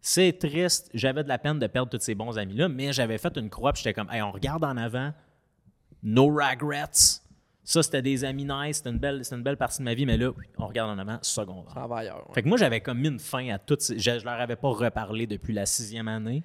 [0.00, 0.90] C'est triste.
[0.94, 3.72] J'avais de la peine de perdre tous ces bons amis-là, mais j'avais fait une croix,
[3.72, 5.12] puis j'étais comme, hey, on regarde en avant.
[6.02, 7.20] No regrets.
[7.64, 8.76] Ça, c'était des amis nice.
[8.76, 10.98] C'était une, belle, c'était une belle partie de ma vie, mais là, on regarde en
[10.98, 11.72] avant, secondaire.
[11.72, 12.28] Ça va ailleurs.
[12.28, 12.34] ouais.
[12.34, 13.98] Fait que moi, j'avais comme mis une fin à toutes ces.
[13.98, 16.42] Je, je leur avais pas reparlé depuis la sixième année.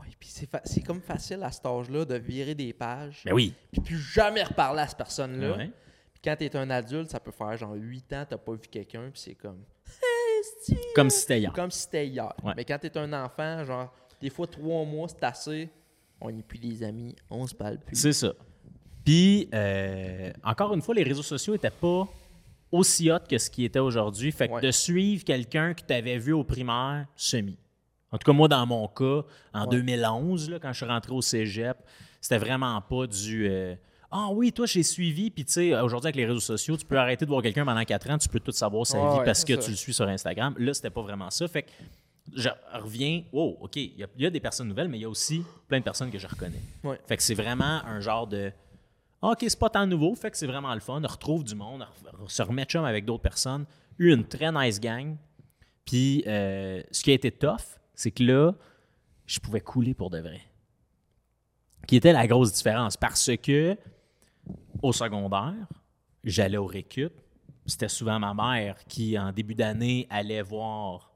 [0.00, 3.22] Ouais, puis c'est, fa- c'est comme facile à cet âge-là de virer des pages.
[3.24, 3.54] Mais oui.
[3.70, 5.56] Puis plus jamais reparler à cette personne-là.
[5.56, 5.70] Ouais.
[6.12, 9.10] Puis quand t'es un adulte, ça peut faire genre 8 ans, t'as pas vu quelqu'un,
[9.12, 9.62] puis c'est comme.
[10.94, 11.52] Comme si c'était hier.
[11.52, 12.32] Comme si c'était hier.
[12.42, 12.52] Ouais.
[12.56, 15.70] Mais quand t'es un enfant, genre, des fois trois mois, c'est assez.
[16.20, 17.96] On n'est plus les amis, on se parle plus.
[17.96, 18.32] C'est ça.
[19.04, 22.08] Puis, euh, encore une fois, les réseaux sociaux n'étaient pas
[22.70, 24.32] aussi hot que ce qui était aujourd'hui.
[24.32, 24.60] Fait que Ouais.
[24.62, 27.56] de suivre quelqu'un que tu avais vu au primaire, semi.
[28.10, 29.22] En tout cas, moi, dans mon cas,
[29.54, 29.70] en Ouais.
[29.70, 31.76] 2011, là, quand je suis rentré au cégep,
[32.20, 33.48] c'était vraiment pas du.
[33.48, 33.74] euh,
[34.10, 35.30] ah oui, toi, j'ai suivi.
[35.30, 37.84] Puis, tu sais, aujourd'hui, avec les réseaux sociaux, tu peux arrêter de voir quelqu'un pendant
[37.84, 39.62] 4 ans, tu peux tout savoir sa Ouais, vie parce que ça.
[39.62, 40.54] tu le suis sur Instagram.
[40.58, 41.48] Là, c'était pas vraiment ça.
[41.48, 41.70] Fait que
[42.36, 45.08] je reviens, oh, OK, il y, y a des personnes nouvelles, mais il y a
[45.08, 46.60] aussi plein de personnes que je reconnais.
[47.06, 48.52] Fait que c'est vraiment un genre de.
[49.22, 51.00] OK, c'est pas tant nouveau, fait que c'est vraiment le fun.
[51.02, 51.86] On retrouve du monde,
[52.20, 53.66] on se remet chum avec d'autres personnes.
[53.98, 55.16] Eu une très nice gang.
[55.84, 58.52] Puis, euh, ce qui a été tough, c'est que là,
[59.26, 60.40] je pouvais couler pour de vrai.
[61.86, 62.96] Qui était la grosse différence.
[62.96, 63.76] Parce que,
[64.82, 65.68] au secondaire,
[66.24, 67.12] j'allais au récup.
[67.66, 71.12] C'était souvent ma mère qui, en début d'année, allait voir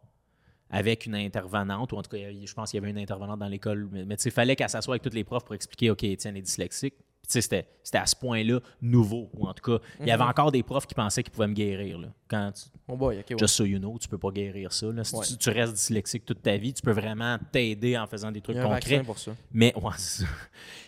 [0.71, 3.49] avec une intervenante, ou en tout cas, je pense qu'il y avait une intervenante dans
[3.49, 6.43] l'école, mais, il fallait qu'elle s'assoie avec tous les profs pour expliquer, OK, Étienne est
[6.43, 6.95] dyslexique.
[7.27, 10.11] Puis, tu sais, c'était, c'était à ce point-là nouveau, ou en tout cas, il y
[10.13, 11.99] avait encore des profs qui pensaient qu'ils pouvaient me guérir.
[11.99, 12.09] Là.
[12.29, 13.37] Quand tu, Oh boy, ok, ouais.
[13.39, 14.87] Just so you know, tu peux pas guérir ça.
[14.93, 15.03] là.
[15.03, 15.25] Si Ouais.
[15.27, 18.43] tu, tu restes dyslexique toute ta vie, tu peux vraiment t'aider en faisant des Il
[18.43, 19.03] trucs y a un concrets.
[19.03, 19.33] pour ça.
[19.53, 20.29] Mais ouais, c'est ça.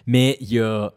[0.07, 0.93] Mais il y a,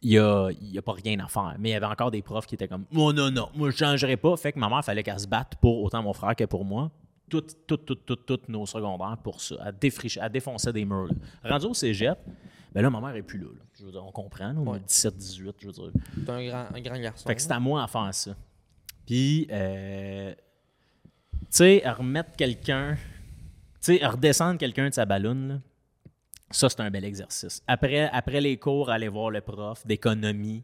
[0.00, 1.56] il y, a, il y a pas rien à faire.
[1.58, 3.76] Mais il y avait encore des profs qui étaient comme Oh non, non, moi je
[3.76, 4.36] changerais pas.
[4.36, 6.90] Fait que ma mère, fallait qu'elle se batte pour autant mon frère que pour moi.
[7.28, 9.56] Toutes, toutes, toutes, toutes, toutes nos secondaires pour ça.
[9.66, 11.08] Elle, défrichait, elle défonçait des murs.
[11.42, 12.18] Rendu au cégep,
[12.74, 13.46] ben là, ma mère est plus là.
[13.46, 13.62] là.
[13.78, 14.54] Je veux dire, on comprend.
[14.56, 14.80] on Ouais.
[14.80, 15.90] 17, 18, je veux dire.
[16.14, 17.26] C'est un grand, un grand garçon.
[17.28, 18.36] Fait que c'est à moi à faire ça.
[19.06, 22.96] Puis, euh, tu sais, remettre quelqu'un,
[23.80, 25.60] tu sais, redescendre quelqu'un de sa balloune, là,
[26.50, 27.62] ça, c'est un bel exercice.
[27.66, 30.62] Après, après les cours, aller voir le prof d'économie.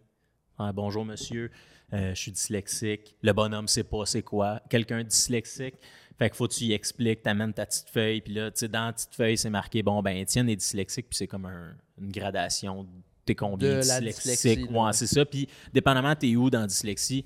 [0.59, 1.51] Ah, bonjour, monsieur,
[1.93, 3.17] euh, je suis dyslexique.
[3.23, 4.61] Le bonhomme sait pas c'est quoi?
[4.69, 5.75] Quelqu'un dyslexique.
[6.21, 8.69] Fait qu'il faut que tu y expliques, t'amènes ta petite feuille, puis là, tu sais,
[8.69, 11.75] dans la petite feuille, c'est marqué, bon, ben, Étienne est dyslexique, puis c'est comme un-
[11.99, 12.87] une gradation.
[13.25, 14.71] T'es combien De dyslexique?
[14.71, 15.25] Ouais, c'est ça.
[15.25, 17.25] Puis, dépendamment, t'es où dans la dyslexie,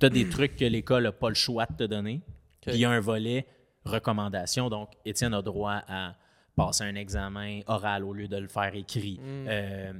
[0.00, 2.20] t'as des trucs que l'école n'a pas le choix de te donner.
[2.60, 3.46] Puis, il y a un volet
[3.84, 4.68] recommandation.
[4.68, 6.14] Donc, Étienne a droit à
[6.56, 9.18] passer un examen oral au lieu de le faire écrit.
[9.48, 9.92] Euh,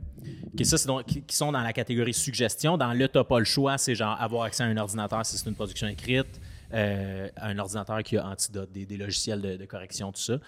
[0.65, 2.77] ça, donc- qui qui sont dans la catégorie suggestion.
[2.77, 5.49] Dans le t'as pas le choix, c'est genre avoir accès à un ordinateur si c'est
[5.49, 6.41] une production écrite,
[6.73, 10.39] euh, un ordinateur qui a antidote, des, des logiciels de, de correction, tout ça.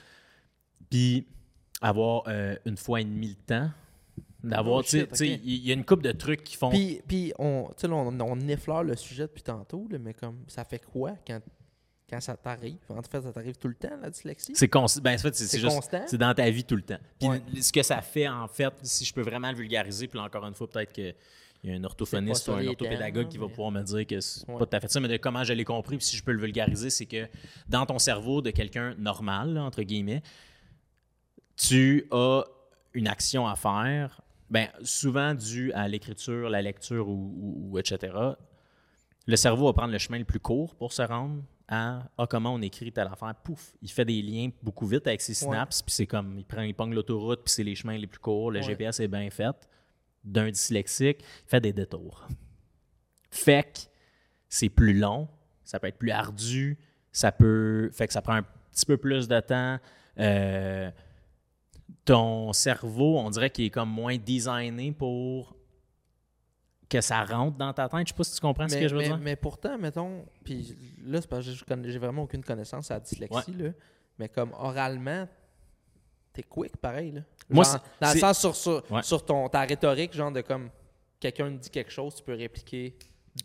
[0.91, 1.27] Puis
[1.81, 3.70] avoir euh, une fois et demi le temps.
[4.43, 6.68] D'avoir, Oh, tu sais, il y a une couple de trucs qui font.
[6.68, 10.64] Puis, puis on, là, on, on effleure le sujet depuis tantôt, là, mais comme ça
[10.64, 11.41] fait quoi quand,
[12.11, 12.77] quand ça t'arrive?
[12.91, 14.53] En fait, ça t'arrive tout le temps, la dyslexie?
[14.55, 16.05] C'est const- ben, en fait, c'est- constant?
[16.12, 16.99] Dans ta vie tout le temps.
[17.18, 17.41] Puis Ouais.
[17.59, 20.45] ce que ça fait, en fait, si je peux vraiment le vulgariser, puis là, encore
[20.47, 20.93] une fois, peut-être
[21.65, 24.07] qu'il y a un orthophoniste ou un orthopédagogue termes, qui va mais- pouvoir me dire
[24.07, 24.59] que c'est Ouais.
[24.59, 26.33] pas tout à fait ça, mais de comment je l'ai compris, puis si je peux
[26.33, 27.27] le vulgariser, c'est que
[27.69, 30.23] dans ton cerveau de quelqu'un normal, là, entre guillemets,
[31.57, 32.45] tu as
[32.93, 38.12] une action à faire, ben, souvent due à l'écriture, la lecture ou, ou- ou etc.
[39.27, 42.53] Le cerveau va prendre le chemin le plus court pour se rendre à ah, comment
[42.53, 43.35] on écrit telle affaire.
[43.43, 46.61] Pouf, il fait des liens beaucoup vite avec ses synapses, puis c'est comme il prend,
[46.61, 48.51] il pogne l'autoroute, puis c'est les chemins les plus courts.
[48.51, 48.67] Le Ouais.
[48.67, 49.57] GPS est bien fait.
[50.25, 52.27] D'un dyslexique, fait des détours.
[53.31, 53.81] Fait que
[54.49, 55.29] c'est plus long,
[55.64, 56.79] ça peut être plus ardu,
[57.12, 57.91] ça peut.
[57.93, 59.79] Fait que ça prend un petit peu plus de temps.
[60.18, 60.91] Euh,
[62.05, 65.57] ton cerveau, on dirait qu'il est comme moins designé pour
[66.89, 68.07] que ça rentre dans ta tête.
[68.07, 69.18] Je sais pas si tu comprends ce que je veux mais- dire.
[69.18, 73.01] mais pourtant, mettons, puis là, c'est parce que je j'ai vraiment aucune connaissance à la
[73.01, 73.70] dyslexie, là,
[74.18, 75.27] mais comme oralement,
[76.33, 77.12] t'es quick pareil.
[77.12, 77.20] Là.
[77.51, 79.03] Moi, Genre, c'est- dans le c'est- sens sur, sur, Ouais.
[79.03, 80.70] sur ton, ta rhétorique, genre de comme
[81.20, 82.95] quelqu'un dit quelque chose, tu peux répliquer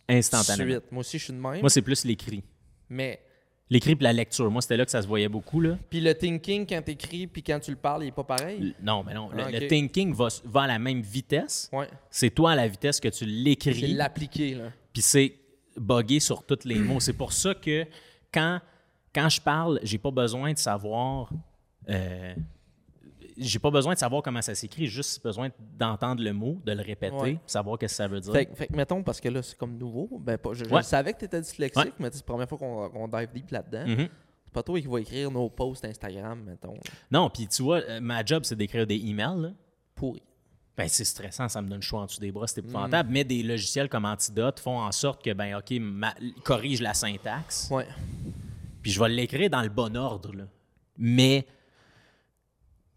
[0.08, 0.72] Instantanément.
[0.80, 0.92] suite.
[0.92, 1.62] Moi aussi, je suis de même.
[1.62, 2.44] Moi, c'est plus l'écrit.
[2.90, 3.20] mais
[3.72, 4.50] L'écrit puis la lecture.
[4.50, 5.62] Moi, c'était là que ça se voyait beaucoup.
[5.62, 5.78] Là.
[5.92, 8.58] puis le thinking quand t'écris puis quand tu le parles, il est pas pareil?
[8.60, 9.30] L- Non, mais non.
[9.30, 11.70] Le, Ah, le thinking va, va à la même vitesse.
[11.72, 11.88] Ouais.
[12.10, 13.94] C'est toi à la vitesse que tu C'est l'écris.
[13.94, 14.72] l'appliquer là.
[14.92, 15.36] Puis c'est
[15.78, 17.00] buggé sur tous les mots.
[17.00, 17.86] C'est pour ça que
[18.34, 18.60] quand,
[19.14, 21.30] quand je parle, j'ai pas besoin de savoir.
[21.90, 22.34] euh,
[23.40, 26.72] j'ai pas besoin de savoir comment ça s'écrit, j'ai juste besoin d'entendre le mot, de
[26.74, 27.40] le répéter, Ouais.
[27.48, 28.34] savoir ce que ça veut dire.
[28.34, 30.84] Fait, que- fait mettons, parce que là, c'est comme nouveau, ben, pas, je, je Ouais.
[30.84, 31.94] savais que tu étais dyslexique, Ouais.
[32.00, 33.88] mais c'est la première fois qu'on dive deep là-dedans.
[33.88, 34.08] Mhm.
[34.46, 36.74] C'est pas toi qui va écrire nos posts Instagram, mettons.
[37.12, 39.40] Non, puis tu vois, euh, ma job, c'est d'écrire des emails.
[39.42, 39.52] là.
[39.96, 40.22] Pourri.
[40.76, 42.70] Ben, c'est stressant, ça me donne chaud en dessous des bras, c'est Mm.
[42.70, 43.10] épouvantable.
[43.12, 47.68] Mais des logiciels comme Antidote font en sorte que, ben, OK, ma- corrige la syntaxe,
[47.70, 47.86] Ouais.
[48.82, 50.34] puis je vais l'écrire dans le bon ordre.
[50.34, 50.46] là.
[50.98, 51.46] Mais,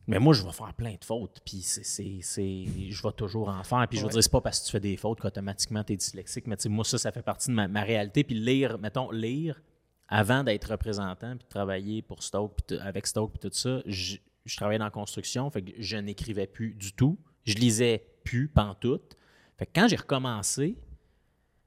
[0.06, 3.48] mais moi, je vais faire plein de fautes, puis c'est, c'est, c'est- je vais toujours
[3.48, 3.86] en faire.
[3.88, 4.12] Puis je veux Ouais.
[4.14, 6.64] dire, c'est pas parce que tu fais des fautes qu'automatiquement tu es dyslexique, mais tu
[6.64, 8.24] sais, moi, ça, ça fait partie de ma, ma réalité.
[8.24, 9.62] Puis lire, mettons, lire,
[10.08, 14.16] avant d'être représentant, puis de travailler pour Stoke, puis avec Stoke, puis tout ça, je,
[14.44, 17.18] je travaillais dans la construction, fait que je n'écrivais plus du tout.
[17.44, 19.16] Je lisais plus, pantoute.
[19.58, 20.76] Fait que quand j'ai recommencé,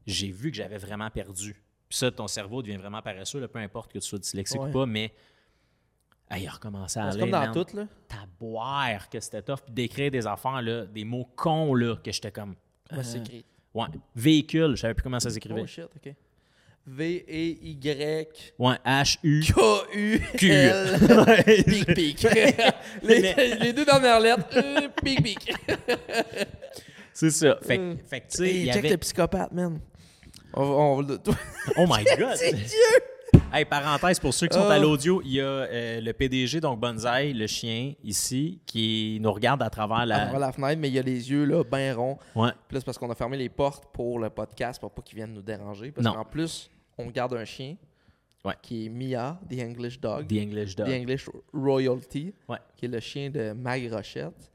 [0.06, 1.54] j'ai vu que j'avais vraiment perdu.
[1.90, 4.70] Puis ça, ton cerveau devient vraiment paresseux, là, peu importe que tu sois dyslexique Ouais.
[4.70, 5.14] ou pas, mais
[6.32, 7.20] hey, il a recommencé à C'est aller.
[7.22, 7.54] comme dans man.
[7.54, 7.88] tout, là.
[8.08, 9.60] Taboire que c'était tough.
[9.66, 12.56] Puis d'écrire des affaires, là, des mots cons, là, que j'étais comme...
[12.90, 13.46] Comment euh, c'est écrit?
[13.74, 13.86] Ouais.
[14.16, 15.62] Véhicule, je savais plus comment ça s'écrivait.
[15.62, 16.14] Oh shit, ok.
[16.88, 18.54] V-E-Y.
[18.60, 19.42] Ouais, H-U.
[20.38, 20.98] K-U-L.
[21.28, 21.64] Ouais.
[21.64, 22.28] Pic, pic.
[23.04, 24.48] les, les deux dernières lettres.
[24.56, 25.54] euh, pic, pic.
[27.14, 27.58] C'est ça.
[27.62, 27.96] Fait, que- Euh.
[28.08, 28.90] fait que, tu sais, il Hey, check avait...
[28.90, 29.80] le psychopathe, man.
[30.54, 31.20] On, va- on va le-
[31.78, 32.36] Oh my God!
[32.36, 32.78] C'est Dieu!
[33.54, 34.74] Hey, parenthèse, pour ceux qui sont Ah.
[34.74, 39.32] à l'audio, il y a euh, le PDG, donc Bonsaï, le chien, ici, qui nous
[39.32, 40.20] regarde à travers à la.
[40.22, 42.18] travers la fenêtre, mais il y a les yeux là, bien ronds.
[42.36, 42.50] Ouais.
[42.72, 45.42] C'est parce qu'on a fermé les portes pour le podcast pour pas qu'ils viennent nous
[45.42, 45.92] déranger.
[45.92, 46.14] Parce Non.
[46.14, 47.76] qu'en plus, on garde un chien
[48.44, 48.54] Ouais.
[48.62, 50.28] qui est Mia, The English Dog.
[50.28, 50.88] The English Dog.
[50.88, 52.58] The English Royalty, Ouais.
[52.76, 54.52] qui est le chien de Mag Rochette.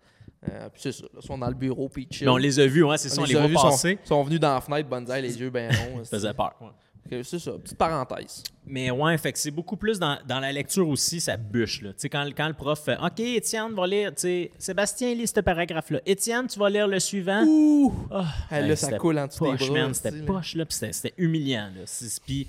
[0.48, 2.24] Euh, puis c'est ça, ils sont dans le bureau, puis ils.
[2.24, 3.98] Mais on les a vus, ouais, c'est ça, on les a voit vus, sont- passer.
[4.04, 6.02] sont, venus dans la fenêtre, Bonsaï, les yeux bien ronds.
[6.04, 6.54] Ça faisait peur.
[6.62, 6.68] ouais.
[7.08, 8.42] C'est ça, petite parenthèse.
[8.66, 11.82] Mais ouais, fait que c'est beaucoup plus dans, dans la lecture aussi, ça bûche.
[11.82, 11.90] Là.
[11.90, 15.26] Tu sais, Quand, quand le prof fait OK, Étienne va lire, tu sais, Sébastien lit
[15.26, 16.00] ce paragraphe-là.
[16.06, 17.42] Étienne, tu vas lire le suivant.
[17.44, 17.92] Ouh!
[18.12, 19.78] Ah, Hey, hey, là, ça coule en dessous des poche, bras.
[19.88, 21.70] esti, C'était poche, là, puis c'était humiliant.
[21.74, 21.82] Là.
[22.24, 22.46] Puis,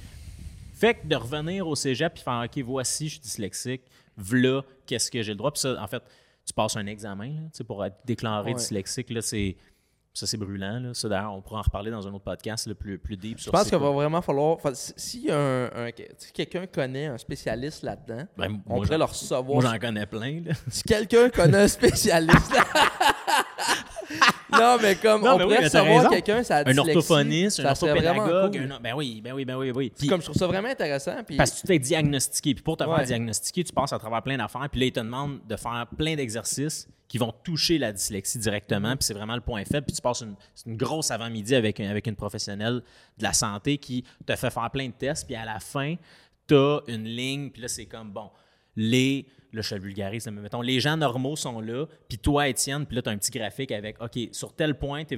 [0.75, 3.81] fait que de revenir au cégep puis faire OK, voici, je suis dyslexique,
[4.17, 5.51] v'là, qu'est-ce que j'ai le droit?
[5.51, 6.03] Puis ça, en fait,
[6.45, 8.57] tu passes un examen là, pour être déclaré Ouais.
[8.57, 9.09] dyslexique.
[9.11, 9.55] Là, c'est,
[10.13, 10.79] ça, c'est brûlant.
[10.79, 10.93] Là.
[10.93, 13.37] Ça, d'ailleurs, on pourra en reparler dans un autre podcast le plus, plus deep.
[13.37, 14.57] Je sur pense qu'il va vraiment falloir.
[14.73, 19.61] si un, un- si quelqu'un connaît un spécialiste là-dedans, Ben, on pourrait le recevoir.
[19.61, 20.41] Moi, j'en connais plein.
[20.45, 20.53] Là.
[20.67, 22.51] Si quelqu'un connaît un spécialiste.
[24.51, 26.09] non, mais comme Non, on mais oui, pourrait recevoir raison.
[26.09, 27.71] quelqu'un, ça a Un orthophoniste, un vraiment
[28.23, 28.51] orthopédagogue.
[28.61, 28.71] cool.
[28.71, 29.91] un- Ben oui, ben oui, ben oui, ben oui.
[29.97, 31.23] Puis- Comme je trouve ça vraiment intéressant.
[31.25, 32.53] Puis Parce que tu t'es diagnostiqué.
[32.55, 32.95] Puis pour te Ouais.
[32.97, 34.67] faire diagnostiquer, tu passes à travers plein d'affaires.
[34.71, 38.91] Puis là, ils te demandent de faire plein d'exercices qui vont toucher la dyslexie directement.
[38.95, 39.85] Puis c'est vraiment le point faible.
[39.85, 40.21] Puis tu passes
[40.65, 42.81] une, grosse avant-midi avec, avec une professionnelle
[43.17, 45.25] de la santé qui te fait faire plein de tests.
[45.27, 45.95] Puis à la fin,
[46.47, 47.49] tu as une ligne.
[47.49, 48.29] Puis là, c'est comme, bon,
[48.75, 49.25] les...
[49.53, 52.95] Là, je le vulgarise, mais mettons, les gens normaux sont là, puis toi, Étienne, puis
[52.95, 55.17] là, tu as un petit graphique avec, OK, sur tel point, tu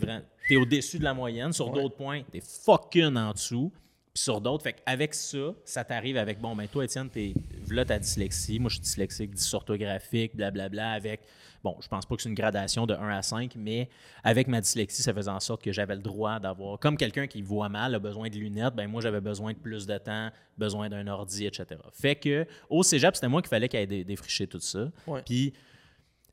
[0.49, 3.71] es, au-dessus de la moyenne, sur d'autres points, tu es fucking en dessous,
[4.13, 4.63] puis sur d'autres.
[4.63, 7.33] Fait avec ça, ça t'arrive avec, bon, ben toi, Étienne, t'es,
[7.69, 8.59] là, ta dyslexie.
[8.59, 11.21] Moi, je suis dyslexique, dysorthographique, blablabla, avec,
[11.63, 13.89] bon, je pense pas que c'est une gradation de 1 à 5, mais
[14.23, 17.41] avec ma dyslexie, ça faisait en sorte que j'avais le droit d'avoir, comme quelqu'un qui
[17.41, 20.89] voit mal, a besoin de lunettes, ben moi, j'avais besoin de plus de temps, besoin
[20.89, 21.79] d'un ordi, etc.
[21.93, 24.89] Fait que, au cégep, c'était moi qu'il fallait qu'il aille dé- défricher tout ça.
[25.07, 25.21] Ouais.
[25.25, 25.53] Puis,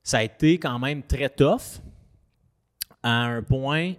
[0.03, 1.81] ça a été quand même très tough
[3.03, 3.95] à un point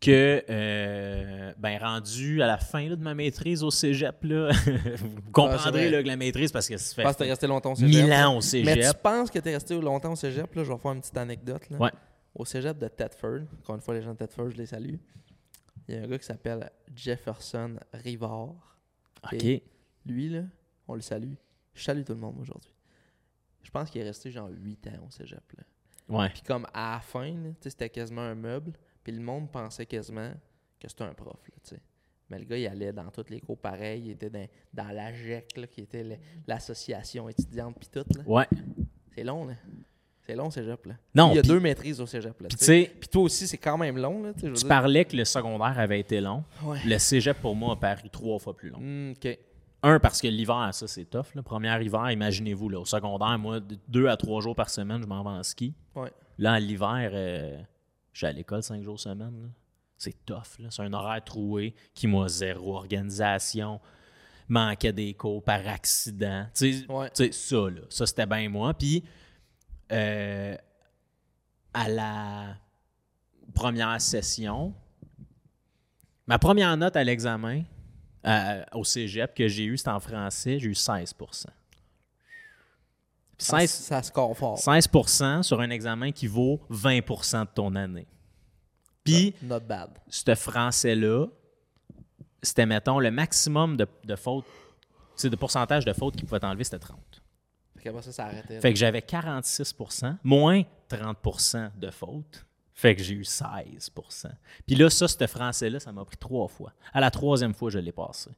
[0.00, 4.50] que, euh, ben, rendu à la fin là, de ma maîtrise au cégep, là,
[4.96, 5.90] vous comprendrez vrai.
[5.90, 7.76] là, que la maîtrise, parce que ça fait je pense que t'es resté longtemps au
[7.76, 8.04] cégep.
[8.04, 8.96] 1000 ans au Mais cégep.
[8.96, 10.54] tu penses que t'es resté longtemps au cégep?
[10.54, 11.68] Là, je vais faire une petite anecdote.
[11.70, 11.78] Là.
[11.78, 11.90] Ouais.
[12.34, 14.94] Au cégep de Thetford, encore une fois, les gens de Thetford, je les salue.
[15.88, 18.78] Il y a un gars qui s'appelle Jefferson Rivard.
[19.24, 19.44] OK.
[19.44, 19.62] Et
[20.06, 20.42] Lui, là,
[20.88, 21.34] on le salue.
[21.74, 22.72] Je salue tout le monde aujourd'hui.
[23.62, 25.42] Je pense qu'il est resté genre 8 ans au cégep.
[25.58, 25.64] Là.
[26.08, 26.28] Ouais.
[26.30, 28.72] Puis comme à la fin, c'était quasiment un meuble.
[29.02, 30.32] Puis le monde pensait quasiment
[30.78, 31.36] que c'était un prof.
[31.48, 31.80] Là, tu sais.
[32.28, 34.02] Mais le gars, il allait dans toutes les cours pareils.
[34.04, 38.04] Il était dans, dans la GEC, là, qui était l'association étudiante, puis tout.
[38.16, 38.22] Là.
[38.26, 38.46] Ouais.
[39.14, 39.54] C'est long, là.
[40.26, 40.94] C'est long, cégep, là.
[41.12, 42.48] Non, il y a deux maîtrises au cégep, là.
[42.48, 44.32] Puis toi aussi, c'est quand même long, là.
[44.32, 44.68] tu dire.
[44.68, 46.44] parlais que le secondaire avait été long.
[46.62, 46.78] Ouais.
[46.86, 48.78] Le cégep, pour moi, a paru trois fois plus long.
[48.80, 49.38] Hmm, OK.
[49.82, 51.34] Un, parce que l'hiver, ça, c'est tough.
[51.34, 55.02] Le premier hiver, imaginez-vous, là, au secondaire, moi, de- deux à trois jours par semaine,
[55.02, 55.74] je m'en vais en ski.
[55.96, 56.12] Ouais.
[56.38, 57.60] Là, l'hiver, euh,
[58.12, 59.42] je suis à l'école cinq jours semaine.
[59.42, 59.48] là.
[59.98, 60.58] C'est tough.
[60.58, 60.68] là.
[60.70, 63.80] C'est un horaire troué qui m'a zéro organisation,
[64.48, 66.46] manquait des cours par accident.
[66.54, 67.08] Tu sais, Ouais.
[67.32, 68.72] ça, là, ça, c'était bien moi.
[68.74, 69.04] Puis,
[69.92, 70.56] euh,
[71.74, 72.56] à la
[73.54, 74.74] première session,
[76.26, 77.62] ma première note à l'examen
[78.26, 81.50] euh, au cégep que j'ai eu, c'était en français, j'ai eu 16 Puis Ça,
[83.42, 84.58] 16, ça score fort.
[84.58, 88.06] 16% sur un examen qui vaut 20% de ton année.
[89.04, 89.90] Puis, Not bad.
[90.08, 91.26] ce français-là,
[92.42, 94.44] c'était, mettons, le maximum de, de fautes,
[95.22, 96.98] de pourcentage de fautes qu'il pouvait enlever, c'était 30.
[97.76, 98.60] Fait qu'après ça, ça arrêtait.
[98.60, 102.44] Fait que j'avais 46% moins 30% de fautes.
[102.74, 104.30] Fait que j'ai eu 16%
[104.66, 106.72] Puis là, ça, ce français-là, ça m'a pris trois fois.
[106.94, 108.30] À la troisième fois, je l'ai passé.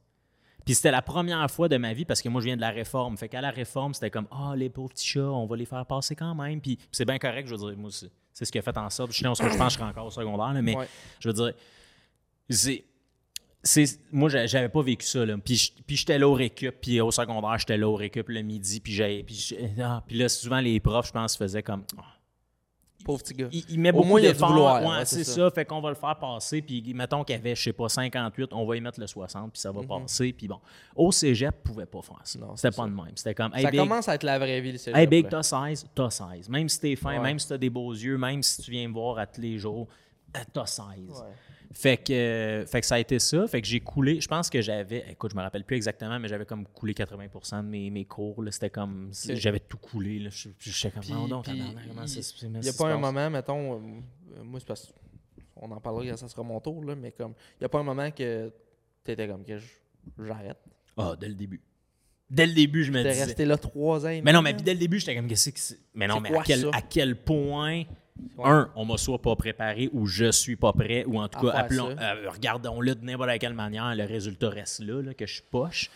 [0.65, 2.69] Puis c'était la première fois de ma vie parce que moi, je viens de la
[2.71, 3.17] réforme.
[3.17, 5.85] Fait qu'à la réforme, c'était comme Ah, les pauvres petits chats, on va les faire
[5.85, 6.61] passer quand même.
[6.61, 8.77] Puis puis c'est bien correct, je veux dire, moi, c'est, c'est ce qui a fait
[8.77, 9.11] en sorte.
[9.11, 10.87] Je, pense que je serais encore au secondaire, là, mais Ouais.
[11.19, 11.53] je veux dire,
[12.49, 12.83] c'est.
[13.61, 15.25] c'est- moi, j'a- j'avais pas vécu ça.
[15.25, 15.37] Là.
[15.37, 18.79] Puis, puis j'étais là au récup, puis au secondaire, j'étais là au récup le midi,
[18.79, 21.83] puis j'ai, puis, ah, puis là, souvent, les profs, je pense, faisaient comme.
[21.97, 22.03] ah,
[23.03, 23.47] Pauvre petit gars.
[23.51, 25.49] il, il met Au beaucoup moins, il a vouloir, Ouais, c'est ça.
[25.51, 26.61] Fait qu'on va le faire passer.
[26.61, 29.51] Puis mettons qu'il y avait, je sais pas, 58, on va y mettre le 60,
[29.51, 30.33] puis ça va passer.
[30.33, 30.59] Puis bon,
[30.95, 32.39] au cégep, pouvait pas faire ça.
[32.39, 32.51] Mhm.
[32.55, 32.89] C'était pas ça.
[32.89, 33.11] de même.
[33.15, 34.97] C'était comme, hey, ça big, commence à être la vraie vie, le cégep.
[34.97, 36.49] hey, big, t'as 16, t'as 16.
[36.49, 37.19] Même si t'es fin, Ouais.
[37.19, 39.57] même si t'as des beaux yeux, même si tu viens me voir à tous les
[39.57, 39.87] jours,
[40.35, 40.83] euh, t'as 16.
[41.09, 41.15] Ouais.
[41.73, 43.47] Fait que, euh, fait que ça a été ça.
[43.47, 44.21] Fait que j'ai coulé.
[44.21, 45.05] Je pense que j'avais.
[45.09, 48.43] Écoute, je me rappelle plus exactement, mais j'avais comme coulé 80% de mes, mes cours.
[48.51, 49.11] C'était comme.
[49.29, 50.19] J'avais tout coulé.
[50.19, 50.29] Là.
[50.29, 51.03] Je, je, sais comme.
[51.09, 54.93] Non, non, comment ça Il n'y a pas un moment, mettons, euh, moi c'est parce
[55.55, 57.79] on en parlera quand ça sera mon tour, là, mais comme, il n'y a pas
[57.79, 58.51] un moment que
[59.05, 60.57] tu étais comme que je- j'arrête.
[60.97, 61.61] Ah, dès le début.
[62.29, 63.25] Dès le début, je me disais.
[63.25, 64.21] resté là trois ans.
[64.23, 65.79] Mais non, mais dès le début, j'étais comme, que c'est?
[65.93, 67.83] Mais non, mais à quel, à quel point,
[68.37, 68.45] Ouais.
[68.49, 71.51] un, on m'a soit pas préparé ou je suis pas prêt, ou en tout cas,
[71.53, 75.43] appelons, euh, regardons-le de n'importe quelle manière, le résultat reste là, là, que je suis
[75.49, 75.89] poche.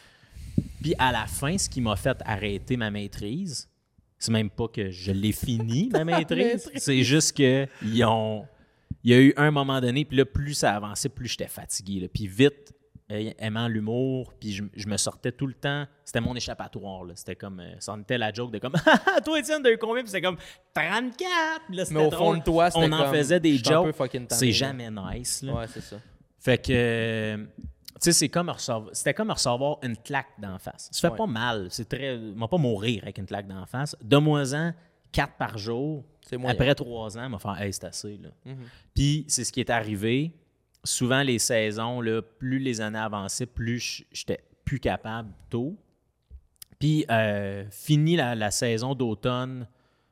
[0.82, 3.70] Puis à la fin, ce qui m'a fait arrêter ma maîtrise,
[4.18, 8.46] c'est même pas que je l'ai fini, ma maîtrise, c'est juste que ils ont.
[9.04, 12.00] Il y a eu un moment donné, puis là, plus ça avançait, plus j'étais fatigué.
[12.00, 12.08] là.
[12.12, 12.74] Puis vite,
[13.10, 15.86] aimant l'humour, puis je, je me sortais tout le temps.
[16.04, 17.04] C'était mon échappatoire.
[17.16, 17.60] C'était comme.
[17.62, 18.74] euh, ça en était la joke de comme.
[18.86, 20.04] Ah, toi, Étienne, t'as eu combien?
[20.04, 20.38] Puis c'était comme
[20.74, 21.66] 34.
[21.68, 23.96] Puis là, Mais au fond de toi, On en faisait des jokes.
[24.30, 25.42] C'est jamais nice.
[25.44, 25.54] là.
[25.54, 25.98] Ouais, c'est ça.
[26.40, 27.64] Fait que, euh, tu
[28.00, 30.90] sais, c'est comme recevoir, c'était comme recevoir une claque d'en face.
[30.92, 31.18] Ça fait Ouais.
[31.18, 31.68] pas mal.
[31.72, 33.96] C'est très, m'a pas mourir avec une claque d'en face.
[34.02, 34.74] Donne-moi-en
[35.12, 36.04] quatre par jour.
[36.46, 38.30] Après trois ans, m'a fait, hey, c'est assez, là.
[38.46, 38.58] Mhm.
[38.94, 40.34] Puis, c'est ce qui est arrivé.
[40.88, 45.78] Souvent, les saisons, là, plus les années avançaient, plus j'étais plus capable tôt.
[46.80, 49.68] Puis, euh, fini la, la saison d'automne,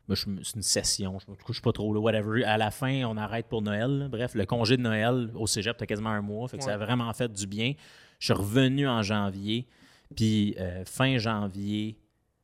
[0.07, 2.43] ben, c'est une session, je me couche pas trop, là, whatever.
[2.43, 3.89] À la fin, on arrête pour Noël.
[3.99, 4.07] là.
[4.07, 6.77] Bref, le congé de Noël au cégep, t'as quasiment un mois, fait que ça a
[6.77, 7.73] vraiment fait du bien.
[8.19, 9.67] Je suis revenu en janvier,
[10.15, 11.97] puis euh, fin janvier,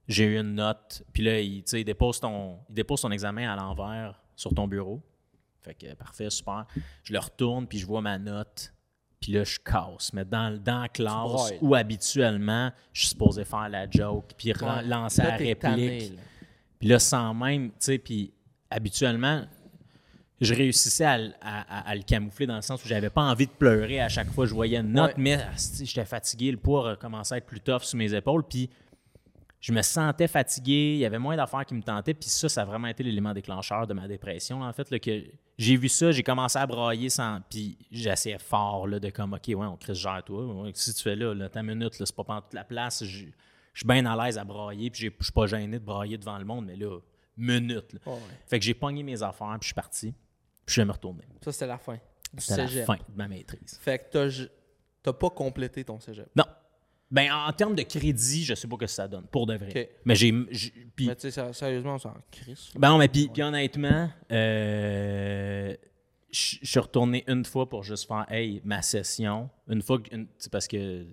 [0.08, 1.04] j'ai eu une note.
[1.14, 4.54] Puis là, il, tu sais, il dépose ton, il dépose ton examen à l'envers sur
[4.54, 5.02] ton bureau.
[5.62, 6.66] Fait que parfait, super.
[7.04, 8.74] Je le retourne, puis je vois ma note.
[9.20, 10.12] Puis là, je casse.
[10.14, 14.84] Mais dans, dans la classe où habituellement, je suis supposé faire la joke, puis Ouais.
[14.84, 15.60] lancer Là, la réplique.
[15.60, 16.16] tanné, là.
[16.80, 18.34] Puis là, sans même, tu sais, puis
[18.72, 19.46] habituellement,
[20.40, 23.22] je réussissais à, l- à- à- à le camoufler dans le sens où j'avais pas
[23.22, 25.22] envie de pleurer à chaque fois que je voyais une note, Ouais.
[25.22, 28.68] mais asti, j'étais fatigué, le poids recommençait à être plus tough sur mes épaules, puis
[29.62, 32.64] je me sentais fatigué, il y avait moins d'affaires qui me tentaient, puis ça, ça
[32.64, 35.24] a vraiment été l'élément déclencheur de ma dépression, en fait, là, que
[35.58, 39.48] j'ai vu ça, j'ai commencé à brailler sans, puis j'essayais fort, là, de comme, OK,
[39.48, 42.16] ouais, on crie gère toi, Ouais, si tu fais là, là ta minute, là, c'est
[42.16, 43.26] pas pendant toute la place, je
[43.74, 46.38] je suis bien à l'aise à brailler, puis je suis pas gêné de brailler devant
[46.38, 47.00] le monde, mais là,
[47.38, 48.00] minute, là.
[48.06, 48.20] Ouais, ouais.
[48.46, 50.14] Fait que j'ai pogné mes affaires, puis je suis parti.
[50.66, 51.24] Puis je vais me retourner.
[51.42, 51.98] Ça, c'était la fin.
[52.34, 53.78] Du C'était la fin de ma maîtrise.
[53.82, 54.46] Fait que t'as
[55.04, 56.30] t'as pas complété ton cégep?
[56.36, 56.46] Non.
[57.12, 59.92] Ben, en termes de crédit, je sais pas ce que ça donne, pour de vrai.
[60.06, 60.32] Mais j'ai.
[60.96, 62.72] puis- Mais tu sais, sérieusement, on s'en crisse.
[62.78, 65.76] ben non, mais puis, puis honnêtement, euh,
[66.32, 69.50] je suis retourné une fois pour juste faire, hey, ma session.
[69.68, 71.06] Une fois une- parce que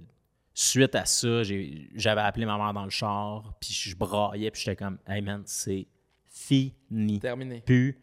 [0.54, 4.76] suite à ça, j'avais appelé ma mère dans le char, puis je braillais, puis j'étais
[4.76, 5.86] comme, hey man, c'est
[6.28, 7.18] fini.
[7.20, 7.60] Terminé.
[7.66, 7.98] plus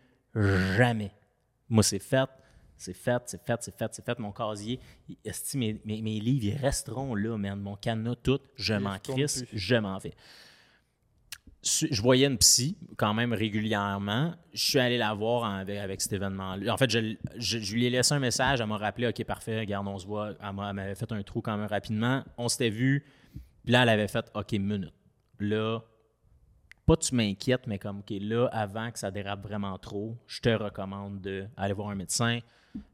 [0.76, 1.12] jamais.
[1.70, 2.30] Moi, c'est fait,
[2.78, 4.20] c'est fait, c'est fait, c'est fait, c'est fait.
[4.20, 4.80] Mon casier,
[5.56, 7.60] mes, mes, mes livres, ils resteront là, man.
[7.60, 10.14] Mon cadenas, tout, je m'en crisse, je m'en vais.
[11.64, 14.36] Je voyais une psy quand même régulièrement.
[14.54, 16.72] Je suis allé la voir avec, avec cet événement-là.
[16.72, 18.62] En fait, je, je- je lui ai laissé un message.
[18.62, 20.34] Elle m'a rappelé OK, parfait, regarde, on se voit.
[20.44, 22.24] Elle m'avait fait un trou quand même rapidement.
[22.38, 23.04] On s'était vu.
[23.64, 24.94] Puis là, elle avait fait OK, minute.
[25.40, 25.80] Là,
[26.86, 30.50] pas tu m'inquiètes, mais comme, OK, là, avant que ça dérape vraiment trop, je te
[30.50, 32.42] recommande d'aller voir un médecin.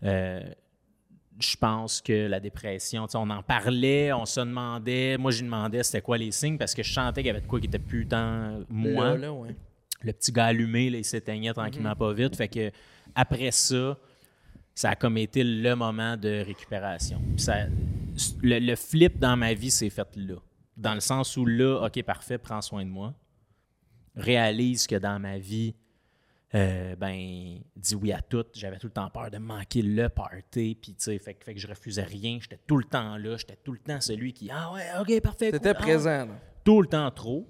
[0.04, 0.42] Euh,
[1.40, 6.02] je pense que la dépression, on en parlait, on se demandait, moi, je demandais c'était
[6.02, 8.06] quoi les signes parce que je sentais qu'il y avait de quoi qui était plus
[8.06, 9.10] tant moi.
[9.12, 9.56] Là, là, ouais.
[10.04, 12.36] Le petit gars allumé, là, il s'éteignait tranquillement pas vite.
[12.36, 12.72] Fait que
[13.16, 13.98] après ça,
[14.76, 17.22] ça a comme été le moment de récupération.
[17.36, 17.66] Puis ça-
[18.42, 20.36] le, le flip dans ma vie s'est fait là.
[20.78, 23.14] Dans le sens où là, OK, parfait, prends soin de moi.
[24.16, 25.74] Réalise que dans ma vie,
[26.54, 28.46] euh, ben, dis oui à tout.
[28.54, 30.78] J'avais tout le temps peur de manquer le party.
[30.82, 32.40] Puis, tu sais, fait, que- fait que je refusais rien.
[32.42, 33.38] J'étais tout le temps là.
[33.38, 35.52] J'étais tout le temps celui qui, ah ouais, OK, parfait.
[35.52, 36.28] T'étais cool, ah présent,
[36.64, 37.48] tout le temps trop.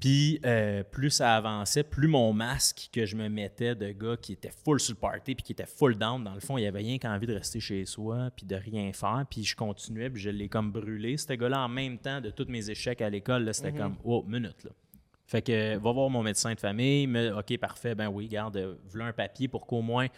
[0.00, 4.34] Puis euh, plus ça avançait, plus mon masque que je me mettais de gars qui
[4.34, 6.78] était full sur le party puis qui était full down, dans le fond, il avait
[6.78, 9.24] rien qu'envie de rester chez soi puis de rien faire.
[9.28, 11.16] Puis je continuais, puis je l'ai comme brûlé.
[11.16, 14.62] Ce gars-là, en même temps de tous mes échecs à l'école, c'était comme, oh, minute,
[14.62, 14.70] là.
[15.28, 17.06] Fait que, va voir mon médecin de famille.
[17.06, 20.08] Mais, OK, parfait, ben oui, garde, voilà un papier pour qu'au moins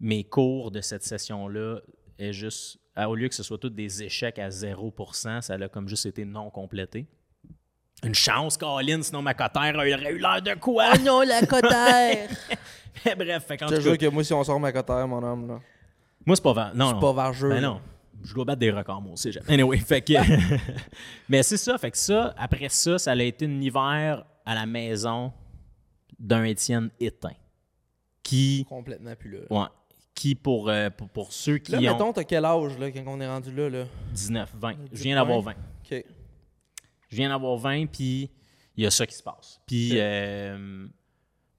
[0.00, 1.78] mes cours de cette session-là
[2.18, 5.88] aient juste, au lieu que ce soit tous des échecs à 0%, ça a comme
[5.88, 7.06] juste été non complété.
[8.02, 10.90] Une chance, Colin, sinon ma cotère aurait eu l'air de quoi?
[10.94, 12.28] Oh non, la cotère!
[13.06, 15.22] Mais bref, fait qu'en Je te jure que moi, si on sort ma cotère, mon
[15.22, 15.60] homme, là.
[16.26, 16.70] moi, c'est pas vent.
[16.74, 17.00] Non, C'est non.
[17.00, 17.48] pas vargeux.
[17.50, 17.80] Ben non.
[18.24, 19.30] Je dois battre des records, moi aussi.
[19.30, 19.44] j'aime.
[19.48, 20.14] Anyway, fait que.
[21.28, 21.76] Mais c'est ça.
[21.78, 25.32] Fait que ça, après ça, ça a été un hiver à la maison
[26.18, 27.36] d'un Étienne éteint.
[28.22, 28.64] Qui.
[28.68, 29.40] Complètement plus là.
[29.50, 29.66] Ouais.
[30.14, 33.02] Qui, pour, euh, pour, pour ceux qui Là, ont mettons, t'as quel âge, là, quand
[33.06, 33.84] on est rendu là, là?
[34.12, 34.74] 19, 20.
[34.92, 35.54] Je viens d'avoir point.
[35.90, 35.98] 20.
[35.98, 36.04] OK.
[37.10, 38.30] Je viens d'avoir 20, puis
[38.76, 39.60] il y a ça qui se passe.
[39.66, 40.86] Puis euh,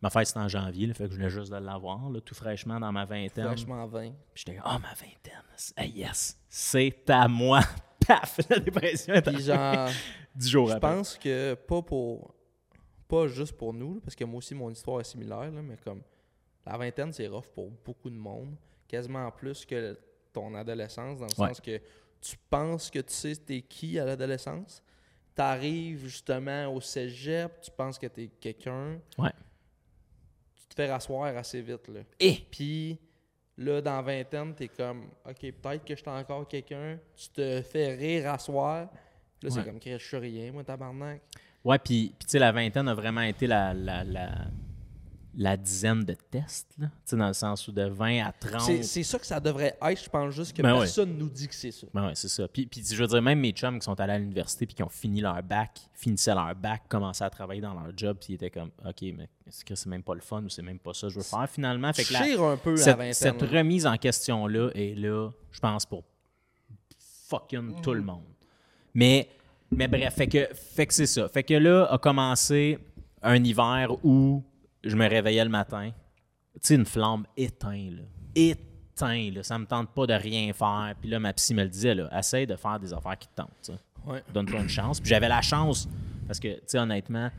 [0.06, 2.36] ma fête, c'est en janvier, là, fait que je venais juste de l'avoir, là, tout
[2.36, 3.46] fraîchement dans ma vingtaine.
[3.46, 4.12] Franchement, 20.
[4.34, 5.44] Puis j'étais comme, oh, ma vingtaine,
[5.78, 7.62] hey, yes, c'est à moi.
[8.08, 9.90] paf, la dépression est Puis genre,
[10.40, 12.36] jours je pense que pas pour.
[13.08, 16.02] Pas juste pour nous, parce que moi aussi, mon histoire est similaire, là, mais comme.
[16.68, 18.56] La vingtaine, c'est rough pour beaucoup de monde.
[18.88, 19.98] Quasiment plus que
[20.34, 21.48] ton adolescence, dans le Ouais.
[21.50, 21.80] sens que
[22.22, 24.84] tu penses que tu sais t'es qui à l'adolescence.
[25.34, 29.00] T'arrives justement au cégep, tu penses que t'es quelqu'un.
[29.18, 29.32] Ouais.
[30.70, 32.02] Tu te fais rasseoir assez vite, là.
[32.20, 32.46] Et?
[32.50, 33.00] Puis
[33.58, 36.98] là, dans vingtaine, t'es comme, OK, peut-être que je suis encore quelqu'un.
[37.16, 38.90] Tu te fais rire à soir.
[39.42, 41.22] Là, c'est comme, Chris, je suis rien, moi, tabarnak.
[41.64, 44.30] Ouais, puis, puis tu sais, la vingtaine a vraiment été la, la, la,
[45.38, 46.88] la dizaine de tests, là.
[46.88, 48.84] Tu sais, dans le sens où de 20 à 30.
[48.84, 50.04] C'est ça que ça devrait être.
[50.06, 50.80] Je pense juste que Ben ouais.
[50.80, 51.88] personne nous dit que c'est ça.
[51.94, 52.48] Ben ouais, c'est ça.
[52.48, 54.84] Puis, puis je veux dire, même mes chums qui sont allés à l'université puis qui
[54.84, 58.36] ont fini leur bac, finissaient leur bac, commençaient à travailler dans leur job, puis ils
[58.36, 60.94] étaient comme, OK, mais est-ce que c'est même pas le fun ou c'est même pas
[60.94, 61.92] ça que je veux faire finalement?
[61.92, 63.14] Fait que la- Chire un peu à cette, vingtaine.
[63.14, 66.04] cette remise en question-là est là, je pense, pour
[67.28, 68.06] fucking tout le Mm.
[68.06, 68.24] monde.
[68.94, 69.28] Mais,
[69.72, 71.28] mais bref, fait que, fait que c'est ça.
[71.28, 72.80] Fait que là, a commencé
[73.22, 74.44] un hiver où
[74.86, 75.92] je me réveillais le matin.
[76.54, 78.04] Tu sais, une flamme éteinte, là.
[78.36, 79.44] Éteinte, là.
[79.44, 80.94] Ça me tente pas de rien faire.
[81.00, 82.10] Puis là, ma psy me le disait, là.
[82.18, 83.72] Essaye de faire des affaires qui te tentent.
[84.06, 84.24] Ouais.
[84.34, 85.00] Donne-toi une chance.
[85.00, 85.90] Puis j'avais la chance,
[86.28, 87.30] parce que, tu sais, honnêtement,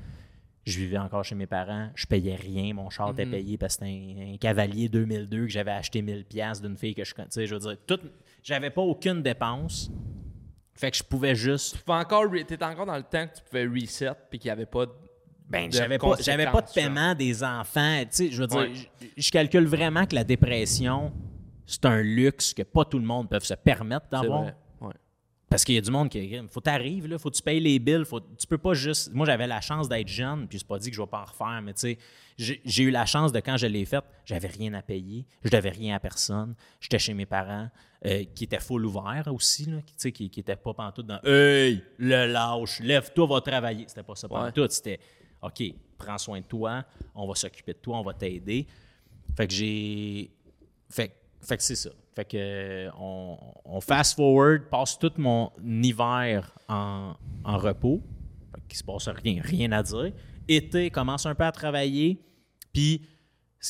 [0.66, 3.86] je vivais encore chez mes parents, je payais rien, mon char était payé parce que
[3.86, 7.28] c'était un, un Cavalier 2002 que j'avais acheté 1000 pièces d'une fille que je connais.
[7.28, 8.01] Tu sais, je veux dire, tout,
[8.42, 9.90] j'avais pas aucune dépense.
[10.74, 13.42] Fait que je pouvais juste Tu pouvais encore, t'étais encore dans le temps que tu
[13.44, 14.92] pouvais reset puis qu'il n'y avait pas de.
[15.49, 18.01] Ben, j'avais pas, j'avais pas de paiement des enfants.
[18.03, 18.72] Tu sais, je veux dire, Ouais.
[18.74, 21.12] je, je calcule vraiment que la dépression,
[21.66, 24.44] c'est un luxe que pas tout le monde peut se permettre d'avoir.
[24.80, 24.92] Ouais.
[25.49, 26.36] Parce qu'il y a du monde qui.
[26.51, 28.05] Faut t'arriver, là, faut que tu payes les bills.
[28.05, 29.14] Faut, tu peux pas juste.
[29.14, 31.24] Moi, j'avais la chance d'être jeune, puis c'est pas dit que je vais pas en
[31.24, 31.97] refaire, mais tu
[32.36, 35.51] sais, j'ai eu la chance de quand je l'ai faite, j'avais rien à payer, je
[35.51, 36.57] devais rien à personne.
[36.80, 37.70] J'étais chez mes parents,
[38.05, 41.07] euh, qui étaient full ouverts aussi, là, qui, tu sais, qui, qui étaient pas pantoute
[41.07, 43.84] dans Hey, le lâche, lève-toi, va travailler.
[43.86, 44.99] C'était pas ça pantoute, c'était
[45.47, 45.62] OK,
[45.99, 46.84] prends soin de toi,
[47.14, 48.66] on va s'occuper de toi, on va t'aider.
[49.36, 50.30] Fait que j'ai.
[50.88, 51.90] Fait, que c'est ça.
[52.14, 58.03] Fait que on, on fast forward, passe tout mon hiver en, en repos.
[58.55, 60.12] Fait qu'il se passe rien, rien à dire.
[60.49, 62.20] Été, commence un peu à travailler.
[62.72, 63.03] Puis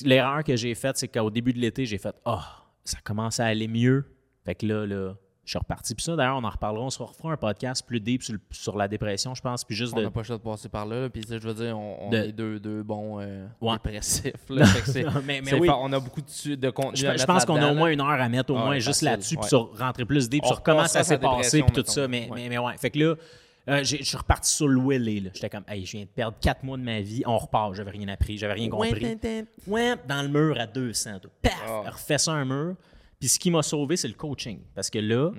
[0.05, 3.47] l'erreur que j'ai faite, c'est qu'au début de l'été, j'ai fait Ah, ça commence à
[3.47, 4.05] aller mieux.
[4.45, 5.14] Fait que là, là,
[5.47, 5.94] je suis reparti.
[5.94, 6.84] Puis ça, d'ailleurs, on en reparlera.
[6.84, 9.64] On se refera un podcast plus deep sur, le- sur la dépression, je pense.
[9.64, 10.03] Puis juste On de.
[10.03, 11.09] n'a pas le choix de passer par là.
[11.09, 13.74] Puis, je veux dire, on, on De- est deux, deux bons euh, Ouais.
[13.74, 14.32] dépressifs.
[14.51, 14.66] Là,
[15.24, 15.70] mais oui.
[15.70, 16.97] on a beaucoup de, de contenu.
[16.97, 18.64] Je, à je mettre pense qu'on a au moins une heure à mettre au Ouais,
[18.64, 21.70] moins juste là-dessus, puis sur rentrer plus deep, On sur comment ça s'est passé, puis
[21.72, 21.92] tout mettons.
[21.92, 22.09] ça.
[22.09, 22.42] Mais, Ouais.
[22.42, 22.76] mais, mais ouais.
[22.78, 23.14] Fait que là,
[23.68, 25.30] euh, je suis reparti sur le Willy.
[25.34, 27.74] J'étais comme, hey, je viens de perdre quatre mois de ma vie, on repart.
[27.74, 29.16] J'avais rien appris, j'avais rien compris.
[29.66, 31.18] Ouais, dans le mur à 200.
[31.20, 31.30] toi.
[31.42, 31.64] Paf!
[31.68, 31.90] Ah.
[31.90, 32.74] Refais ça un mur.
[33.19, 34.61] Puis ce qui m'a sauvé, c'est le coaching.
[34.75, 35.31] Parce que là,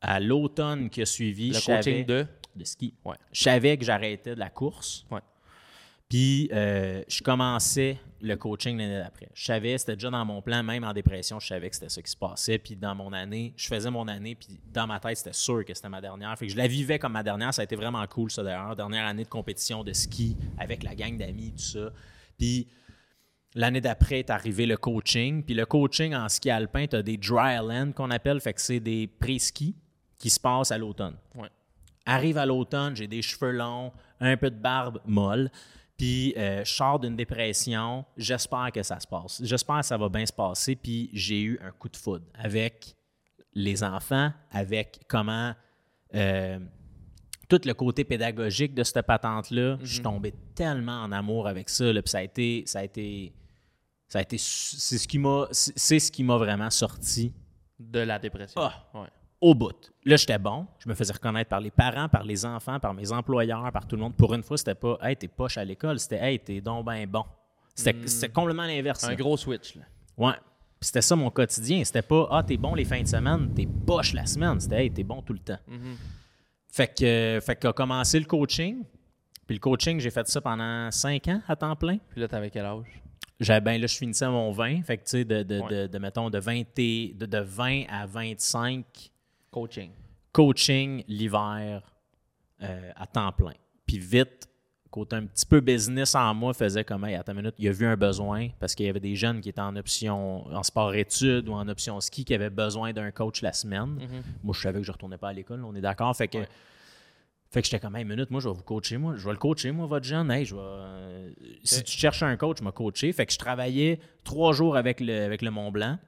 [0.00, 1.52] à l'automne qui a suivi, Hmm.
[1.52, 2.26] Le je savais- coaching de?
[2.56, 2.94] de ski.
[3.04, 3.16] Ouais.
[3.32, 5.04] Je savais que j'arrêtais de la course.
[5.10, 5.20] Ouais.
[6.08, 9.28] Puis euh, je commençais le coaching l'année d'après.
[9.34, 12.00] Je savais, c'était déjà dans mon plan, même en dépression, je savais que c'était ça
[12.02, 12.58] qui se passait.
[12.58, 15.74] Puis dans mon année, je faisais mon année, puis dans ma tête, c'était sûr que
[15.74, 16.36] c'était ma dernière.
[16.38, 17.52] Fait que je la vivais comme ma dernière.
[17.54, 18.76] Ça a été vraiment cool, ça d'ailleurs.
[18.76, 21.90] Dernière année de compétition de ski avec la gang d'amis, tout ça.
[22.38, 22.68] Puis
[23.54, 25.42] l'année d'après est arrivé le coaching.
[25.42, 28.40] Puis le coaching en ski alpin, tu as des dry land qu'on appelle.
[28.40, 29.74] Fait que c'est des pré-ski
[30.18, 31.16] qui se passent à l'automne.
[31.34, 31.48] Ouais.
[32.06, 35.50] Arrive à l'automne, j'ai des cheveux longs, un peu de barbe molle,
[35.96, 38.04] puis euh, je sors d'une dépression.
[38.16, 39.40] J'espère que ça se passe.
[39.42, 40.76] J'espère que ça va bien se passer.
[40.76, 42.94] Puis j'ai eu un coup de foudre avec
[43.54, 45.54] les enfants, avec comment
[46.14, 46.58] euh,
[47.48, 49.78] tout le côté pédagogique de cette patente-là.
[49.82, 51.92] Je suis tombé tellement en amour avec ça.
[51.92, 53.32] là, puis ça a été, ça a été,
[54.08, 57.32] ça a été, c'est ce qui m'a, c'est ce qui m'a vraiment sorti
[57.78, 58.60] De la dépression.
[58.60, 58.84] Ah.
[58.94, 59.08] Ouais.
[59.40, 59.92] au bout.
[60.04, 60.66] Là, j'étais bon.
[60.78, 63.96] Je me faisais reconnaître par les parents, par les enfants, par mes employeurs, par tout
[63.96, 64.14] le monde.
[64.14, 67.06] Pour une fois, c'était pas Hey, t'es poche à l'école, c'était Hey, t'es donc ben
[67.06, 67.24] bon.
[67.74, 69.02] C'était c'était complètement l'inverse.
[69.04, 69.16] Un là.
[69.16, 69.74] gros switch.
[69.74, 69.82] Là.
[70.16, 70.34] Ouais.
[70.78, 71.82] Puis c'était ça mon quotidien.
[71.84, 74.60] C'était pas Ah, t'es bon les fins de semaine, t'es poche la semaine.
[74.60, 75.58] C'était Hey, t'es bon tout le temps.
[76.70, 78.84] Fait que fait qu'a commencé le coaching.
[79.46, 81.98] Puis le coaching, j'ai fait ça pendant cinq ans à temps plein.
[82.10, 83.02] Puis là, t'avais quel âge?
[83.40, 84.82] J'avais ben là, je finissais mon 20.
[84.84, 85.68] Fait que tu sais, de, de, Ouais.
[85.68, 88.84] de, de, mettons, de 20, et- de, de 20 à 25
[89.50, 89.90] Coaching.
[90.32, 91.82] coaching l'hiver
[92.62, 93.52] euh, à temps plein.
[93.86, 94.48] Puis vite,
[94.90, 97.72] côté un petit peu business en moi, faisait comme, hey, attends une minute, il a
[97.72, 101.48] vu un besoin parce qu'il y avait des jeunes qui étaient en option, en sport-études
[101.48, 103.98] ou en option ski qui avaient besoin d'un coach la semaine.
[104.44, 106.14] Moi, je savais que je ne retournais pas à l'école, on est d'accord.
[106.16, 106.48] Fait que, Ouais.
[107.54, 109.14] Fait que j'étais comme, hey, minute, moi, je vais vous coacher, moi.
[109.16, 110.28] Je vais le coacher, moi, votre jeune.
[110.30, 111.30] Hey, je vais, euh,
[111.62, 113.12] Si tu cherches un coach, je vais coacher.
[113.12, 115.98] Fait que je travaillais trois jours avec le, avec le Mont Blanc.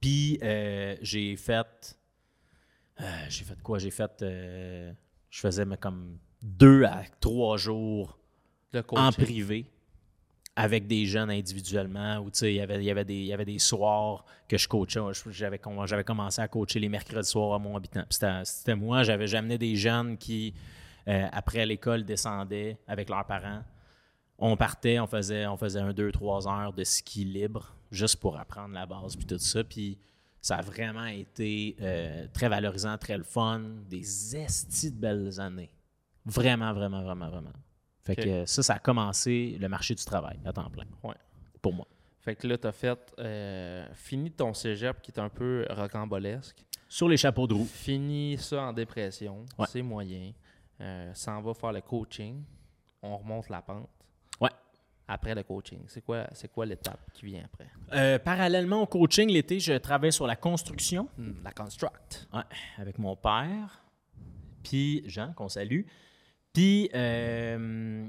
[0.00, 1.98] Puis euh, j'ai fait
[3.00, 3.78] Euh, j'ai fait quoi?
[3.78, 4.12] J'ai fait.
[4.20, 4.94] je
[5.40, 8.18] faisais mais comme deux à trois jours
[8.92, 9.66] en privé
[10.58, 14.24] avec des jeunes individuellement où il y avait y avait des y avait des soirs
[14.48, 15.00] que je coachais
[15.30, 18.04] j'avais comm- j'avais commencé à coacher les mercredis soirs à mon habitant.
[18.08, 20.54] C'était moi j'avais j'amenais des jeunes qui
[21.08, 23.62] euh, après l'école descendaient avec leurs parents.
[24.38, 28.38] On partait on faisait on faisait un deux trois heures de ski libre juste pour
[28.38, 29.62] apprendre la base puis tout ça.
[29.62, 29.98] Puis
[30.40, 35.70] ça a vraiment été euh, très valorisant très le fun des estis de belles années.
[36.24, 37.52] Vraiment vraiment vraiment vraiment
[38.06, 40.84] fait que ça, ça a commencé le marché du travail à temps plein.
[41.02, 41.14] Ouais.
[41.60, 41.86] Pour moi.
[42.20, 46.64] Fait que là, tu as fait euh, fini ton cégep qui est un peu rocambolesque.
[46.88, 47.64] Sur les chapeaux de roue.
[47.64, 49.44] Fini ça en dépression.
[49.58, 49.66] Ouais.
[49.68, 50.32] C'est moyen.
[50.80, 52.42] Euh, S'en va faire le coaching.
[53.02, 53.88] On remonte la pente.
[54.40, 54.50] Ouais.
[55.08, 55.80] Après le coaching.
[55.88, 57.68] C'est quoi, c'est quoi l'étape qui vient après?
[57.92, 62.28] Euh, parallèlement au coaching, l'été, je travaillais sur la construction Hmm, la construct.
[62.32, 62.42] ouais,
[62.78, 63.84] avec mon père.
[64.62, 65.82] Puis Jean, qu'on salue.
[66.56, 68.08] Puis euh,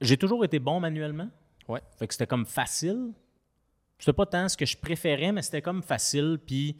[0.00, 1.28] j'ai toujours été bon manuellement.
[1.68, 1.82] Ouais.
[1.98, 3.12] Fait que c'était comme facile.
[3.98, 6.38] C'était pas tant ce que je préférais, mais c'était comme facile.
[6.46, 6.78] Puis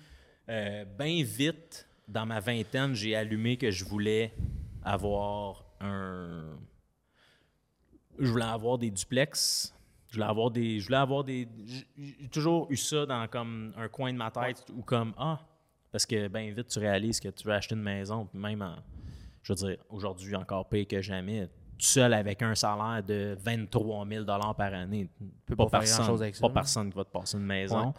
[0.48, 4.32] bien vite, dans ma vingtaine, j'ai allumé que je voulais
[4.82, 6.56] avoir un.
[8.18, 9.76] Je voulais avoir des duplex.
[10.08, 10.80] Je voulais avoir des.
[10.80, 11.46] Je voulais avoir des.
[11.66, 15.40] J'ai j'ai toujours eu ça dans comme un coin de ma tête ou comme Ah,
[15.92, 18.76] parce que bien vite, tu réalises que tu veux acheter une maison, puis même en.
[19.42, 24.06] Je veux dire, aujourd'hui, encore pire que jamais, tout seul avec un salaire de 23
[24.06, 25.08] 000 par année,
[25.46, 27.46] peux pas, pas faire personne, grand-chose avec ça, pas personne qui va te passer une
[27.46, 27.94] maison.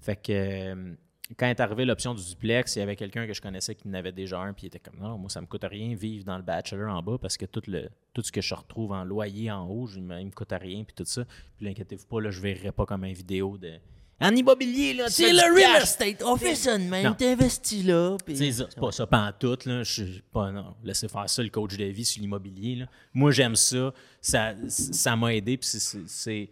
[0.00, 0.94] Fait que euh,
[1.38, 3.94] quand est arrivée l'option du duplex, il y avait quelqu'un que je connaissais qui en
[3.94, 6.36] avait déjà un, puis il était comme non, moi ça me coûte rien vivre dans
[6.36, 9.50] le bachelor en bas parce que tout le tout ce que je retrouve en loyer
[9.50, 11.24] en haut, je, il me coûte rien puis tout ça.
[11.56, 13.72] Puis inquiétez-vous pas là, je verrai pas comme une vidéo de
[14.20, 16.22] en immobilier là, C'est le real estate.
[16.24, 17.16] On fait ça de même.
[17.16, 18.16] T'investis là.
[18.24, 19.82] puis- C'est ça, c'est pas ça pantoute, là.
[19.82, 20.74] Je suis pas, non.
[20.84, 22.86] Laissez faire ça, le coach de vie sur l'immobilier, là.
[23.12, 23.92] Moi, j'aime ça.
[24.20, 26.50] Ça ça m'a aidé, puis c'est-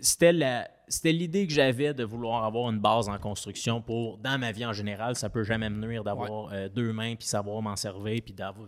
[0.00, 0.68] c'était la...
[0.92, 4.66] C'était l'idée que j'avais de vouloir avoir une base en construction pour, dans ma vie
[4.66, 8.20] en général, ça peut jamais me nuire d'avoir euh, deux mains puis savoir m'en servir
[8.24, 8.66] puis d'avoir.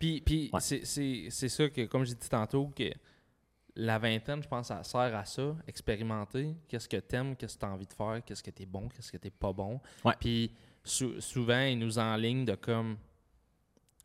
[0.00, 0.58] Puis, puis Ouais.
[0.60, 2.90] c'est- c'est c'est ça que, comme j'ai dit tantôt, que
[3.76, 6.54] la vingtaine, je pense, ça sert à ça, expérimenter.
[6.68, 9.16] Qu'est-ce que t'aimes, qu'est-ce que t'as envie de faire, qu'est-ce que t'es bon, qu'est-ce que
[9.16, 9.80] t'es pas bon.
[10.04, 10.14] Ouais.
[10.20, 10.52] Puis
[10.84, 12.96] sou- souvent, ils nous enlignent de comme,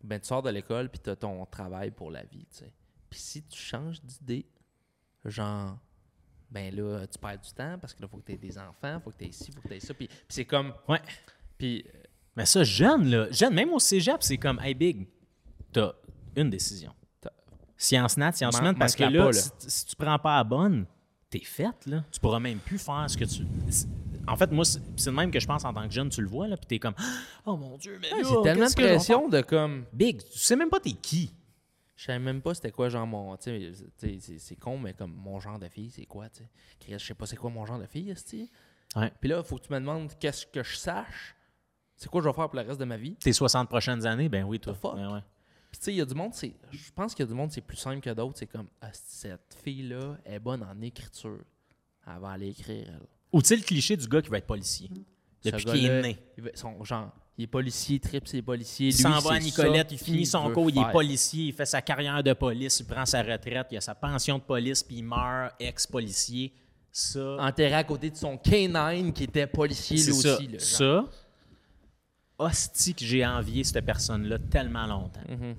[0.04, 2.74] ben tu sors de l'école puis t'as ton travail pour la vie, tu sais.
[3.10, 4.46] Puis si tu changes d'idée,
[5.26, 5.78] genre,
[6.50, 9.12] ben là, tu perds du temps parce que là, faut que t'aies des enfants, faut
[9.12, 9.94] que t'aies ci, faut que t'aies ça.
[9.94, 11.02] Puis, c'est comme, Ouais.
[11.58, 11.86] puis
[12.36, 15.08] Mais ça, jeune, là, jeune, même au cégep, c'est comme, hey, big,
[15.74, 15.94] t'as
[16.36, 16.94] une décision.
[17.82, 19.32] Science nat, science Man- parce que là, pas, là.
[19.34, 20.86] Si, si tu prends pas la bonne,
[21.30, 22.04] t'es faite, là.
[22.12, 23.44] Tu pourras même plus faire ce que tu...
[24.28, 26.28] En fait, moi, c'est le même que je pense en tant que jeune, tu le
[26.28, 26.94] vois, là, puis t'es comme,
[27.46, 29.86] oh mon Dieu, mais là, c'est tellement de pression de comme?
[29.94, 31.34] Big, tu sais même pas t'es qui.
[31.96, 33.36] Je savais même pas c'était quoi genre mon.
[33.38, 36.50] Tu sais, tu c'est- con, mais comme mon genre de fille, c'est quoi, tu sais?
[36.80, 38.50] Chris, Je sais pas c'est quoi mon genre de fille, esti.
[38.96, 39.12] Ouais.
[39.20, 41.36] Puis là, faut que tu me demandes qu'est-ce que je sache.
[41.98, 43.16] C'est quoi je vais faire pour le reste de ma vie?
[43.16, 44.74] Tes 60 prochaines années, ben oui, toi.
[44.74, 44.96] The fuck?
[44.96, 45.20] Ouais.
[45.72, 46.54] Puis tu sais, il y a du monde, c'est.
[46.72, 48.38] Je pense qu'il y a du monde, c'est plus simple que d'autres.
[48.38, 51.40] C'est comme, ah, cette fille-là est bonne en écriture.
[52.08, 53.08] Elle va aller écrire, elle.
[53.32, 54.90] Ou tu sais le cliché du gars qui va être policier.
[55.44, 56.18] Depuis qu'il est né.
[56.38, 58.88] il va- son, genre, il est policier, il tripe ses policiers.
[58.88, 61.66] Il s'en va à c'est Nicolette, il finit son cours, il est policier, il fait
[61.66, 64.98] sa carrière de police, il prend sa retraite, il a sa pension de police, puis
[64.98, 66.52] il meurt ex-policier.
[66.92, 70.36] Ça, Enterré à côté de son K9 qui était policier lui c'est ça.
[70.36, 70.48] aussi.
[70.48, 71.06] là, ça,
[72.40, 75.22] hostie que j'ai envié cette personne-là tellement longtemps.
[75.30, 75.56] Mhm.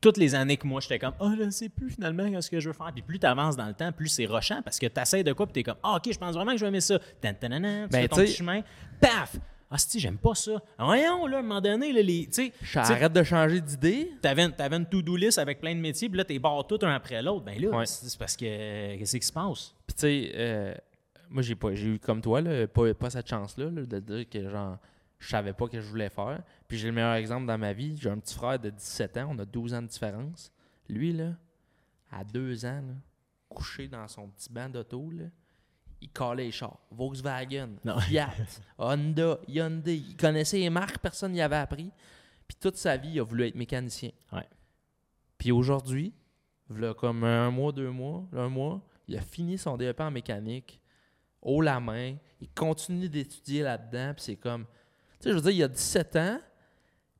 [0.00, 2.68] Toutes les années que moi, j'étais comme, ah, je sais plus finalement ce que je
[2.68, 2.90] veux faire.
[2.92, 5.32] Puis plus tu avances dans le temps, plus c'est rochant parce que tu essaies de
[5.32, 6.98] quoi, puis tu es comme, ah, ok, je pense vraiment que je vais aimer ça.
[7.20, 8.62] Tan, tu Ben, fais ton petit chemin,
[9.00, 9.36] paf!
[9.70, 10.60] Hostie, j'aime pas ça.
[10.78, 12.26] Voyons, là, à un moment donné, là, les.
[12.26, 14.12] Tu sais, tu sais, J'arrête de changer d'idée.
[14.20, 16.78] T'avais une, t'avais une to-do list avec plein de métiers, puis là, t'es barres tout
[16.82, 17.44] un après l'autre.
[17.46, 17.86] Ben là, Ouais.
[17.86, 18.44] c'est parce que.
[18.46, 19.72] euh, Qu'est-ce qui se passe?
[19.86, 20.74] Puis tu sais, euh,
[21.30, 24.28] moi j'ai pas j'ai eu comme toi là, pas, pas cette chance-là là, de dire
[24.28, 24.76] que genre
[25.22, 26.42] je savais pas ce que je voulais faire.
[26.66, 27.96] Puis j'ai le meilleur exemple dans ma vie.
[27.96, 30.52] J'ai un petit frère de 17 ans, on a 12 ans de différence.
[30.88, 31.36] Lui là,
[32.10, 32.94] à 2 ans, là,
[33.48, 35.26] couché dans son petit banc d'auto, là,
[36.00, 36.76] il calait les chars.
[36.90, 38.00] Volkswagen, Non.
[38.00, 38.32] Fiat,
[38.76, 39.96] Honda, Hyundai.
[39.96, 41.92] Il connaissait les marques, personne n'y avait appris.
[42.48, 44.10] Puis toute sa vie, il a voulu être mécanicien.
[44.32, 44.48] Ouais.
[45.38, 46.12] Puis aujourd'hui,
[46.68, 50.80] voilà comme un mois, deux mois, un mois, il a fini son DEP en mécanique,
[51.40, 54.66] haut la main, il continue d'étudier là-dedans, puis c'est comme,
[55.22, 56.40] tu sais, je veux dire, il a 17 ans,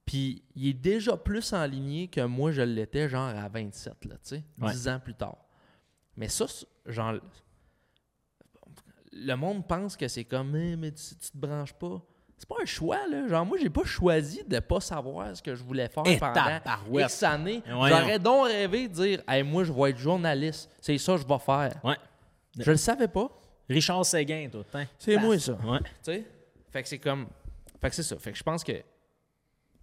[0.05, 4.19] puis il est déjà plus enligné que moi, je l'étais, genre à 27, là, tu
[4.37, 4.73] sais, Ouais.
[4.73, 5.37] 10 ans plus tard.
[6.17, 6.45] Mais ça,
[6.87, 7.15] genre,
[9.13, 12.01] le monde pense que c'est comme, Eh, mais tu, tu te branches pas.
[12.37, 13.29] c'est pas un choix, là.
[13.29, 16.59] Genre, moi, j'ai pas choisi de pas savoir ce que je voulais faire Eh, pendant.
[16.99, 17.63] X années.
[17.67, 17.97] Voyons.
[17.99, 20.71] J'aurais donc rêvé de dire, hey, moi, je vais être journaliste.
[20.81, 21.79] C'est ça que je vais faire.
[21.85, 21.97] Ouais.
[22.59, 23.31] Je le savais pas.
[23.69, 24.65] Richard Séguin, toi.
[24.75, 24.87] hein.
[24.99, 25.53] C'est moi, ça.
[25.53, 25.79] Ouais.
[25.81, 26.27] Tu sais?
[26.71, 27.27] Fait que c'est comme.
[27.83, 28.19] Fait que c'est ça.
[28.19, 28.83] Fait que je pense que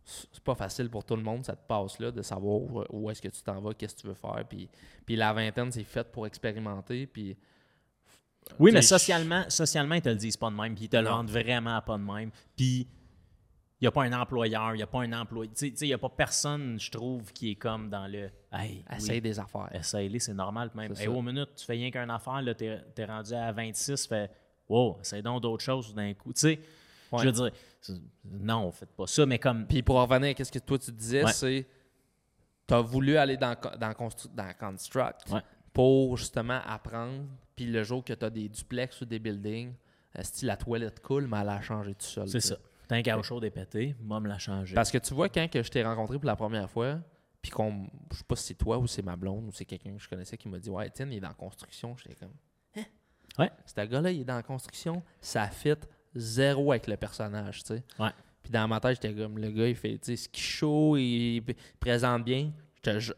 [0.03, 3.27] c'est pas facile pour tout le monde, cette passe-là, de savoir où, où est-ce que
[3.27, 4.43] tu t'en vas, qu'est-ce que tu veux faire.
[4.49, 4.67] Puis,
[5.05, 7.05] puis la vingtaine, c'est fait pour expérimenter.
[7.05, 7.37] Puis
[8.57, 11.03] Oui, mais socialement, socialement, ils te le disent pas de même, puis ils te le
[11.03, 11.09] Non.
[11.17, 12.31] vendent vraiment pas de même.
[12.55, 12.87] Puis,
[13.81, 15.51] il n'y a pas un employeur, il n'y a pas un employé.
[15.53, 18.29] Tu sais, il n'y a pas personne, je trouve, qui est comme dans le.
[18.51, 19.69] Hey, essaye oui, des affaires.
[19.73, 20.71] essaye-les, c'est normal.
[20.73, 20.91] Même.
[20.93, 21.11] Hey, ça.
[21.11, 24.29] au minute, tu fais rien qu'une affaire, là, t'es, t'es rendu à 26, fais.
[24.67, 26.33] Wow, essaye donc d'autres choses d'un coup.
[26.33, 26.59] Tu sais,
[27.11, 27.19] Ouais.
[27.23, 27.51] je veux dire,
[28.25, 29.65] non, faites pas ça, mais comme.
[29.67, 31.31] Puis pour revenir à ce que toi tu disais, Ouais.
[31.31, 31.67] c'est.
[32.67, 33.93] Tu as voulu aller dans, dans,
[34.35, 35.41] dans Construct Ouais.
[35.73, 37.25] pour justement apprendre.
[37.55, 39.73] Puis le jour que tu as des duplex ou des buildings,
[40.21, 42.27] si la toilette coule, mais elle a changé tout seul.
[42.29, 42.57] C'est ça.
[42.87, 44.73] T'as un chaud dépété, moi, me l'a changé.
[44.75, 46.99] Parce que tu vois, quand que je t'ai rencontré pour la première fois,
[47.41, 47.87] puis qu'on.
[48.11, 50.09] Je sais pas si c'est toi ou c'est ma blonde ou c'est quelqu'un que je
[50.09, 51.95] connaissais qui m'a dit Ouais, Étienne, il est dans la construction.
[51.97, 52.33] J'étais comme.
[52.77, 52.83] Hein?
[53.37, 53.51] Ouais.
[53.65, 55.01] Ce gars-là, il est dans la construction.
[55.21, 55.73] Ça fit
[56.15, 57.83] zéro avec le personnage, tu sais.
[57.99, 58.09] Ouais.
[58.41, 60.95] Puis dans ma tête, j'étais comme le gars, il fait, tu sais, ce qui chaud,
[60.97, 61.41] il
[61.79, 62.51] présente bien.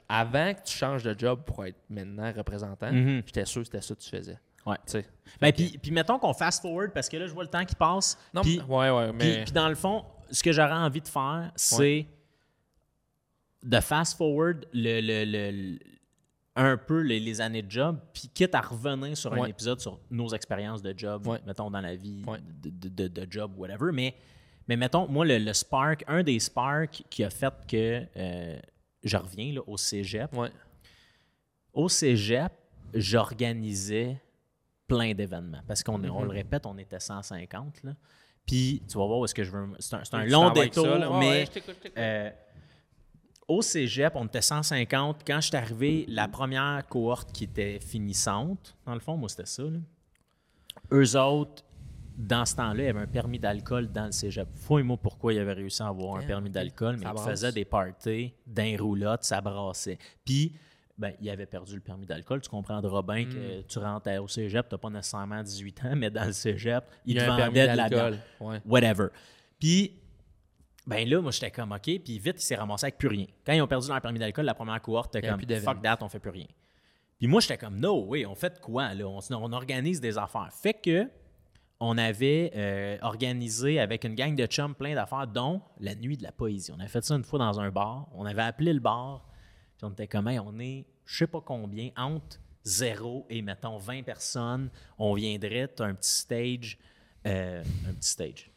[0.09, 3.21] Avant que tu changes de job pour être maintenant représentant, Mhm.
[3.25, 4.37] j'étais sûr que c'était ça que tu faisais.
[4.65, 4.75] Ouais.
[4.87, 5.03] Tu.
[5.39, 7.75] Ben, puis, puis mettons qu'on fast forward parce que là, je vois le temps qui
[7.75, 8.17] passe.
[8.33, 9.43] Non, puis, mais- ouais, ouais, mais.
[9.43, 12.05] puis dans le fond, ce que j'aurais envie de faire, c'est
[13.63, 15.79] de fast forward le- le- le-
[16.62, 19.99] un peu les, les années de job, puis quitte à revenir sur un épisode sur
[20.09, 21.39] nos expériences de job, Ouais.
[21.45, 22.39] mettons dans la vie Ouais.
[22.64, 23.91] de, de- job, whatever.
[23.93, 24.16] Mais,
[24.68, 28.59] mais mettons, moi, le, le spark, un des sparks qui a fait que euh,
[29.03, 30.30] je reviens là, au cégep,
[31.74, 32.51] au cégep,
[32.93, 34.22] j'organisais
[34.88, 35.62] plein d'événements.
[35.68, 36.24] Parce qu'on on Mhm.
[36.26, 37.84] le répète, on était 150.
[37.84, 37.93] Là.
[38.45, 39.68] Puis, tu vas voir où est-ce que je veux.
[39.80, 41.97] C'est un, c'est un long détour, ça, mais ouais, je t'écoute, je t'écoute.
[41.97, 42.30] euh,
[43.51, 45.21] au cégep, on était 150.
[45.25, 49.45] Quand je suis arrivé, la première cohorte qui était finissante, dans le fond, moi, c'était
[49.45, 49.63] ça.
[49.63, 49.79] là.
[50.91, 51.63] Eux autres,
[52.17, 54.47] dans ce temps-là, il y avait un permis d'alcool dans le cégep.
[54.55, 56.53] Fouille-moi pourquoi ils avaient réussi à avoir un Ah, permis ok.
[56.53, 59.97] d'alcool, mais ils faisaient des parties d'un roulotte, ça brassait.
[60.25, 60.53] Puis,
[60.97, 62.41] ben, il avait perdu le permis d'alcool.
[62.41, 63.29] Tu comprendras bien Hmm.
[63.29, 66.83] que tu rentres au cégep, tu n'as pas nécessairement 18 ans, mais dans le cégep,
[67.05, 68.19] ils Il te vendaient de la bière d'alcool.
[68.39, 68.61] Ouais.
[68.65, 69.07] whatever.
[69.59, 69.93] Puis,
[70.91, 71.83] ben là, moi, j'étais comme, OK.
[71.83, 73.25] Puis vite, il s'est ramassé avec plus rien.
[73.45, 76.09] Quand ils ont perdu leur permis d'alcool, la première cohorte, t'es comme, fuck that, on
[76.09, 76.47] fait plus rien.
[77.17, 79.05] Puis moi, j'étais comme, no, oui, on fait quoi, là?
[79.07, 80.49] On, organise des affaires.
[80.51, 81.09] Fait que,
[81.79, 86.23] on avait euh, organisé avec une gang de chums plein d'affaires, dont la nuit de
[86.23, 86.73] la poésie.
[86.75, 88.09] On avait fait ça une fois dans un bar.
[88.13, 89.25] On avait appelé le bar.
[89.77, 93.77] Puis on était comme, Hey, on est, je sais pas combien, entre zéro et, mettons,
[93.77, 94.69] 20 personnes.
[94.97, 96.77] On viendrait, un petit stage,
[97.25, 98.50] euh, un petit stage,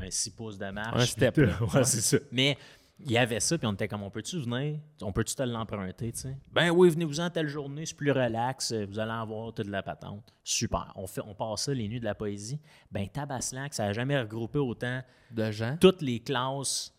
[0.00, 1.02] un 6 pouces de marche.
[1.02, 1.36] Un step.
[1.38, 2.18] Ouais, c'est ça.
[2.32, 2.56] Mais
[2.98, 4.78] il y avait ça, puis on était comme, on peut-tu venir?
[5.02, 6.36] On peut-tu te l'emprunter, tu sais?
[6.52, 10.32] Ben oui, venez-vous-en telle journée, c'est plus relax, euh, vous allez avoir toute la patente.
[10.42, 10.92] Super.
[10.96, 12.58] On, fait, on passe ça, les nuits de la poésie.
[12.90, 15.76] Ben Tabaslac, ça n'a jamais regroupé autant De gens?
[15.78, 16.94] toutes les classes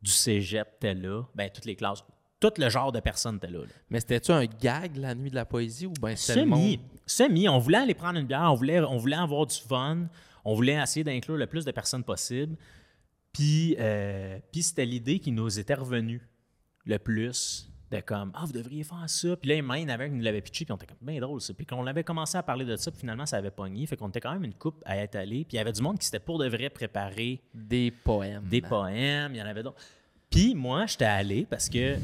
[0.00, 1.22] du cégep étaient là.
[1.34, 2.04] Ben, toutes les classes.
[2.38, 3.60] Tout le genre de personnes étaient là.
[3.60, 3.72] là.
[3.90, 6.40] Mais c'était-tu un gag la nuit de la poésie ou ben c'était?
[6.40, 6.80] Semi.
[7.06, 7.48] Semi.
[7.48, 10.06] On voulait aller prendre une bière, on voulait, on voulait avoir du fun,
[10.44, 12.56] on voulait essayer d'inclure le plus de personnes possible.
[13.32, 16.20] Puis, euh, puis c'était l'idée qui nous était revenue
[16.84, 17.68] le plus.
[17.90, 19.36] De comme, ah, vous devriez faire ça.
[19.36, 21.42] Puis là, il y avait qui nous l'avait pitché, puis on était comme, bien drôle
[21.42, 21.52] ça.
[21.52, 23.84] Puis qu'on avait commencé à parler de ça, puis finalement, ça avait pogné.
[23.84, 25.44] Fait qu'on était quand même une coupe à être allé.
[25.44, 28.44] Puis il y avait du monde qui s'était pour de vrai préparé Des poèmes.
[28.44, 29.82] des poèmes, il y en avait d'autres.
[30.30, 31.96] Puis moi, j'étais allé parce que,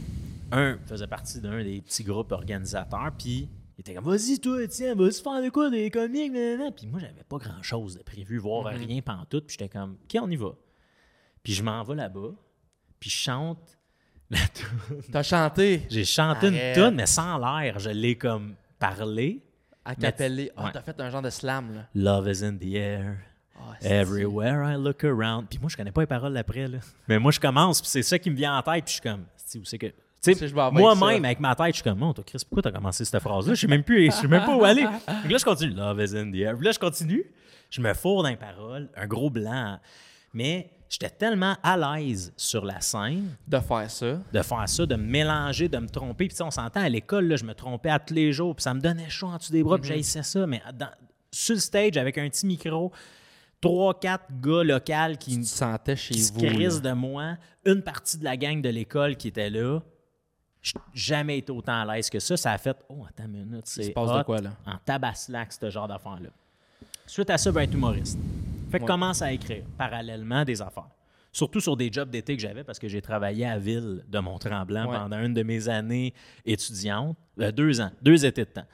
[0.53, 3.49] un, faisait partie d'un des petits groupes organisateurs, puis
[3.79, 6.73] il était comme, vas-y, toi, tiens, vas-y faire de quoi, des comiques, nanana.
[6.73, 10.29] Puis moi, j'avais pas grand-chose de prévu, voir rien pantoute, puis j'étais comme, OK, on
[10.31, 10.51] y va.
[11.45, 12.31] Puis je m'en vais là-bas,
[12.99, 13.79] puis je chante
[14.31, 15.01] la toune.
[15.13, 15.87] T'as chanté?
[15.89, 16.77] J'ai chanté Arrête.
[16.77, 17.79] une tune, mais sans l'air.
[17.79, 19.43] Je l'ai comme parlé.
[19.85, 20.51] à capellé.
[20.57, 20.71] Ah, Ouais.
[20.73, 21.89] t'as fait un genre de slam, là.
[21.95, 23.17] Love is in the air.
[23.57, 25.47] Ah, Everywhere I look around.
[25.49, 26.79] Puis moi, je connais pas les paroles après, là.
[27.09, 29.03] Mais moi, je commence, puis c'est ça qui me vient en tête, puis je suis
[29.03, 29.87] comme, c'est où c'est que.
[30.81, 33.55] Moi-même, avec ma tête, je suis comme, non, toi, Chris, pourquoi t'as commencé cette phrase-là?
[33.55, 34.83] Je sais même plus, je sais même pas où aller.
[35.23, 35.75] Donc là, je continue.
[35.75, 36.57] Love is in the air.
[36.57, 37.25] Puis là, je continue.
[37.71, 39.79] Je me fourre dans les paroles, un gros blanc.
[40.35, 44.19] Mais j'étais tellement à l'aise sur la scène De faire ça.
[44.33, 46.29] de faire ça, de me mélanger, de me tromper.
[46.29, 48.75] Puis on s'entend à l'école, là, je me trompais à tous les jours, puis ça
[48.75, 50.47] me donnait chaud en dessous des bras, puis j'haïssais ça.
[50.47, 50.91] Mais dans-
[51.31, 52.91] sur le stage, avec un petit micro,
[53.61, 56.21] trois, quatre gars locaux qui, Tu te sentais chez qui
[56.75, 56.81] vous.
[56.81, 57.37] de moi,
[57.67, 59.81] une partie de la gang de l'école qui était là.
[60.95, 62.37] Jamais été autant à l'aise que ça.
[62.37, 64.51] Ça a fait, oh, attends une minute, c'est passe de hot quoi, là?
[64.67, 66.31] en tabaslac, ce genre d'affaires-là.
[67.07, 68.19] Suite à ça, ben, être humoriste.
[68.71, 68.89] Fait que Ouais.
[68.89, 70.89] commence à écrire parallèlement des affaires.
[71.33, 74.91] Surtout sur des jobs d'été que j'avais parce que j'ai travaillé à Ville de Mont-Tremblant
[74.91, 74.97] Ouais.
[74.97, 76.13] pendant une de mes années
[76.45, 77.17] étudiantes.
[77.41, 78.67] Euh, deux ans, deux étés de temps.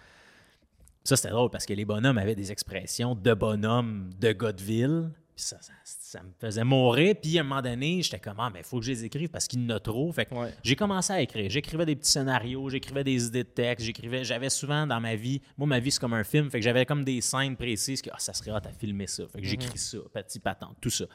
[1.02, 4.62] Ça, c'était drôle parce que les bonhommes avaient des expressions de bonhommes de gars de
[4.62, 5.10] ville.
[5.36, 7.14] Puis ça, ça, ça me faisait mourir.
[7.20, 9.28] Puis à un moment donné, j'étais comme, ah, mais il faut que je les écrive
[9.28, 10.12] parce qu'il y en a trop.
[10.12, 10.54] Fait que Ouais.
[10.62, 11.50] j'ai commencé à écrire.
[11.50, 14.22] J'écrivais des petits scénarios, j'écrivais des idées de texte, j'écrivais.
[14.24, 16.50] J'avais souvent dans ma vie, moi, ma vie, c'est comme un film.
[16.50, 19.24] Fait que j'avais comme des scènes précises que, ah, ça serait hâte à filmer ça.
[19.26, 21.06] Fait que j'écris ça, petit patente, tout ça.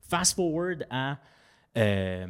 [0.00, 1.18] Fast forward à.
[1.76, 2.26] euh,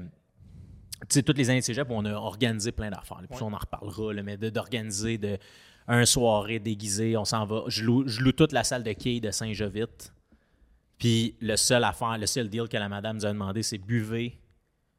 [1.03, 3.21] tu sais, toutes les années de cégep, on a organisé plein d'affaires.
[3.31, 5.37] Puis on en reparlera, là, mais d'organiser de,
[5.87, 7.65] un soirée déguisée, on s'en va.
[7.69, 10.13] Je loue, je loue toute la salle de quilles de Saint-Jovite.
[10.99, 14.39] Puis le seul affaire, le seul deal que la madame nous a demandé, c'est buvez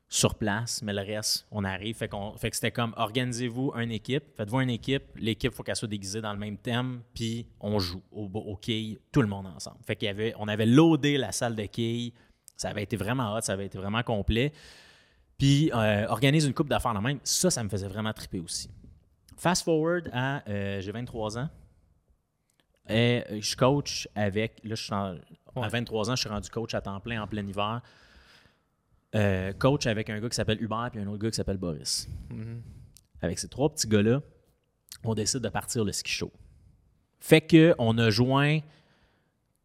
[0.09, 1.95] sur place, mais le reste, on arrive.
[1.97, 5.75] Fait, qu'on, fait que c'était comme organisez-vous une équipe, faites-vous une équipe, l'équipe, faut qu'elle
[5.75, 8.57] soit déguisée dans le même thème, puis on joue au, au
[9.11, 9.77] tout le monde ensemble.
[9.85, 12.13] Fait y avait, on avait loadé la salle de quilles,
[12.55, 14.53] ça avait été vraiment hot, ça avait été vraiment complet.
[15.37, 18.69] Puis euh, organise une coupe d'affaires la même, ça, ça me faisait vraiment triper aussi.
[19.35, 21.49] Fast forward à, euh, j'ai 23 ans,
[22.89, 25.15] et euh, je coach avec, là, je suis en-
[25.63, 27.81] à 23 ans, je suis rendu coach à temps plein en plein hiver.
[29.15, 32.09] Euh, coach avec un gars qui s'appelle Hubert puis un autre gars qui s'appelle Boris.
[33.21, 34.21] Avec ces trois petits gars-là,
[35.03, 36.31] on décide de partir le ski show.
[37.19, 38.59] Fait que on a joint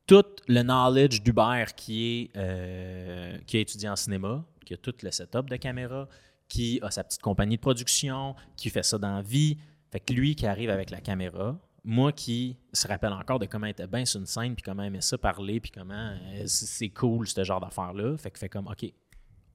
[0.07, 4.95] tout le knowledge d'Hubert qui est euh, qui a étudié en cinéma, qui a tout
[5.03, 6.09] le setup de caméra,
[6.49, 9.59] qui a sa petite compagnie de production, qui fait ça dans la vie.
[9.91, 13.67] Fait que lui qui arrive avec la caméra, moi qui se rappelle encore de comment
[13.67, 16.45] il était bien sur une scène, puis comment il aimait ça parler, puis comment euh,
[16.47, 18.17] c'est cool ce genre d'affaires-là.
[18.17, 18.93] Fait que fait comme, OK,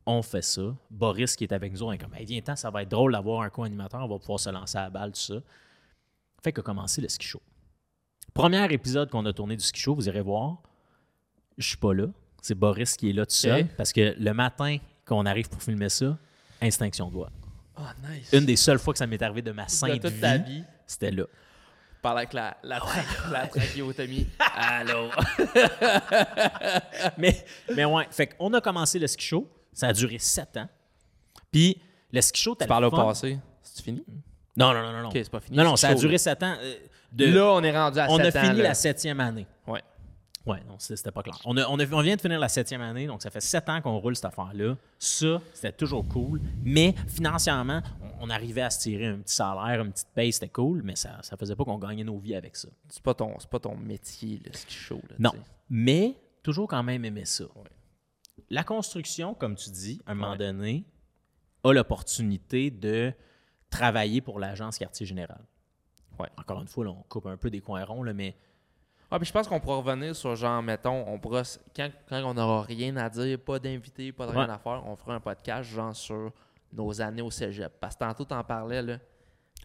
[0.05, 0.75] on fait ça.
[0.89, 3.13] Boris qui est avec nous, on est comme, hey, viens, temps, ça va être drôle
[3.13, 5.35] d'avoir un co-animateur, on va pouvoir se lancer à la balle, tout ça.
[6.43, 7.41] Fait que commencé le ski show.
[8.33, 10.61] Premier épisode qu'on a tourné du ski show, vous irez voir.
[11.57, 12.07] Je suis pas là.
[12.41, 13.67] C'est Boris qui est là tout seul.
[13.77, 16.17] Parce que le matin qu'on arrive pour filmer ça,
[16.61, 17.31] instinction de voix.
[17.77, 18.31] Oh, nice.
[18.33, 20.63] Une des seules fois que ça m'est arrivé de ma de sainte vie, ta vie.
[20.85, 21.25] c'était là.
[22.01, 24.27] Parle avec la, la, tra- la trachéotomie.
[24.55, 25.09] Allô?
[27.17, 27.45] mais,
[27.75, 29.49] mais ouais, fait qu'on a commencé le ski show.
[29.73, 30.67] Ça a duré sept ans.
[31.51, 31.79] Puis
[32.11, 33.39] le ski show, t'as Tu parles le au passé?
[33.61, 34.03] C'est fini?
[34.55, 35.01] Non, non, non, non.
[35.03, 35.07] non.
[35.09, 35.57] Ok, c'est pas fini.
[35.57, 36.55] Non, non, ça a duré sept ans.
[36.61, 36.75] euh,
[37.11, 38.63] de- Là, on est rendu à on a 7 ans, fini là.
[38.69, 39.47] la septième année.
[39.67, 39.81] Ouais.
[40.47, 41.37] Ouais, non, c'était pas clair.
[41.45, 43.67] On, a- on, a- on vient de finir la septième année, donc ça fait sept
[43.67, 44.77] ans qu'on roule cette affaire-là.
[44.97, 46.41] Ça, c'était toujours cool.
[46.63, 50.47] Mais financièrement, on, on arrivait à se tirer un petit salaire, une petite paye, c'était
[50.47, 52.69] cool, mais ça ne faisait pas qu'on gagnait nos vies avec ça.
[52.87, 55.01] C'est pas ton, c'est pas ton métier, le ski show.
[55.09, 55.33] Là, Non.
[55.69, 57.43] Mais toujours quand même aimer ça.
[58.49, 60.85] La construction, comme tu dis, à un moment donné,
[61.65, 63.11] a l'opportunité de
[63.69, 65.41] travailler pour l'agence quartier général.
[66.19, 66.29] Ouais.
[66.37, 68.37] Encore une fois, là, on coupe un peu des coins ronds, là, mais
[69.09, 71.43] Ah, puis je pense qu'on pourra revenir sur genre, mettons, on pourra,
[71.75, 74.53] quand, quand on n'aura rien à dire, pas d'invité, pas de rien Ouais.
[74.53, 76.31] à faire, on fera un podcast genre sur
[76.73, 77.71] nos années au cégep.
[77.79, 78.97] Parce que tantôt, t'en parlais, là.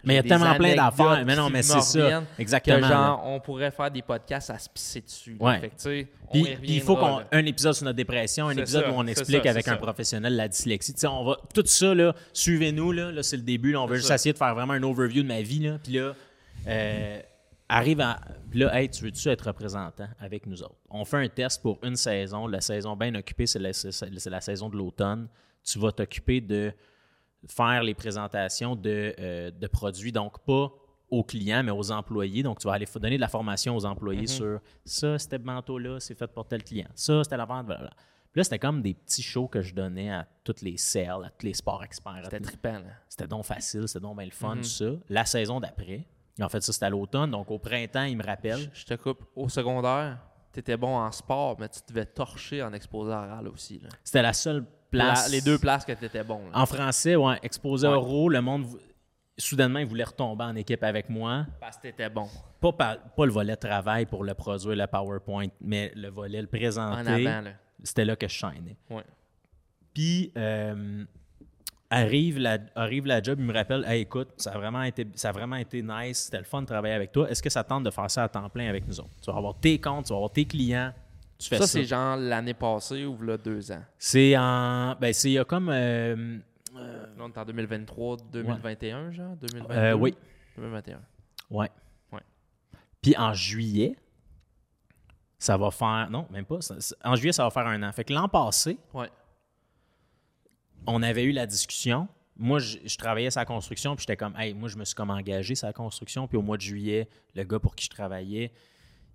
[0.05, 1.25] Mais il y a tellement plein d'affaires.
[1.25, 2.23] Mais non, mais c'est ça.
[2.39, 2.81] Exactement.
[2.81, 5.37] Que genre, on pourrait faire des podcasts à se pisser dessus.
[5.39, 5.61] Ouais.
[5.61, 8.95] Fait que, Puis, il faut qu'on un épisode sur notre dépression, un épisode ça, où
[8.97, 9.77] on explique ça, avec un ça.
[9.77, 10.95] professionnel la dyslexie.
[10.95, 13.87] Tu sais, on va tout ça là, suivez-nous là, là c'est le début, là, on
[13.87, 16.15] veut C'est juste essayer de faire vraiment un overview de ma vie là, puis là
[16.67, 17.21] euh,
[17.73, 18.21] arrive à
[18.53, 20.77] là hey, tu veux-tu être représentant avec nous autres?
[20.91, 24.77] On fait un test pour une saison, la saison bien occupée, c'est la, saison de
[24.77, 25.29] l'automne.
[25.65, 26.73] Tu vas t'occuper de
[27.49, 30.71] faire les présentations de, euh, de produits, donc pas
[31.13, 32.43] aux clients, mais aux employés.
[32.43, 36.15] Donc, tu vas aller donner de la formation aux employés sur ça, c'était manteau-là, c'est
[36.15, 36.89] fait pour tel client.
[36.95, 37.91] Ça, c'était la vente, voilà.
[38.33, 41.31] Puis là, c'était comme des petits shows que je donnais à toutes les sales, à
[41.31, 42.23] tous les sports experts.
[42.25, 42.81] C'était trippant.
[43.07, 44.87] C'était donc facile, c'était donc bien le fun, tout ça.
[45.11, 46.07] La saison d'après,
[46.41, 47.31] en fait, ça, c'était à l'automne.
[47.31, 48.71] Donc, au printemps, il me rappelle.
[48.73, 49.25] Je te coupe.
[49.37, 50.19] Au secondaire,
[50.53, 53.79] t'étais bon en sport, mais tu devais torcher en exposé oral aussi.
[53.81, 53.89] Là.
[54.05, 55.27] C'était la seule place.
[55.27, 56.41] La- les deux places que t'étais bon.
[56.51, 56.59] là.
[56.59, 57.95] En français, ouais, exposé Ouais.
[57.95, 58.67] oraux, le monde,
[59.39, 61.47] soudainement, il voulait retomber en équipe avec moi.
[61.61, 62.29] Parce que t'étais bon.
[62.61, 66.47] Pas, par- pas le volet travail pour le produire, le PowerPoint, mais le volet le
[66.49, 67.27] En présenter.
[67.27, 67.51] avant, là.
[67.83, 68.77] C'était là que je shinais.
[68.91, 69.03] Ouais.
[69.95, 71.05] Puis, euh,
[71.93, 75.29] arrive, la, arrive la job, il me rappelle Hey, écoute, ça a, vraiment été, ça
[75.29, 77.31] a vraiment été nice, c'était le fun de travailler avec toi.
[77.31, 79.11] Est-ce que ça tente de faire ça à temps plein avec nous autres?
[79.23, 80.93] Tu vas avoir tes comptes, tu vas avoir tes clients.
[81.39, 81.73] Tu fais Ça, ça.
[81.73, 83.83] c'est genre l'année passée ou là deux ans?
[83.99, 84.95] C'est en.
[85.01, 85.69] Ben, c'est il y a comme.
[85.71, 86.39] euh,
[86.75, 86.81] Là,
[87.19, 89.37] on est en 2023, 2021, genre?
[89.37, 89.75] 2022.
[89.75, 90.15] euh, oui.
[90.57, 91.01] 2021.
[91.51, 91.71] Ouais.
[92.13, 92.21] Ouais.
[93.03, 93.95] Puis en juillet,
[95.39, 96.09] ça va faire.
[96.11, 96.61] Non, même pas.
[96.61, 97.93] ça- en juillet, ça va faire un an.
[97.93, 99.11] Fait que l'an passé, Ouais.
[100.87, 102.09] On avait eu la discussion.
[102.37, 105.11] Moi, je, je travaillais sa construction, puis j'étais comme, hey, moi, je me suis comme
[105.11, 106.27] engagé sa construction.
[106.27, 108.53] Puis au mois de juillet, le gars pour qui je travaillais,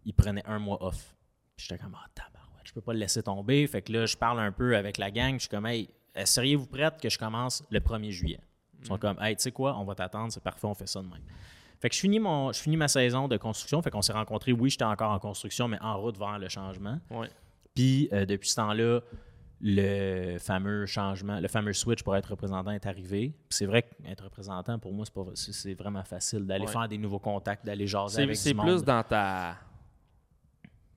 [0.06, 1.15] il prenait un mois off.
[1.56, 2.65] Puis j'étais comme, ah, tabarouette.
[2.65, 3.65] je peux pas le laisser tomber.
[3.68, 5.34] Fait que là, je parle un peu avec la gang.
[5.35, 8.39] Je suis comme, hey, euh, seriez-vous prête que je commence le 1er juillet?
[8.80, 11.02] Ils sont comme, hey, tu sais quoi, on va t'attendre, c'est parfait, on fait ça
[11.02, 11.23] de même.
[11.80, 13.81] Fait que je finis, mon, je finis ma saison de construction.
[13.81, 14.52] Fait qu'on s'est rencontrés.
[14.52, 16.99] Oui, j'étais encore en construction, mais en route vers le changement.
[17.11, 17.30] Ouais.
[17.76, 19.02] Puis euh, depuis ce temps-là,
[19.59, 23.34] le fameux changement, le fameux switch pour être représentant est arrivé.
[23.49, 26.71] C'est vrai qu'être représentant, pour moi, c'est, vraiment facile d'aller Ouais.
[26.71, 29.57] faire des nouveaux contacts, d'aller jaser C'est avec c'est plus dans ta.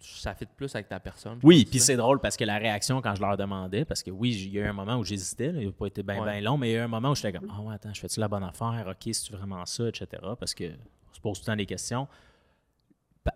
[0.02, 1.38] Ça fit plus avec ta personne.
[1.42, 4.30] Oui, puis c'est drôle parce que la réaction quand je leur demandais, parce que oui,
[4.32, 6.40] il y a eu un moment où j'hésitais, il n'a pas été bien Ouais.
[6.40, 8.00] long, mais il y a eu un moment où j'étais comme Ah ouais, attends, je
[8.00, 8.86] fais-tu la bonne affaire?
[8.88, 10.06] OK, c'est-tu vraiment ça, etc.
[10.38, 12.08] Parce que on se pose tout le temps des questions.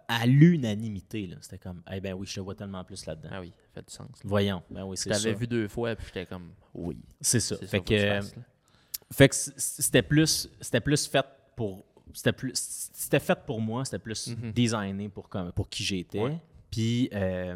[0.08, 3.28] À l'unanimité, c'était comme Eh ben oui, je te vois tellement plus là-dedans.
[3.32, 4.08] Ah oui, ça fait du sens.
[4.08, 4.20] là.
[4.24, 5.20] Voyons, ben oui, Je c'est ça.
[5.20, 6.96] t'avais vu deux fois, puis j'étais comme, oui.
[7.20, 7.56] C'est ça.
[7.58, 8.42] Fait ça que fasses, là.
[9.12, 11.84] fait que c'était plus, c'était plus fait pour,
[12.14, 14.52] c'était plus, c'était fait pour moi, c'était plus Mhm.
[14.52, 16.20] designé pour comme, pour qui j'étais.
[16.20, 16.38] Ouais.
[16.70, 17.54] Puis, euh,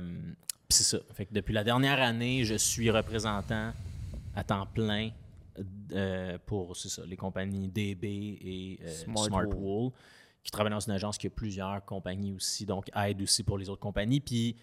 [0.69, 0.99] puis c'est ça.
[1.15, 3.73] Fait que depuis la dernière année, je suis représentant
[4.37, 5.11] à temps plein
[5.93, 9.91] euh, pour ça, les compagnies DB et euh, Smart Smartwool,
[10.43, 13.69] qui travaillent dans une agence qui a plusieurs compagnies aussi, donc aide aussi pour les
[13.69, 14.21] autres compagnies.
[14.21, 14.57] Puis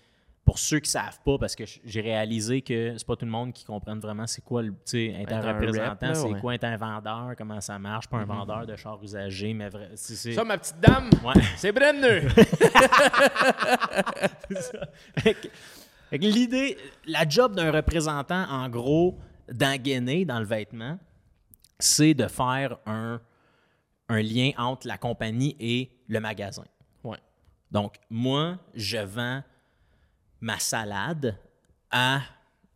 [0.45, 3.52] pour ceux qui savent pas, parce que j'ai réalisé que c'est pas tout le monde
[3.52, 6.39] qui comprenne vraiment c'est quoi le, tu sais, être un représentant, c'est ouais.
[6.39, 9.89] quoi être un vendeur, comment ça marche, pas un vendeur de chars usagés, mais vrai,
[9.95, 11.34] Ça, ma petite dame, Ouais.
[11.57, 12.27] c'est Brenneux.
[16.11, 16.77] L'idée,
[17.07, 19.18] la job d'un représentant, en gros,
[19.52, 20.99] d'engainer dans le vêtement,
[21.80, 23.19] c'est de faire un,
[24.10, 26.64] un lien entre la compagnie et le magasin.
[27.03, 27.18] ouais.
[27.72, 29.41] Donc, moi, je vends
[30.41, 31.38] ma salade
[31.91, 32.22] à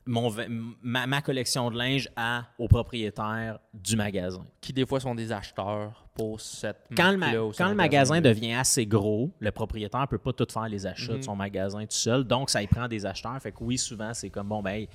[0.06, 0.34] mon,
[0.82, 4.44] ma, ma collection de linge à, au propriétaire du magasin.
[4.60, 8.54] Qui, des fois, sont des acheteurs pour cette Quand le, ma- quand le magasin devient
[8.54, 11.88] assez gros, le propriétaire ne peut pas tout faire les achats de son magasin tout
[11.92, 12.24] seul.
[12.24, 13.40] Donc, ça y prend des acheteurs.
[13.40, 14.90] Fait que oui, souvent, c'est comme, bon, ben, hey,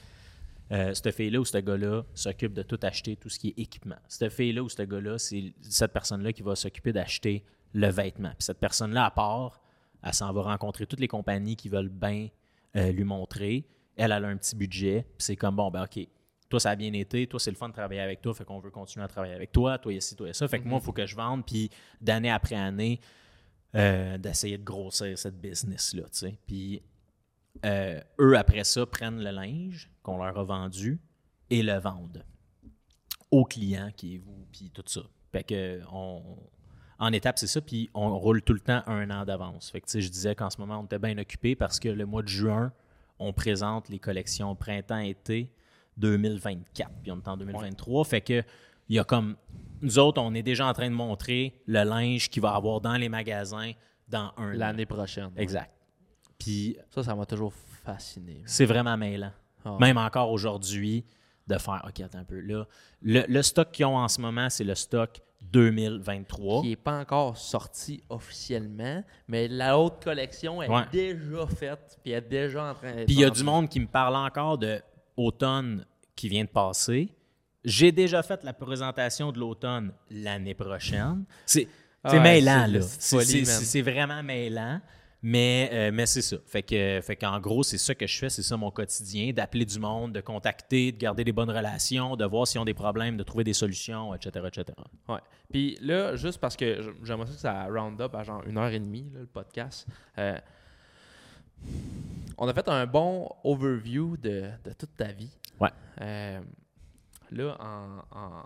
[0.73, 3.97] euh, cette fille-là ou ce gars-là s'occupe de tout acheter, tout ce qui est équipement.
[4.09, 8.31] Cette fille-là ou ce gars-là, c'est cette personne-là qui va s'occuper d'acheter le vêtement.
[8.31, 9.61] Puis cette personne-là, à part,
[10.03, 12.29] elle s'en va rencontrer toutes les compagnies qui veulent bien
[12.77, 13.67] euh, lui montrer.
[13.97, 15.03] Elle, elle a un petit budget.
[15.03, 16.07] Puis c'est comme, bon, ben, OK,
[16.49, 17.27] toi, ça a bien été.
[17.27, 18.35] Toi, c'est le fun de travailler avec toi.
[18.35, 19.79] Fait qu'on veut continuer à travailler avec toi.
[19.79, 20.47] Toi, ici, toi, et ça.
[20.49, 21.45] Fait que moi, il faut que je vende.
[21.45, 21.71] Puis
[22.01, 23.01] d'année après année,
[23.75, 26.39] euh, d'essayer de grossir cette business-là, tu sais.
[26.47, 26.81] Puis
[27.65, 31.01] euh, eux, après ça, prennent le linge qu'on leur a vendu
[31.51, 32.25] et le vendent
[33.31, 35.03] au client qui est vous, puis tout ça.
[35.33, 36.23] Fait que on,
[36.99, 39.71] en étape, c'est ça, puis on roule tout le temps un an d'avance.
[39.71, 42.23] Fait que je disais qu'en ce moment, on était bien occupé parce que le mois
[42.23, 42.73] de juin,
[43.19, 45.53] on présente les collections printemps-été
[45.97, 48.05] 2024, puis on est en 2023.
[48.05, 48.43] Fait que
[48.89, 49.37] il y a comme
[49.81, 52.97] nous autres, on est déjà en train de montrer le linge qu'il va avoir dans
[52.97, 53.73] les magasins
[54.09, 54.57] dans un an.
[54.57, 55.31] L'année prochaine.
[55.37, 55.71] Exact.
[56.39, 57.53] Puis Ça, ça m'a toujours
[57.85, 58.43] fasciné.
[58.47, 59.33] c'est vraiment mêlant.
[59.65, 59.77] Ah.
[59.81, 61.05] Même encore aujourd'hui,
[61.47, 62.41] de faire OK, attends un peu.
[62.41, 62.67] Là,
[63.03, 65.21] le, le stock qu'ils ont en ce moment, c'est le stock
[65.53, 66.63] 2023.
[66.63, 70.85] Qui n'est pas encore sorti officiellement, mais la haute collection est Ouais.
[70.93, 73.69] déjà faite, puis elle est déjà en train d'être Puis il y a du monde
[73.69, 74.81] qui me parle encore de
[75.17, 75.85] automne
[76.17, 77.09] qui vient de passer.
[77.65, 81.25] J'ai déjà fait la présentation de l'automne l'année prochaine.
[81.47, 81.69] C'est
[82.03, 82.81] Ah ouais, mêlant, là.
[82.83, 84.81] c'est vraiment mêlant.
[85.27, 86.37] Mais, euh, mais c'est ça.
[86.45, 89.65] Fait que, fait qu'en gros, c'est ça que je fais, c'est ça mon quotidien, d'appeler
[89.65, 93.17] du monde, de contacter, de garder des bonnes relations, de voir s'ils ont des problèmes,
[93.17, 94.67] de trouver des solutions, etc., etc.
[95.09, 95.21] Ouais.
[95.51, 98.69] Puis là, juste parce que j'aimerais ça que ça round up à genre une heure
[98.71, 99.87] et demie, là, le podcast.
[100.19, 100.39] euh,
[102.37, 105.31] on a fait un bon overview de, de toute ta vie.
[105.59, 105.71] Ouais.
[106.03, 106.41] Euh,
[107.31, 108.45] là, en, en-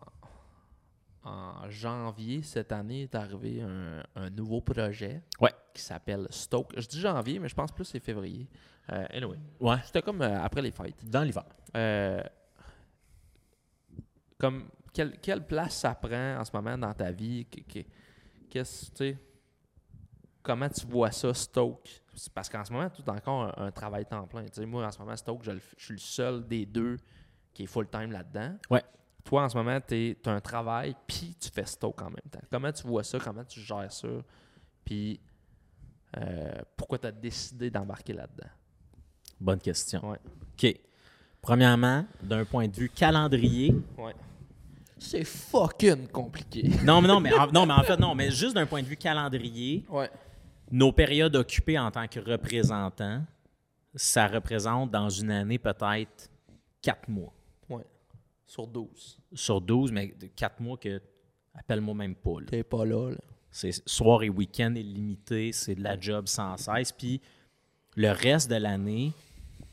[1.28, 5.52] en janvier cette année est arrivé un, un nouveau projet Ouais.
[5.74, 6.72] qui s'appelle Stoke.
[6.76, 8.48] Je dis janvier, mais je pense plus que c'est février.
[8.90, 9.76] Euh, anyway, Ouais.
[9.84, 11.04] c'était comme euh, après les fêtes.
[11.08, 11.44] Dans l'hiver.
[11.76, 12.22] Euh,
[14.38, 17.46] comme quelle, quelle place ça prend en ce moment dans ta vie?
[17.46, 17.86] Que- que-
[18.50, 19.14] Qu'est-ce
[20.42, 22.02] Comment tu vois ça, Stoke?
[22.34, 24.44] Parce qu'en ce moment, as encore un, un travail temps plein.
[24.46, 26.96] Tu sais, moi, en ce moment, Stoke, je, je suis le seul des deux
[27.52, 28.56] qui est full-time là-dedans.
[28.70, 28.82] Ouais.
[29.28, 32.40] Toi, en ce moment, tu as un travail, puis tu fais Stoke en même temps.
[32.50, 33.18] Comment tu vois ça?
[33.18, 34.08] Comment tu gères ça?
[34.86, 35.20] Puis
[36.16, 38.48] euh, pourquoi tu as décidé d'embarquer là-dedans?
[39.38, 40.08] Bonne question.
[40.12, 40.18] Ouais.
[40.54, 40.74] OK.
[41.42, 44.14] Premièrement, d'un point de vue calendrier, Ouais.
[44.96, 46.62] C'est fucking compliqué.
[46.84, 48.86] non, mais non, mais en, non, mais en fait, non, mais juste d'un point de
[48.88, 50.10] vue calendrier, Ouais.
[50.70, 53.22] nos périodes occupées en tant que représentant,
[53.94, 56.30] ça représente dans une année peut-être
[56.80, 57.34] quatre mois.
[58.48, 59.20] Sur 12.
[59.34, 61.00] Sur 12, mais de quatre mois que,
[61.54, 62.38] appelle-moi même pas.
[62.46, 63.18] T'es pas là, là.
[63.50, 66.92] C'est soir et week-end illimité, c'est de la job sans cesse.
[66.92, 67.20] Puis
[67.94, 69.12] le reste de l'année,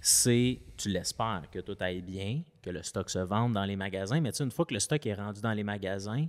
[0.01, 4.19] c'est, tu l'espères, que tout aille bien, que le stock se vende dans les magasins,
[4.19, 6.27] mais tu sais, une fois que le stock est rendu dans les magasins,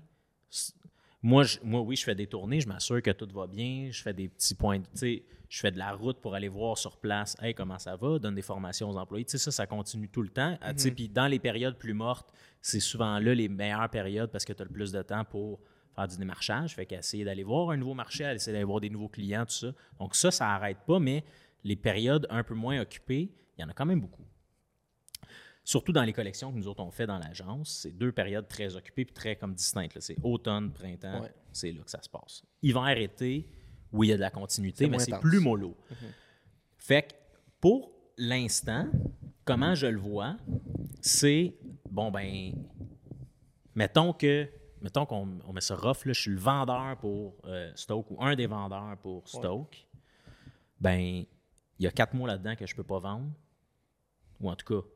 [1.27, 4.03] moi, je- moi, oui, je fais des tournées, je m'assure que tout va bien, je
[4.03, 6.97] fais des petits points, tu sais, je fais de la route pour aller voir sur
[6.97, 10.09] place, hey, comment ça va, donne des formations aux employés, tu sais, ça, ça continue
[10.09, 10.57] tout le temps.
[10.61, 12.33] Ah, tu sais, Puis dans les périodes plus mortes,
[12.63, 15.61] c'est souvent là les meilleures périodes parce que tu as le plus de temps pour
[15.95, 19.09] faire du démarchage, fait qu'essayer d'aller voir un nouveau marché, essayer d'aller voir des nouveaux
[19.09, 19.73] clients, tout ça.
[19.99, 21.25] Donc ça, ça n'arrête pas, mais
[21.65, 24.25] les périodes un peu moins occupées, il y en a quand même beaucoup.
[25.69, 28.77] Surtout dans les collections que nous autres on fait dans l'agence, c'est deux périodes très
[28.77, 29.99] occupées puis très comme distinctes.
[29.99, 31.35] C'est automne, printemps, Ouais.
[31.53, 32.45] c'est là que ça se passe.
[32.63, 33.49] Hiver, été,
[33.91, 35.77] oui, il y a de la continuité, mais c'est plus mollo.
[36.79, 37.15] Fait que
[37.61, 38.87] pour l'instant,
[39.45, 40.37] comment je le vois,
[41.01, 41.57] c'est
[41.91, 42.53] bon ben,
[43.75, 44.49] mettons que
[44.81, 48.23] mettons qu'on on met ça rough, là, je suis le vendeur pour euh, Stoke ou
[48.23, 49.85] un des vendeurs pour Stoke.
[50.81, 51.25] Ben,
[51.79, 53.33] il y a quatre mois là-dedans que je peux pas vendre.
[54.41, 54.87] Ou en tout cas,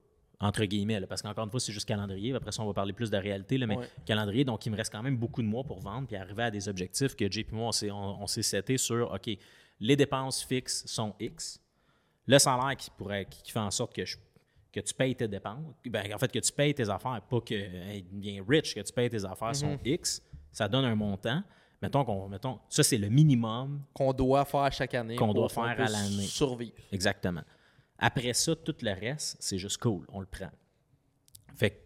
[0.40, 2.34] entre guillemets, là, parce qu'encore une fois, c'est juste calendrier.
[2.34, 3.88] Après ça, on va parler plus de réalité, là, mais Ouais.
[4.06, 6.50] calendrier, donc il me reste quand même beaucoup de mois pour vendre puis arriver à
[6.50, 9.30] des objectifs que JP et moi, on s'est, on, seté sur, OK,
[9.80, 11.60] les dépenses fixes sont X.
[12.26, 14.16] Le salaire qui, pourrait, qui, qui fait en sorte que, je-
[14.72, 17.54] que tu payes tes dépenses, ben, en fait, que tu payes tes affaires, pas que
[17.54, 20.22] hey, bien rich, que tu payes tes affaires sont X,
[20.52, 21.42] ça donne un montant.
[21.82, 25.16] Mettons qu'on, mettons, ça, c'est le minimum Qu'on doit faire chaque année.
[25.16, 26.22] Qu'on doit faire à l'année.
[26.26, 26.72] Survivre.
[26.92, 27.42] Exactement.
[28.02, 30.50] Après ça, tout le reste, c'est juste cool, on le prend.
[31.54, 31.76] Fait que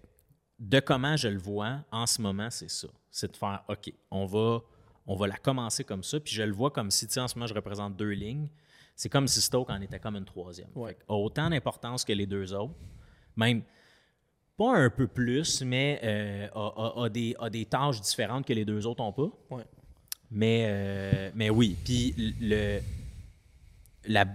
[0.61, 2.89] de comment je le vois en ce moment, c'est ça.
[3.11, 4.61] C'est de faire, OK, on va,
[5.07, 7.29] on va la commencer comme ça, puis je le vois comme si, tu sais, en
[7.29, 8.49] ce moment, je représente deux lignes.
[8.97, 10.69] C'est comme si Stoke en était comme une troisième.
[10.77, 10.91] Ouais.
[10.91, 12.75] Fait que a autant d'importance que les deux autres.
[13.37, 13.63] Même
[14.57, 18.53] pas un peu plus, mais euh, a, a- a des, a des tâches différentes que
[18.53, 19.31] les deux autres n'ont pas.
[19.51, 19.65] Ouais.
[20.31, 21.77] Mais, euh, mais oui.
[21.85, 22.79] Puis le,
[24.07, 24.27] la,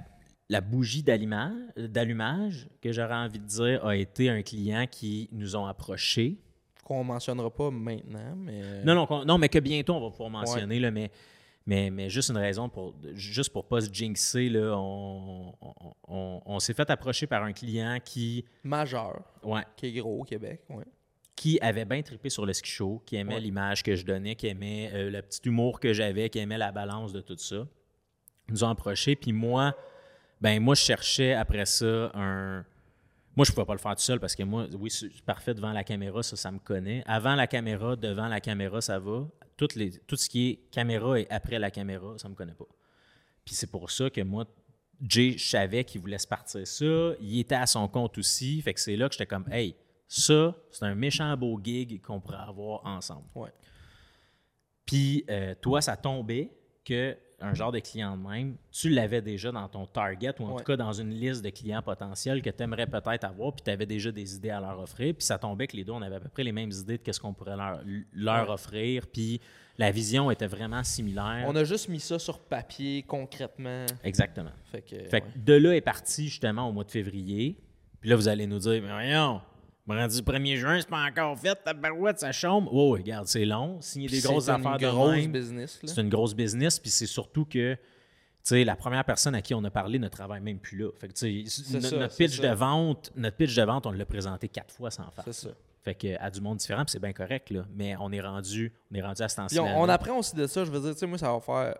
[0.49, 5.55] la bougie d'allumage, d'allumage, que j'aurais envie de dire, a été un client qui nous
[5.55, 6.37] ont approchés.
[6.83, 8.83] Qu'on mentionnera pas maintenant, mais.
[8.83, 11.11] Non, non, non, mais que bientôt on va pouvoir mentionner, là, mais,
[11.67, 15.73] mais, mais juste une raison pour juste pour pas se jinxer, là, on, on,
[16.07, 20.23] on- on s'est fait approcher par un client qui, Majeur, ouais, qui est gros au
[20.23, 20.61] Québec.
[20.69, 20.85] Ouais.
[21.35, 23.39] qui avait bien trippé sur le ski show, qui aimait Ouais.
[23.39, 26.71] l'image que je donnais, qui aimait euh, le petit humour que j'avais, qui aimait la
[26.71, 27.67] balance de tout ça.
[28.47, 29.75] Ils nous ont approchés, puis moi,
[30.41, 32.65] ben moi, je cherchais après ça un.
[33.35, 35.71] Moi, je pouvais pas le faire tout seul parce que moi, oui, c'est parfait devant
[35.71, 37.03] la caméra, ça, ça me connaît.
[37.05, 39.27] Avant la caméra, devant la caméra, ça va.
[39.55, 42.67] Toutes les, tout ce qui est caméra et après la caméra, ça me connaît pas.
[43.45, 44.45] Puis c'est pour ça que moi,
[45.01, 47.13] Jay, je savais qu'il voulait se partir ça.
[47.21, 48.61] Il était à son compte aussi.
[48.61, 49.75] Fait que c'est là que j'étais comme, hey,
[50.07, 53.25] ça, c'est un méchant beau gig qu'on pourrait avoir ensemble.
[53.35, 53.53] Ouais.
[54.85, 56.51] Puis euh, toi, ça tombait
[56.83, 60.51] que un genre de client de même, tu l'avais déjà dans ton target ou en
[60.51, 60.57] Ouais.
[60.57, 63.71] tout cas dans une liste de clients potentiels que tu aimerais peut-être avoir, puis tu
[63.71, 65.13] avais déjà des idées à leur offrir.
[65.15, 67.03] Puis ça tombait que les deux, on avait à peu près les mêmes idées de
[67.03, 67.81] qu'est-ce qu'on pourrait leur,
[68.13, 68.53] leur Ouais.
[68.53, 69.07] offrir.
[69.07, 69.39] Puis
[69.77, 71.45] la vision était vraiment similaire.
[71.47, 73.85] On a juste mis ça sur papier concrètement.
[74.03, 74.51] Exactement.
[74.71, 74.95] Fait que.
[75.09, 75.31] Fait que ouais.
[75.37, 77.57] de là est parti justement au mois de février.
[78.01, 79.41] Puis là, vous allez nous dire, mais voyons,
[79.95, 82.69] rendu le 1er juin, c'est pas encore fait, ta barouette, ça chambre.
[82.73, 83.79] Oh, regarde, c'est long.
[83.81, 85.79] Signer des grosses affaires de grosse business.
[85.83, 87.79] C'est une grosse business, puis c'est surtout que, tu
[88.43, 90.89] sais, la première personne à qui on a parlé ne travaille même plus là.
[90.99, 91.13] Fait que,
[91.43, 92.49] no- ça, notre pitch ça.
[92.49, 95.23] de vente, notre pitch de vente, on l'a présenté quatre fois sans faire.
[95.25, 95.49] C'est ça.
[95.81, 97.65] Fait que à du monde différent, c'est bien correct, là.
[97.73, 99.59] Mais on est rendu, on est rendu à ce Puis temps-ci.
[99.59, 100.65] on, on apprend aussi de ça.
[100.65, 101.75] Je veux dire, tu sais, moi, ça va faire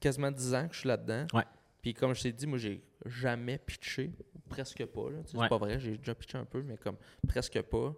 [0.00, 1.26] quasiment 10 ans que je suis là-dedans.
[1.32, 1.44] Ouais.
[1.80, 4.10] Puis comme je t'ai dit, moi, j'ai jamais pitché.
[4.48, 5.10] Presque pas.
[5.10, 5.16] là.
[5.18, 5.22] Ouais.
[5.24, 6.96] C'est pas vrai, j'ai déjà pitché un peu, mais comme
[7.26, 7.90] presque pas.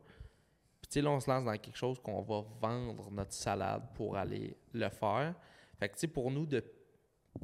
[0.81, 3.83] Puis tu sais, là, on se lance dans quelque chose qu'on va vendre notre salade
[3.95, 5.35] pour aller le faire.
[5.79, 6.62] Fait que tu sais, pour nous, de,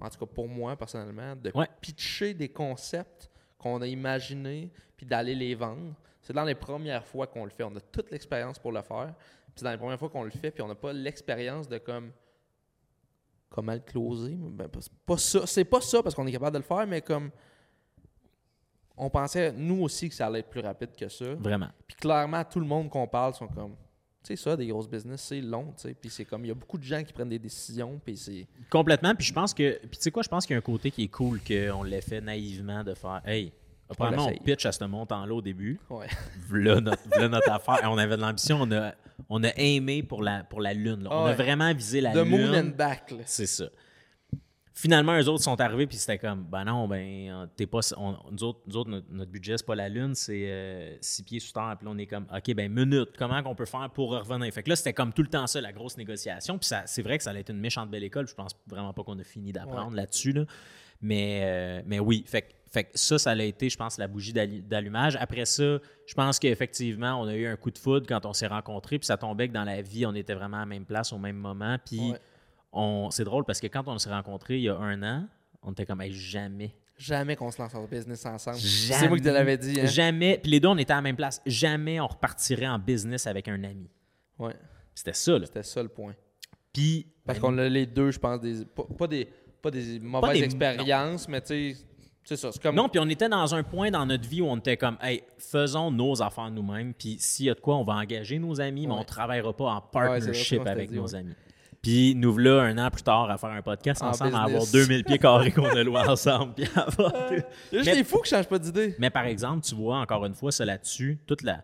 [0.01, 1.69] en tout cas pour moi personnellement, de Ouais.
[1.81, 7.27] pitcher des concepts qu'on a imaginés puis d'aller les vendre, c'est dans les premières fois
[7.27, 7.65] qu'on le fait.
[7.65, 9.15] On a toute l'expérience pour le faire.
[9.47, 11.79] Puis c'est dans les premières fois qu'on le fait, puis on n'a pas l'expérience de
[11.79, 12.13] comme
[13.51, 14.35] comment le closer.
[14.35, 16.87] Ben, pas- c'est pas ça, c'est pas ça parce qu'on est capable de le faire,
[16.87, 17.31] mais comme
[18.97, 21.35] on pensait nous aussi que ça allait être plus rapide que ça.
[21.35, 21.69] Vraiment.
[21.87, 23.73] Puis clairement, tout le monde qu'on parle sont comme,
[24.23, 25.95] tu sais ça, des grosses business, c'est long, tu sais.
[25.95, 28.47] Puis c'est comme, il y a beaucoup de gens qui prennent des décisions, puis c'est,
[28.71, 29.15] Complètement.
[29.15, 29.79] Puis je pense que.
[29.79, 31.83] Puis tu sais quoi, je pense qu'il y a un côté qui est cool qu'on
[31.83, 33.21] l'ait fait naïvement de faire.
[33.27, 33.53] Hey,
[33.91, 35.81] apparemment, on pitch à ce montant-là au début.
[35.91, 36.07] ouais.
[36.49, 37.85] V'là notre, affaire.
[37.85, 38.59] Et on avait de l'ambition.
[38.61, 38.93] On a,
[39.29, 41.03] on a aimé pour la, pour la Lune.
[41.05, 41.11] là.
[41.13, 42.47] On a vraiment visé la The Lune.
[42.47, 43.13] moon and back.
[43.27, 43.67] C'est ça.
[44.77, 48.43] Finalement, eux autres sont arrivés, puis c'était comme, ben non, ben, t'es pas, on- nous
[48.43, 51.77] autres, nous autres, notre, notre budget, c'est pas la Lune, c'est 6 pieds sous terre.
[51.79, 54.53] Puis là, on est comme, OK, ben, minute, comment qu'on peut faire pour revenir?
[54.53, 56.59] Fait que là, c'était comme tout le temps ça, la grosse négociation.
[56.59, 58.27] Puis c'est vrai que ça a été une méchante belle école.
[58.27, 60.45] Je pense vraiment pas qu'on a fini d'apprendre là-dessus, là.
[61.01, 64.09] Mais, euh, mais oui, fait, que- fait que ça, ça a été, je pense, la
[64.09, 65.17] bougie d'allu- d'allumage.
[65.21, 68.47] Après ça, je pense qu'effectivement, on a eu un coup de foudre quand on s'est
[68.49, 71.13] rencontrés, puis ça tombait que dans la vie, on était vraiment à la même place
[71.13, 71.77] au même moment.
[71.85, 72.19] Puis Ouais.
[72.75, 75.27] On, c'est drôle parce que quand on s'est rencontrés il y a un an,
[75.63, 76.75] on était comme, Hey, jamais.
[76.97, 78.59] Jamais qu'on se lance en business ensemble.
[78.59, 79.01] Jamais.
[79.01, 79.81] C'est moi qui te l'avais dit.
[79.81, 79.87] Hein?
[79.87, 80.39] Jamais.
[80.39, 81.41] Puis les deux, on était à la même place.
[81.45, 83.91] Jamais on repartirait en business avec un ami.
[84.39, 84.55] Ouais,
[84.95, 85.47] C'était ça, là.
[85.47, 86.15] c'était ça le point.
[86.73, 87.07] Puis.
[87.27, 89.29] Parce ben, qu'on a les deux, je pense, des, pas, pas des,
[89.63, 91.77] pas des mauvaises des- expériences, mais tu sais,
[92.23, 92.53] c'est ça.
[92.53, 92.77] C'est comme.
[92.77, 95.23] Non, puis on était dans un point dans notre vie où on était comme, hey,
[95.39, 98.87] faisons nos affaires nous-mêmes, puis s'il y a de quoi, on va engager nos amis,
[98.87, 101.15] mais on ne travaillera pas en partnership vrai, avec nos ouais.
[101.17, 101.35] amis.
[101.85, 104.65] Puis nous voilà un an plus tard à faire un podcast En ensemble, à avoir
[104.73, 106.55] 2000 pieds carrés qu'on a loués ensemble.
[106.55, 107.13] puis avoir-
[107.73, 108.95] mais- les fous qui changent pas d'idée.
[108.99, 111.63] Mais par exemple, tu vois, encore une fois, ça là-dessus, toute la,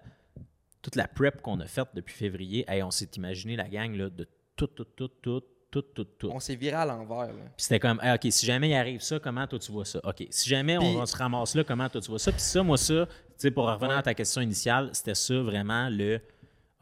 [0.82, 4.08] toute la prep qu'on a faite depuis février, hey, on s'est imaginé la gang là,
[4.10, 6.30] de tout, tout, tout, tout, tout, tout, tout.
[6.32, 7.30] On s'est viré à l'envers.
[7.56, 10.00] c'était comme, Hey, OK, si jamais il arrive ça, comment toi tu vois ça?
[10.04, 12.30] OK, si jamais on se ramasse là, comment toi tu vois ça?
[12.30, 15.88] Puis ça, moi, ça, tu sais, pour revenir à ta question initiale, c'était ça vraiment
[15.88, 16.20] le,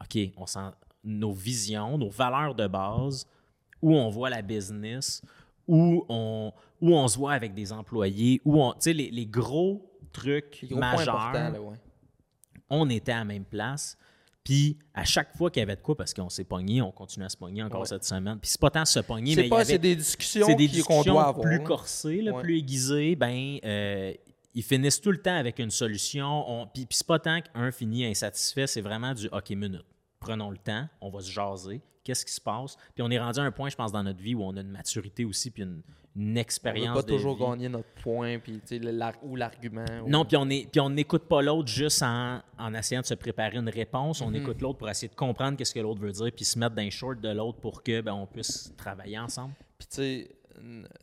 [0.01, 0.59] OK, on sent
[1.03, 3.25] nos visions, nos valeurs de base,
[3.81, 5.21] où on voit la business,
[5.67, 6.51] où on,
[6.81, 10.59] où on se voit avec des employés, où on, tu sais, les, les gros trucs
[10.63, 11.77] Les gros points majeurs importants, là, ouais.
[12.69, 13.97] on était à la même place.
[14.43, 17.25] Puis à chaque fois qu'il y avait de quoi, parce qu'on s'est pogné, on continue
[17.25, 17.87] à se pogner encore Ouais.
[17.87, 18.39] cette semaine.
[18.39, 20.73] Puis c'est pas tant se pogner, mais il y avait- des discussions c'est des qu'on
[20.73, 21.41] discussions doit avoir.
[21.45, 21.63] plus là.
[21.63, 22.41] corsées, là, Ouais.
[22.41, 23.15] plus aiguisées.
[23.15, 24.13] Ben, euh,
[24.55, 26.49] ils finissent tout le temps avec une solution.
[26.49, 29.85] On- Puis, puis c'est pas tant qu'un finit insatisfait, c'est vraiment du OK, minute.
[30.19, 31.81] Prenons le temps, on va se jaser.
[32.03, 32.75] Qu'est-ce qui se passe?
[32.95, 34.61] Puis on est rendu à un point, je pense, dans notre vie où on a
[34.61, 35.81] une maturité aussi, puis une,
[36.15, 36.95] une On expérience.
[36.95, 37.43] pas de toujours vie.
[37.45, 39.85] gagner notre point, puis le- ou l'argument.
[40.03, 40.47] ou- Non, puis on
[40.83, 44.21] on n'écoute pas l'autre juste en, en essayant de se préparer une réponse.
[44.21, 44.27] Mhm.
[44.27, 46.75] On écoute l'autre pour essayer de comprendre qu'est-ce que l'autre veut dire, puis se mettre
[46.75, 49.53] dans les shorts de l'autre pour que ben, on puisse travailler ensemble.
[49.77, 50.31] Puis tu sais,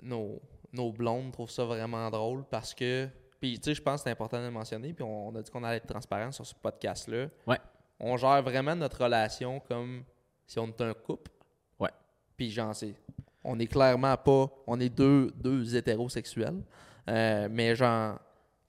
[0.02, 0.40] nos,
[0.72, 3.08] nos blondes trouvent ça vraiment drôle parce que.
[3.40, 4.92] Puis tu sais, je pense que c'est important de le mentionner.
[4.92, 7.26] Puis on, on a dit qu'on allait être transparent sur ce podcast-là.
[7.46, 7.58] Ouais.
[7.98, 10.04] On gère vraiment notre relation comme
[10.46, 11.30] si on était un couple.
[11.78, 11.90] Ouais.
[12.36, 12.94] Puis j'en sais.
[13.42, 14.48] On est clairement pas.
[14.66, 16.62] On est deux, deux hétérosexuels.
[17.08, 18.18] Euh, mais genre,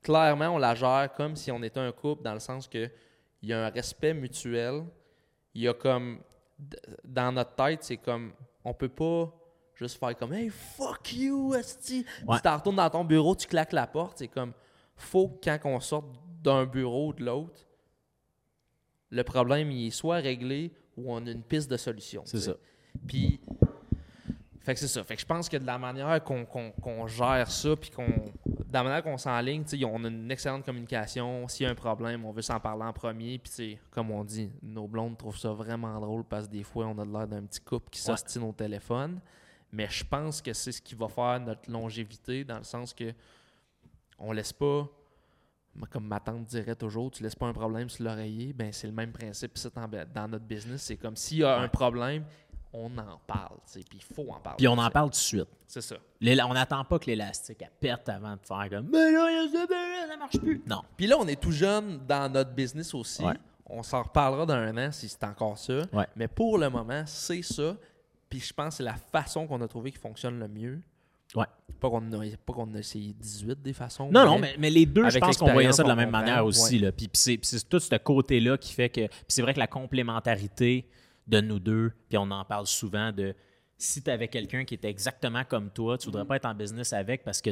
[0.02, 2.90] clairement, on la gère comme si on était un couple dans le sens que
[3.42, 4.84] il y a un respect mutuel.
[5.54, 6.20] Il y a comme.
[7.04, 8.34] Dans notre tête, c'est comme.
[8.64, 9.32] On peut pas
[9.76, 12.04] juste faire comme Hey, fuck you, esti.
[12.04, 12.38] Puis Ouais.
[12.38, 14.18] Tu t'en retournes dans ton bureau, tu claques la porte.
[14.20, 14.54] C'est comme.
[14.96, 16.08] Faut que quand on sorte
[16.42, 17.67] d'un bureau ou de l'autre,
[19.10, 22.24] le problème il est soit réglé ou on a une piste de solution.
[22.26, 22.56] C'est ça.
[23.08, 23.40] Puis,
[24.62, 25.04] fait que c'est ça.
[25.04, 28.06] Fait que je pense que de la manière qu'on gère ça, puis qu'on.
[28.08, 31.48] De la manière qu'on s'enligne, on a une excellente communication.
[31.48, 33.40] S'il y a un problème, on veut s'en parler en premier.
[33.40, 36.98] Puis, comme on dit, nos blondes trouvent ça vraiment drôle parce que des fois, on
[37.00, 38.18] a l'air d'un petit couple qui Ouais.
[38.18, 39.22] s'ostine au téléphone.
[39.72, 43.14] Mais je pense que c'est ce qui va faire notre longévité dans le sens que
[44.20, 44.90] on laisse pas.
[45.92, 48.94] Comme ma tante dirait toujours, tu laisses pas un problème sur l'oreiller, ben c'est le
[48.94, 49.68] même principe ici
[50.14, 50.82] dans, notre business.
[50.82, 52.24] C'est comme s'il y a un problème,
[52.74, 54.58] on en parle, puis il faut en parler.
[54.58, 55.48] Puis on en parle tout de suite.
[55.68, 55.96] C'est ça.
[56.22, 60.08] On n'attend pas que l'élastique pète avant de faire comme Mais là, ça, ben là,
[60.08, 60.62] ça marche plus.
[60.66, 60.82] Non.
[60.96, 63.24] Puis là, on est tout jeune dans notre business aussi.
[63.24, 63.36] Ouais.
[63.66, 65.82] On s'en reparlera dans un an si c'est encore ça.
[65.94, 66.08] Ouais.
[66.16, 67.76] Mais pour le moment, c'est ça.
[68.30, 70.82] Puis je pense que c'est la façon qu'on a trouvé qui fonctionne le mieux.
[71.36, 71.46] Ouais.
[71.80, 74.10] Pas qu'on a, pas qu'on a essayé 18 des façons.
[74.12, 76.46] Non, non, mais, mais les deux, je pense qu'on voyait ça de la même manière
[76.46, 76.80] aussi.
[76.80, 79.08] Puis, puis c'est, puis c'est tout ce côté-là qui fait que.
[79.08, 80.88] Puis c'est vrai que la complémentarité
[81.28, 83.36] de nous deux, puis on en parle souvent de
[83.80, 86.28] si tu avais quelqu'un qui était exactement comme toi, tu voudrais Mm.
[86.28, 87.52] pas être en business avec parce que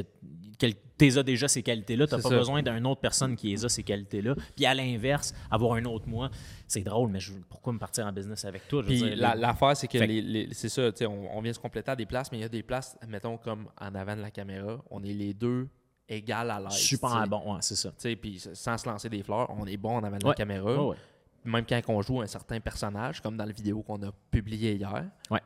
[0.58, 2.36] tu as déjà ces qualités-là, tu n'as pas ça.
[2.36, 4.34] besoin d'une autre personne qui les a ces qualités-là.
[4.56, 6.30] Puis à l'inverse, avoir un autre moi,
[6.66, 8.82] c'est drôle, mais je, pourquoi me partir en business avec toi?
[8.82, 11.90] Puis dire, la- l'affaire, c'est que les- les- c'est ça, on, on vient se compléter
[11.92, 14.30] à des places, mais il y a des places, mettons, comme en avant de la
[14.32, 15.68] caméra, on est les deux
[16.08, 16.72] égal à l'aise.
[16.72, 17.28] super tu sais.
[17.28, 17.92] bon, ouais, c'est ça.
[18.20, 20.30] Puis sans se lancer des fleurs, on est bon en avant de Ouais.
[20.30, 20.86] la caméra.
[20.88, 20.96] Ouais.
[21.44, 25.04] Même quand on joue un certain personnage, comme dans la vidéo qu'on a publiée hier,
[25.30, 25.40] Ouais.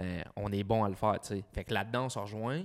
[0.00, 1.44] Euh, on est bon à le faire, tu sais.
[1.52, 2.62] Fait que là-dedans, on se rejoint.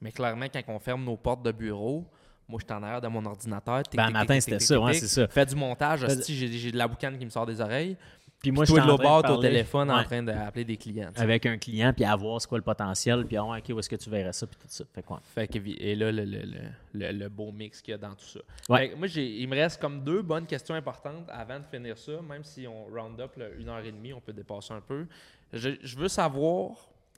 [0.00, 2.04] Mais clairement, quand on ferme nos portes de bureau,
[2.48, 3.82] moi, je suis en arrière de mon ordinateur.
[3.84, 5.28] tic, Ben, tic, matin, c'était ça, ouais, c'est ça.
[5.28, 7.96] Fais du montage, j'ai de la boucane qui me sort des oreilles.
[8.40, 11.12] Puis moi, de t'es au téléphone en train d'appeler des clients.
[11.14, 13.78] avec un client, puis à voir c'est quoi le potentiel, puis ah ouais, OK, où
[13.78, 14.82] est-ce que tu verrais ça, puis tout ça.
[14.92, 15.20] Fait quoi?
[15.22, 16.58] Fait que, et là, le, le, le,
[16.94, 18.40] le- le beau mix qu'il y a dans tout ça.
[18.68, 18.78] Ouais.
[18.80, 21.96] Fait que moi, j'ai, il me reste comme deux bonnes questions importantes avant de finir
[21.96, 22.20] ça.
[22.28, 25.06] Même si on round up là, une heure et demie, on peut dépasser un peu.
[25.52, 26.70] Je, je veux savoir,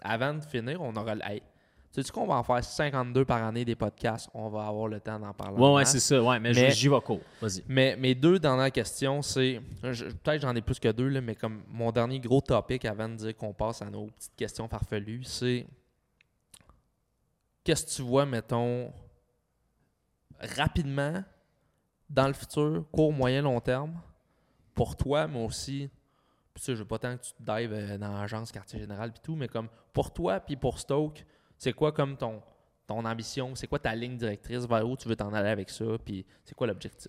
[0.02, 1.14] avant de finir, on aura.
[1.22, 1.42] Hey,
[1.92, 4.28] sais-tu qu'on va en faire 52 par année des podcasts?
[4.34, 5.56] On va avoir le temps d'en parler.
[5.56, 6.20] Ouais, ouais, c'est ça.
[6.22, 7.20] Ouais, mais, Mais- j'y vais court.
[7.40, 7.62] Vas-y.
[7.68, 9.60] Mais mes deux dernières questions, c'est.
[9.84, 13.08] je- Peut-être j'en ai plus que deux, là, mais comme mon dernier gros topic avant
[13.08, 15.66] de dire qu'on passe à nos petites questions farfelues, c'est.
[17.62, 18.92] qu'est-ce que tu vois, mettons,
[20.40, 21.22] rapidement,
[22.10, 23.94] dans le futur, court, moyen, long terme,
[24.74, 25.88] pour toi, mais aussi,
[26.62, 29.20] ça, je veux pas tant que tu te dives euh, dans l'agence, quartier général, puis
[29.22, 31.24] tout, mais comme pour toi, puis pour Stoke,
[31.58, 32.42] c'est quoi comme ton,
[32.86, 35.84] ton ambition, c'est quoi ta ligne directrice, vers où tu veux t'en aller avec ça,
[36.04, 37.08] puis c'est quoi l'objectif?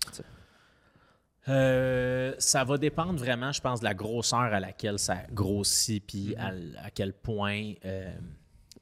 [1.48, 6.34] Euh, ça va dépendre vraiment, je pense, de la grosseur à laquelle ça grossit, puis
[6.36, 6.52] à,
[6.84, 7.74] à quel point.
[7.84, 8.16] euh,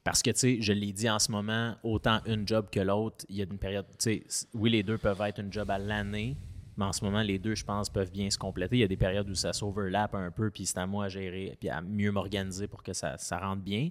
[0.03, 3.25] parce que, tu sais, je l'ai dit en ce moment, autant une job que l'autre,
[3.27, 3.87] il y a une période.
[3.99, 6.37] Tu sais, oui, les deux peuvent être une job à l'année,
[6.77, 8.77] mais en ce moment, les deux, je pense, peuvent bien se compléter.
[8.77, 11.09] Il y a des périodes où ça s'overlap un peu, puis c'est à moi à
[11.09, 13.89] gérer, puis à mieux m'organiser pour que ça, ça rentre bien.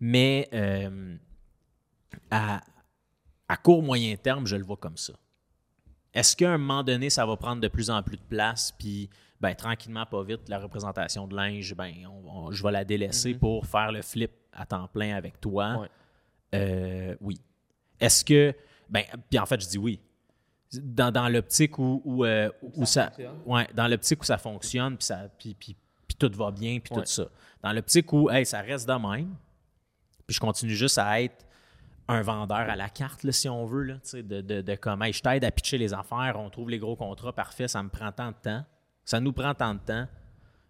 [0.00, 1.16] Mais euh,
[2.30, 2.60] à,
[3.48, 5.12] à court, moyen terme, je le vois comme ça.
[6.14, 9.08] Est-ce qu'à un moment donné, ça va prendre de plus en plus de place, puis
[9.40, 13.34] ben, tranquillement, pas vite, la représentation de linge, ben, on- on- je vais la délaisser
[13.34, 15.78] pour faire le flip à temps plein avec toi?
[15.80, 15.88] Ouais.
[16.54, 17.40] Euh, oui.
[17.98, 18.54] Est-ce que.
[18.90, 20.00] Ben, puis en fait, je dis oui.
[20.74, 23.12] Dans, dans l'optique où, où, euh, où ça.
[23.46, 25.76] ouais, dans l'optique où ça fonctionne, puis, ça, puis, puis,
[26.08, 27.02] puis tout va bien, puis Ouais.
[27.02, 27.24] tout ça.
[27.62, 29.34] Dans l'optique où, hey, ça reste de même,
[30.26, 31.44] puis je continue juste à être
[32.08, 34.74] un vendeur à la carte, là, si on veut, là, tu sais, de, de, de
[34.74, 37.82] comme, hey, je t'aide à pitcher les affaires, on trouve les gros contrats, parfait, ça
[37.82, 38.64] me prend tant de temps.
[39.04, 40.06] Ça nous prend tant de temps.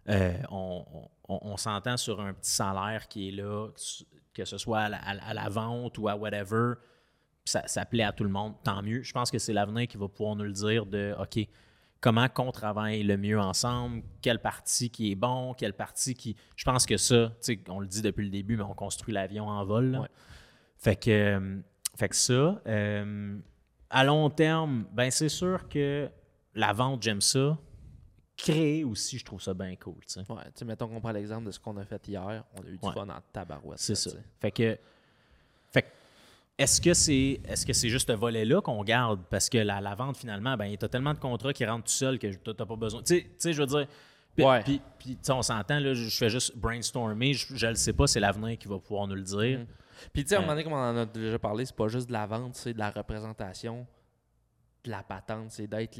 [0.09, 0.83] Euh, on
[1.29, 3.69] on- on s'entend sur un petit salaire qui est là,
[4.33, 6.73] que ce soit la- à la vente ou à whatever.
[7.45, 9.03] Ça, ça plaît à tout le monde, tant mieux.
[9.03, 11.39] Je pense que c'est l'avenir qui va pouvoir nous le dire de OK,
[11.99, 16.35] comment qu'on travaille le mieux ensemble, quelle partie qui est bon, quelle partie qui.
[16.55, 17.33] Je pense que ça,
[17.67, 19.91] on le dit depuis le début, mais on construit l'avion en vol.
[19.91, 20.01] là.
[20.01, 20.07] Ouais.
[20.77, 21.57] Fait que, euh,
[21.95, 22.61] fait que ça.
[22.67, 23.37] euh,
[23.89, 26.09] à long terme, ben c'est sûr que
[26.55, 27.57] la vente, j'aime ça.
[28.35, 29.95] Créer aussi, je trouve ça bien cool.
[30.07, 30.31] tu sais.
[30.31, 32.77] Ouais, tu mettons qu'on prend l'exemple de ce qu'on a fait hier, on a eu
[32.77, 32.93] du Ouais.
[32.93, 33.77] fun en tabarouette.
[33.79, 34.09] C'est ça.
[34.39, 34.79] fait que,
[36.57, 39.21] est-ce que c'est que c'est juste ce volet-là qu'on garde?
[39.29, 41.91] Parce que la, la vente, finalement, ben, tu as tellement de contrats qui rentrent tout
[41.91, 43.01] seul que tu n'as pas besoin.
[43.03, 43.87] Tu sais- je veux dire.
[44.35, 44.61] Puis, Ouais.
[44.63, 48.19] puis, puis, on s'entend, là, je fais juste brainstormer, je ne le sais pas, c'est
[48.19, 49.59] l'avenir qui va pouvoir nous le dire.
[49.59, 49.65] Mhm.
[50.11, 50.45] Puis tu sais, à un Euh.
[50.45, 52.73] moment donné, comme on en a déjà parlé, c'est pas juste de la vente, c'est
[52.73, 53.85] de la représentation,
[54.85, 55.97] la patente, c'est d'être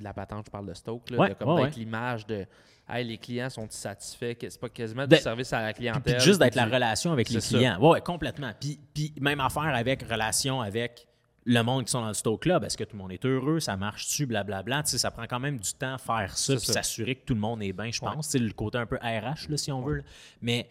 [0.00, 1.80] la patente, je parle de Stoke, là, Ouais, de comme ouais, d'être ouais.
[1.80, 2.46] l'image de
[2.88, 6.16] hey, les clients sont satisfaits, c'est pas quasiment du De- service à la clientèle.
[6.16, 7.56] puis juste d'être la relation avec les C'est ça.
[7.58, 7.80] clients.
[7.80, 8.52] Ouais, complètement.
[8.60, 11.06] Puis, puis même affaire avec relation avec
[11.44, 12.64] le monde qui sont dans le stock club.
[12.64, 13.60] Est-ce que tout le monde est heureux?
[13.60, 14.26] Ça marche-tu?
[14.26, 14.82] Blablabla.
[14.82, 17.24] Tu sais, ça prend quand même du temps à faire ça C'est puis s'assurer que
[17.24, 18.28] tout le monde est bien, je pense.
[18.28, 19.96] Sais, le côté un peu RH, là, si on veut.
[19.98, 20.02] là.
[20.42, 20.68] Mais,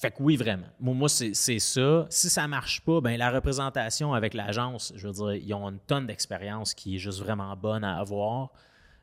[0.00, 0.68] fait que oui, vraiment.
[0.78, 2.06] Moi, moi, c'est ça.
[2.08, 5.80] Si ça marche pas, ben la représentation avec l'agence, je veux dire, ils ont une
[5.80, 8.50] tonne d'expérience qui est juste vraiment bonne à avoir.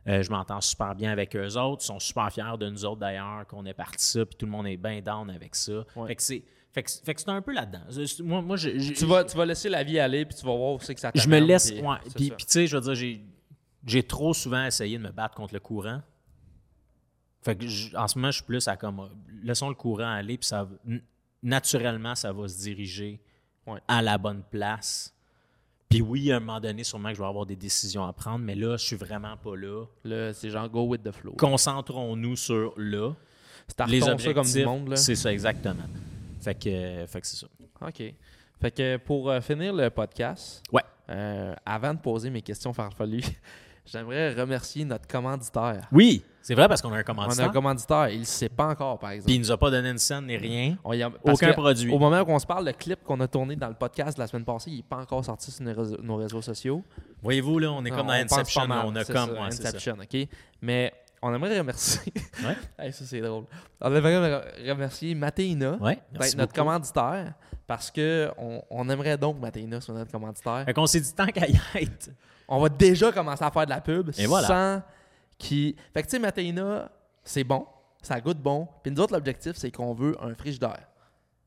[0.07, 1.83] Euh, je m'entends super bien avec eux autres.
[1.83, 4.51] Ils sont super fiers de nous autres d'ailleurs qu'on ait parti ça, puis tout le
[4.51, 5.83] monde est bien down avec ça.
[5.95, 6.07] Ouais.
[6.07, 7.81] Fait que c'est fait que, fait que c'est un peu là-dedans.
[8.23, 10.55] Moi, moi je, je- Tu vas, tu vas laisser la vie aller, puis tu vas
[10.55, 11.71] voir où c'est que ça je me laisse.
[11.71, 13.17] puis ouais, puis, tu sais, je veux dire,
[13.85, 16.01] j'ai trop souvent essayé de me battre contre le courant.
[17.45, 19.07] Fait que je- en ce moment, je suis plus à comme euh,
[19.43, 20.67] laissons le courant aller, puis ça
[21.43, 23.19] naturellement, ça va se diriger
[23.67, 23.79] Ouais.
[23.87, 25.13] à la bonne place.
[25.89, 28.39] Puis oui, à un moment donné, sûrement que je vais avoir des décisions à prendre,
[28.43, 29.85] mais là, je suis vraiment pas là.
[30.03, 31.33] Là, c'est genre go with the flow.
[31.37, 33.13] Concentrons-nous sur là.
[33.87, 34.95] Les ça objectifs, comme du monde, là.
[34.95, 35.83] c'est ça exactement.
[36.41, 37.47] Fait que, euh, fait que c'est ça.
[37.81, 38.03] OK.
[38.61, 40.83] Fait que pour euh, finir le podcast, Ouais.
[41.09, 43.23] euh, avant de poser mes questions farfelues,
[43.85, 45.87] j'aimerais remercier notre commanditaire.
[45.91, 47.45] Oui, c'est vrai parce qu'on a un On a commanditaire.
[47.49, 49.25] un commanditaire, il ne sait pas encore, par exemple.
[49.27, 50.77] Puis il nous a pas donné une scène ni rien.
[50.83, 51.91] On y a- parce Aucun produit.
[51.91, 54.21] Au moment où on se parle, le clip qu'on a tourné dans le podcast de
[54.21, 56.83] la semaine passée, il n'est pas encore sorti sur nos réseaux, nos réseaux sociaux.
[57.23, 59.15] Voyez-vous, là, on est Non, comme dans Inception, mal, on a comme.
[59.15, 59.67] ça, ouais, ça.
[59.67, 60.27] Inception, OK?
[60.61, 62.13] Mais on aimerait remercier.
[62.43, 62.55] Ouais.
[62.77, 63.45] Hey, ça, c'est drôle.
[63.81, 67.33] On aimerait re- remercier Matéina Ouais, d'être notre commanditaire
[67.65, 70.63] parce que on, on aimerait donc Matéina soit notre commanditaire.
[70.65, 72.09] Fait qu'on s'est dit tant qu'à y être.
[72.47, 74.83] On va déjà commencer à faire de la pub Et voilà.
[75.37, 75.75] Qui.
[75.93, 76.85] Fait que tu sais,
[77.23, 77.65] c'est bon,
[78.01, 78.67] ça goûte bon.
[78.83, 80.87] Puis nous autres, l'objectif, c'est qu'on veut un frigidaire.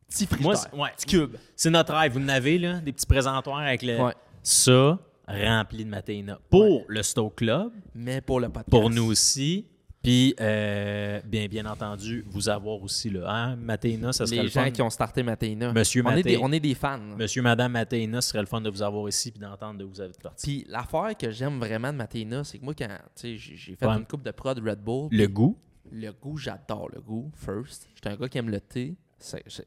[0.09, 0.57] Petit frigidaire.
[0.57, 0.91] c'est- ouais.
[0.97, 1.37] Petit cube.
[1.55, 2.13] C'est notre rêve.
[2.13, 4.01] Vous en avez, là, des petits présentoirs avec le.
[4.01, 4.15] Ouais.
[4.43, 6.39] Ça, rempli de Matéina.
[6.51, 8.71] Pour le Stoke Club, Mais pour le podcast.
[8.71, 9.67] pour nous aussi.
[10.03, 13.29] Puis, euh, bien, bien entendu, vous avoir aussi, là.
[13.29, 14.71] Hein, Matéina, ça serait Les le gens fun.
[14.71, 15.73] qui ont starté Matéina.
[15.73, 16.99] Monsieur on, est des, on est des fans.
[16.99, 20.01] Monsieur, Madame Matéina, ce serait le fun de vous avoir ici puis d'entendre de vous
[20.01, 20.47] avez parti.
[20.63, 22.89] Puis l'affaire que j'aime vraiment de Matéina, c'est que moi, quand
[23.23, 23.97] j'ai fait Ouais.
[23.97, 25.59] une coupe de prod Red Bull, Le goût?
[25.91, 27.89] le goût, j'adore le goût, first.
[27.95, 28.95] J'étais un gars qui aime le thé.
[29.19, 29.63] C'est, je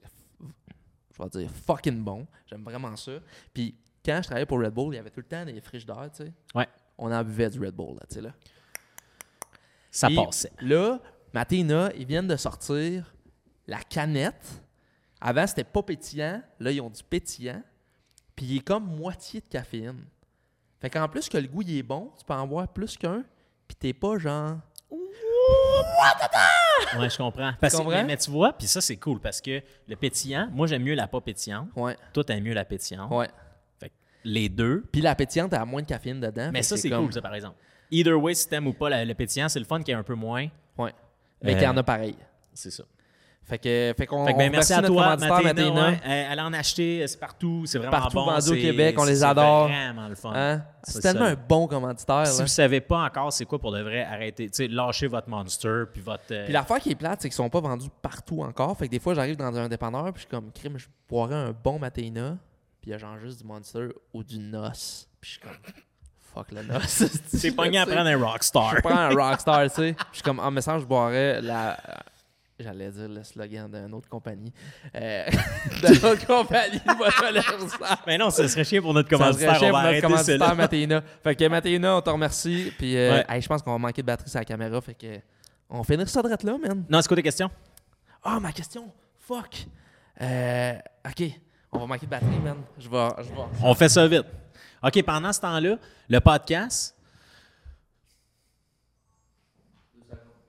[1.22, 2.26] vais dire fucking bon.
[2.48, 3.12] J'aime vraiment ça.
[3.54, 3.76] Puis
[4.06, 6.24] quand je travaillais pour Red Bull, il y avait tout le temps des frigidaires, tu
[6.24, 6.34] sais.
[6.56, 6.68] Ouais.
[6.98, 8.34] On en buvait du Red Bull, là, tu sais, là.
[9.92, 10.52] Ça passait.
[10.62, 11.00] Là,
[11.34, 13.14] Matéina, ils viennent de sortir
[13.68, 14.64] la canette
[15.20, 16.42] Avant, c'était pas pétillant.
[16.60, 17.62] Là, ils ont du pétillant.
[18.36, 20.04] Puis il est comme moitié de caféine.
[20.80, 23.24] Fait qu'en plus que le goût, il est bon, tu peux en boire plus qu'un.
[23.68, 24.58] Puis t'es pas genre.
[26.98, 27.52] Ouais, je comprends.
[27.60, 27.92] Parce que- comprends?
[27.98, 30.96] mais, mais tu vois, puis ça, c'est cool parce que le pétillant, moi, j'aime mieux
[30.96, 31.70] la pas pétillante.
[31.76, 33.12] Ouais, Toi, t'aimes mieux la pétillante.
[33.12, 33.30] ouais.
[33.80, 33.94] Fait que
[34.24, 34.84] les deux.
[34.92, 36.50] Puis la pétillante, elle a moins de caféine dedans.
[36.52, 37.56] Mais ça, c'est comme- cool, ça, par exemple.
[37.92, 40.04] Either way, si t'aimes ou pas la- le pétillant, c'est le fun qui est un
[40.04, 40.48] peu moins.
[40.78, 40.94] Ouais.
[41.44, 42.16] Mais Euh, qu'il y en a pareil.
[42.54, 42.84] C'est ça.
[43.44, 45.44] Fait que, fait qu'on Fait que ben, on merci remercie à notre toi, commanditaire.
[45.44, 45.90] Matéina.
[45.90, 46.00] ouais.
[46.06, 47.64] Euh, allez en acheter, c'est partout.
[47.66, 48.26] C'est vraiment Partout bon.
[48.26, 49.68] vendu au c'est- Québec, on les c'est adore.
[49.68, 50.32] vraiment le fun.
[50.36, 50.64] Hein?
[50.84, 51.32] C'est C'est tellement ça.
[51.32, 52.28] un bon commanditaire.
[52.28, 52.44] Si là.
[52.44, 54.50] vous savez pas encore c'est quoi pour de vrai, arrêtez.
[54.50, 56.24] Tu sais, lâchez votre Monster puis votre.
[56.32, 58.78] euh, Puis l'affaire qui est plate, c'est qu'ils sont pas vendus partout encore.
[58.78, 61.36] Fait que des fois, j'arrive dans un dépanneur, puis je suis comme, crime, je boirais
[61.36, 62.38] un bon Matéina,
[62.80, 65.08] puis il y a genre juste du Monster ou du NOS.
[65.20, 65.52] Puis je suis comme,
[66.34, 67.08] fuck le NOS.
[67.28, 68.76] c'est pogné à prendre un Rockstar.
[68.76, 69.96] Je prends un Rockstar, tu sais.
[70.12, 71.78] Je suis comme, en message, je boirais la.
[72.60, 74.54] J'allais dire le slogan d'une autre compagnie.
[74.96, 75.26] Euh,
[75.84, 78.02] d'une autre compagnie, ressemble.
[78.06, 79.64] Mais non, ce serait chiant pour notre Ça serait commanditaire.
[79.64, 80.56] On pour notre commanditaire.
[80.56, 81.02] Matéina.
[81.24, 82.72] Fait que Matéina, on te remercie.
[82.78, 83.26] Puis euh, Ouais.
[83.30, 84.80] hey, je pense qu'on va manquer de batterie sur la caméra.
[84.80, 85.20] Fait que
[85.72, 86.84] on finit ça de là, man.
[86.90, 87.50] Non, c'est quoi tes questions?
[88.24, 88.92] Ah, ma question.
[89.20, 89.66] Fuck.
[90.22, 90.74] Euh,
[91.08, 91.32] ok.
[91.72, 92.58] On va manquer de batterie, man.
[92.78, 93.08] Je vais.
[93.20, 93.42] Je vais.
[93.64, 94.26] On fait ça vite.
[94.84, 95.78] OK, pendant ce temps-là,
[96.10, 96.96] le podcast.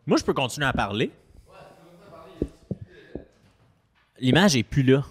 [0.06, 1.12] Moi, je peux continuer à parler.
[4.18, 5.04] L'image est plus là.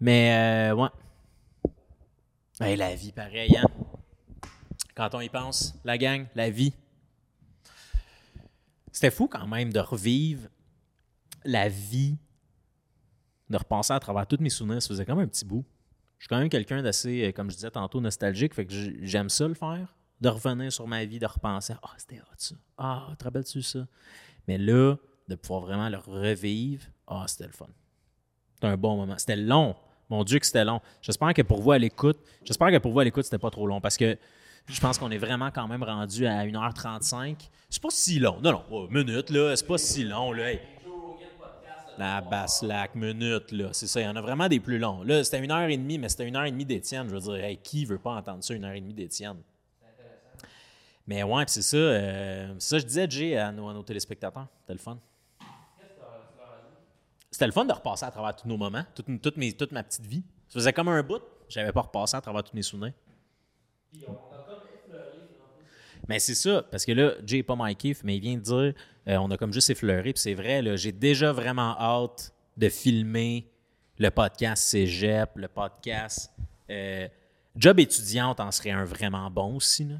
[0.00, 0.88] Mais, euh, ouais.
[2.76, 3.66] La vie, pareil, hein?
[4.94, 6.72] Quand on y pense, la gang, la vie.
[8.90, 10.48] C'était fou quand même de revivre
[11.44, 12.16] la vie,
[13.50, 14.82] de repenser à travers tous mes souvenirs.
[14.82, 15.64] Ça faisait quand même un petit bout.
[16.18, 18.54] Je suis quand même quelqu'un d'assez, euh, comme je disais tantôt, nostalgique.
[18.54, 18.72] Fait que
[19.02, 19.94] j'aime ça le faire.
[20.20, 21.74] De revenir sur ma vie, de repenser.
[21.82, 22.54] Ah, c'était hot ça.
[22.78, 23.86] Ah, te rappelles-tu ça?
[24.48, 24.96] Mais là,
[25.28, 27.66] de pouvoir vraiment le revivre, ah, c'était le fun.
[28.54, 29.18] C'était un bon moment.
[29.18, 29.76] C'était long.
[30.08, 30.80] Mon Dieu, que c'était long.
[31.02, 33.66] J'espère que pour vous à l'écoute, j'espère que pour vous à l'écoute, c'était pas trop
[33.66, 34.16] long parce que
[34.68, 37.36] je pense qu'on est vraiment quand même rendu à 1h35.
[37.68, 38.38] C'est pas si long.
[38.42, 39.54] Non, non, oh, minute, là.
[39.54, 40.52] C'est pas si long, là.
[40.52, 40.60] Hey.
[41.98, 43.70] La Basslack, minute, là.
[43.72, 44.00] C'est ça.
[44.00, 45.02] Il y en a vraiment des plus longs.
[45.02, 47.08] Là, c'était une heure et demie, mais c'était une heure et demie d'Étienne.
[47.08, 49.38] Je veux dire, qui veut pas entendre ça, une heure et demie d'Étienne?
[51.06, 51.76] Mais ouais, puis c'est ça.
[51.76, 54.48] euh, ça, je disais, Jay, à nos, téléspectateurs.
[54.60, 54.98] C'était le fun.
[57.30, 60.24] C'était le fun de repasser à travers tous nos moments, toute, mes, ma petite vie.
[60.48, 61.22] Ça faisait comme un bout.
[61.48, 62.92] J'avais pas repassé à travers tous mes souvenirs.
[66.08, 68.42] Mais c'est ça, parce que là, Jay n'est pas my kiff, mais il vient de
[68.42, 68.74] dire,
[69.08, 73.50] euh, on a comme juste effleuré, puis c'est vrai, j'ai déjà vraiment hâte de filmer
[73.98, 76.30] le podcast Cégep, le podcast
[76.70, 77.08] euh,
[77.56, 79.84] Job étudiante en serait un vraiment bon aussi.
[79.84, 79.96] Là.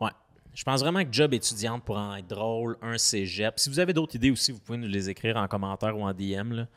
[0.00, 0.10] Ouais.
[0.54, 3.58] Je pense vraiment que Job étudiante pourrait en être drôle, un cégep.
[3.58, 6.14] Si vous avez d'autres idées aussi, vous pouvez nous les écrire en commentaire ou en
[6.14, 6.68] DM là,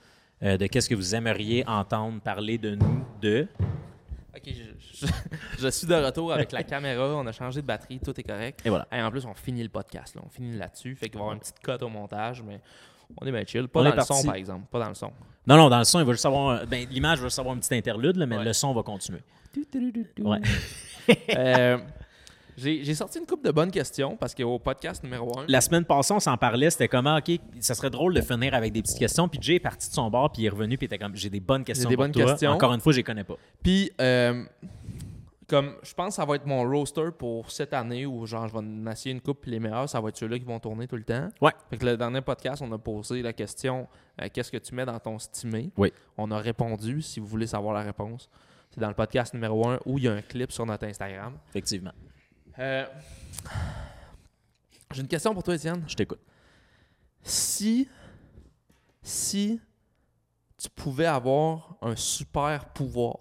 [0.44, 3.48] euh, de qu'est-ce que vous aimeriez entendre parler de nous, de.
[4.36, 5.12] Ok, je, je-
[5.60, 7.08] je suis de retour avec la caméra.
[7.16, 8.00] On a changé de batterie.
[8.00, 8.62] Tout est correct.
[8.66, 8.88] Et voilà.
[8.92, 10.16] Hey, en plus, on finit le podcast.
[10.16, 10.22] Là.
[10.26, 10.96] On finit là-dessus.
[10.96, 12.60] Fait qu'il va y avoir une petite cote au montage, mais
[13.22, 13.68] on est bien chill.
[13.68, 14.14] Pas On dans le parti.
[14.14, 14.66] son, par exemple.
[14.72, 15.12] Pas dans le son.
[15.48, 16.66] Non, non, dans le son, il va juste avoir.
[16.68, 18.44] Ben, l'image va juste avoir un petit interlude, là, mais Ouais.
[18.44, 19.22] le son va continuer.
[20.20, 20.42] Ouais.
[21.36, 21.78] Euh,
[22.58, 26.14] J'ai sorti une couple de bonnes questions parce qu'au podcast numéro 1, La semaine passée,
[26.14, 26.70] on s'en parlait.
[26.70, 29.28] C'était comment, OK, ça serait drôle de finir avec des petites questions.
[29.28, 31.16] Puis Jay est parti de son bord, puis il est revenu, puis il était comme,
[31.16, 31.90] j'ai des bonnes questions.
[31.90, 32.26] des pour bonnes toi.
[32.26, 32.52] questions.
[32.52, 33.36] Encore une fois, je les connais pas.
[33.62, 34.44] Puis, euh,
[35.48, 38.54] comme je pense que ça va être mon roster pour cette année où genre je
[38.54, 40.88] vais en essayer une coupe puis les meilleurs, ça va être ceux-là qui vont tourner
[40.88, 41.28] tout le temps.
[41.42, 41.52] Ouais.
[41.70, 43.88] Fait que le dernier podcast, on a posé la question
[44.22, 45.72] euh, qu'est-ce que tu mets dans ton stimé?
[45.78, 45.92] Oui.
[46.18, 48.30] On a répondu si vous voulez savoir la réponse.
[48.72, 51.34] C'est dans le podcast numéro 1 où il y a un clip sur notre Instagram.
[51.50, 51.92] Effectivement.
[52.60, 52.86] Euh,
[54.92, 55.84] J'ai une question pour toi, Étienne.
[55.88, 56.22] Je t'écoute.
[57.22, 57.90] Si,
[59.02, 59.60] si
[60.58, 63.18] tu pouvais avoir un super pouvoir,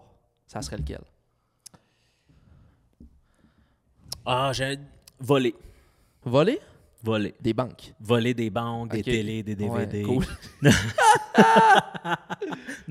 [0.47, 1.03] ça serait lequel?
[4.25, 4.79] Ah, j'ai
[5.19, 5.55] volé.
[6.23, 6.61] Voler?
[7.05, 7.35] Voler.
[7.41, 7.93] des banques.
[8.01, 10.05] Voler des banques, des télés, des DVD.
[10.05, 10.25] Ouais, cool.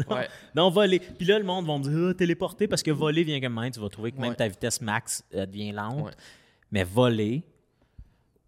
[0.10, 0.30] ouais.
[0.56, 1.00] Non, voler.
[1.00, 3.72] Puis là, le monde va me dire, ah, téléporter, parce que voler vient comme même.
[3.72, 4.36] Tu vas trouver que même Ouais.
[4.36, 6.16] ta vitesse max euh, devient lente.
[6.72, 7.44] Mais voler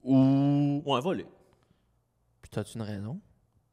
[0.03, 0.81] ou.
[0.85, 1.25] Ouais, voler.
[2.41, 3.19] Puis t'as-tu une raison?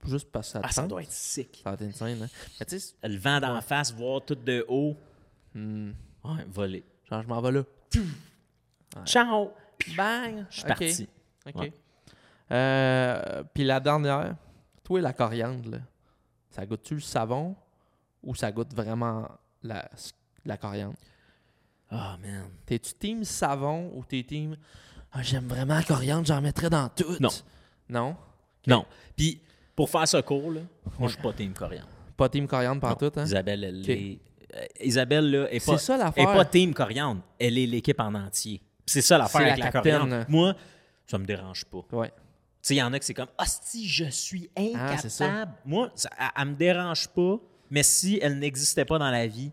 [0.06, 1.60] Juste parce que ça Ah, ça doit être sick.
[1.62, 2.28] Ça va être insane, hein?
[2.58, 4.96] Mais tu sais, Le vent d'en face, voir tout de haut.
[5.54, 5.90] hmm,
[6.24, 6.82] Ouais, voler.
[7.08, 7.62] genre, je m'en vais là.
[9.04, 9.50] Ciao!
[9.96, 10.44] Bang!
[10.50, 11.08] Je suis parti.
[11.46, 11.54] OK.
[11.56, 11.72] Ouais.
[12.52, 14.34] Euh, puis la dernière,
[14.84, 15.78] toi, la coriandre, là,
[16.50, 17.56] ça goûte-tu le savon
[18.22, 19.26] ou ça goûte vraiment
[19.62, 19.88] la,
[20.44, 20.96] la coriandre?
[21.90, 22.48] Oh, man.
[22.66, 24.56] T'es-tu team savon ou t'es team
[25.12, 27.16] Ah, j'aime vraiment la coriandre, j'en mettrais dans tout.
[27.20, 27.30] Non.
[27.88, 28.16] Non?
[28.66, 28.86] Non.
[29.16, 29.40] Puis,
[29.74, 30.60] pour faire ce cours, là,
[30.98, 31.88] moi, je suis pas team coriandre.
[32.16, 32.88] Pas team coriandre Non.
[32.88, 33.24] partout, hein?
[33.24, 33.88] Isabelle, elle Ok.
[33.88, 34.18] est...
[34.54, 36.32] euh, Isabelle, là, est pas, ça, est l'affaire.
[36.32, 37.22] pas team coriandre.
[37.38, 38.62] Elle est l'équipe en entier.
[38.86, 40.24] C'est ça l'affaire avec la la, coriandre.
[40.28, 40.54] Moi,
[41.06, 41.84] ça me dérange pas.
[41.92, 42.12] Ouais.
[42.62, 45.52] Sais, il y en a qui c'est comme Hostie, je suis Ah, incapable.
[45.64, 47.36] Moi, ça, elle, elle me dérange pas,
[47.70, 49.50] mais si elle n'existait pas dans la vie,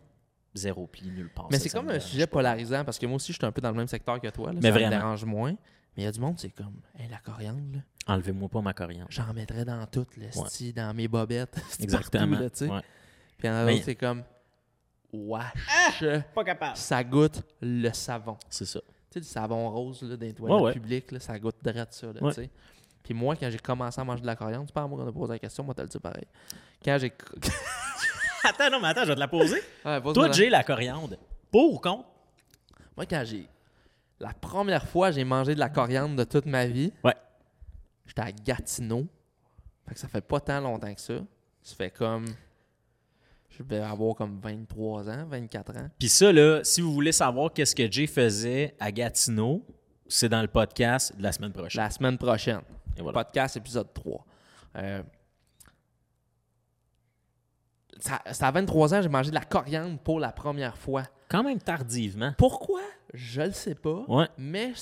[0.53, 1.47] zéro pli nulle part.
[1.51, 2.33] Mais c'est comme me un sujet pas.
[2.33, 4.53] polarisant parce que moi aussi, je suis un peu dans le même secteur que toi.
[4.53, 4.87] Là, Mais ça vraiment.
[4.87, 5.51] me dérange moins.
[5.97, 7.79] Mais il y a du monde, c'est comme, hey, la coriandre, là,
[8.13, 9.07] Enlevez-moi pas ma coriandre.
[9.09, 11.59] j'en mettrais dans tout, le style, dans mes bobettes.
[11.79, 12.27] Exactement.
[12.37, 12.67] partout, là, tu sais.
[12.71, 12.81] Ouais.
[13.39, 14.23] Puis il y en a Mais- d'autres, c'est comme,
[15.11, 16.03] wesh,
[16.35, 16.77] Pas capable.
[16.77, 18.37] ça goûte le savon.
[18.49, 18.79] C'est ça.
[18.81, 20.73] Tu sais, du savon rose là, dans les toilettes Ouais, ouais.
[20.73, 22.07] publiques, là, ça goûte direct ça.
[22.13, 22.49] Là, Ouais.
[23.09, 25.09] Puis moi, quand j'ai commencé à manger de la coriandre, c'est pas à moi qu'on
[25.09, 26.25] a posé la question, moi, t'as le dit pareil.
[26.85, 27.11] Quand j'ai.
[28.43, 29.59] Attends, non, mais attends, je vais te la poser.
[29.83, 31.15] Ouais, Toi, Jay, la coriandre,
[31.51, 32.07] pour ou contre?
[32.95, 33.47] Moi, quand j'ai.
[34.19, 37.15] La première fois j'ai mangé de la coriandre de toute ma vie, Ouais.
[38.05, 39.07] j'étais à Gatineau.
[39.87, 41.15] Fait que ça fait pas tant longtemps que ça.
[41.63, 42.27] Ça fait comme.
[43.49, 45.89] Je vais avoir comme 23 ans, 24 ans.
[45.97, 49.65] Puis ça, là, si vous voulez savoir qu'est-ce que Jay faisait à Gatineau,
[50.07, 51.81] c'est dans le podcast de la semaine prochaine.
[51.83, 52.61] La semaine prochaine.
[53.03, 53.23] Voilà.
[53.23, 54.25] Podcast épisode 3.
[54.77, 55.03] Euh,
[57.99, 61.03] ça, c'est à 23 ans, j'ai mangé de la coriandre pour la première fois.
[61.29, 62.33] Quand même tardivement.
[62.37, 62.81] Pourquoi?
[63.13, 64.03] Je le sais pas.
[64.07, 64.27] Ouais.
[64.37, 64.73] Mais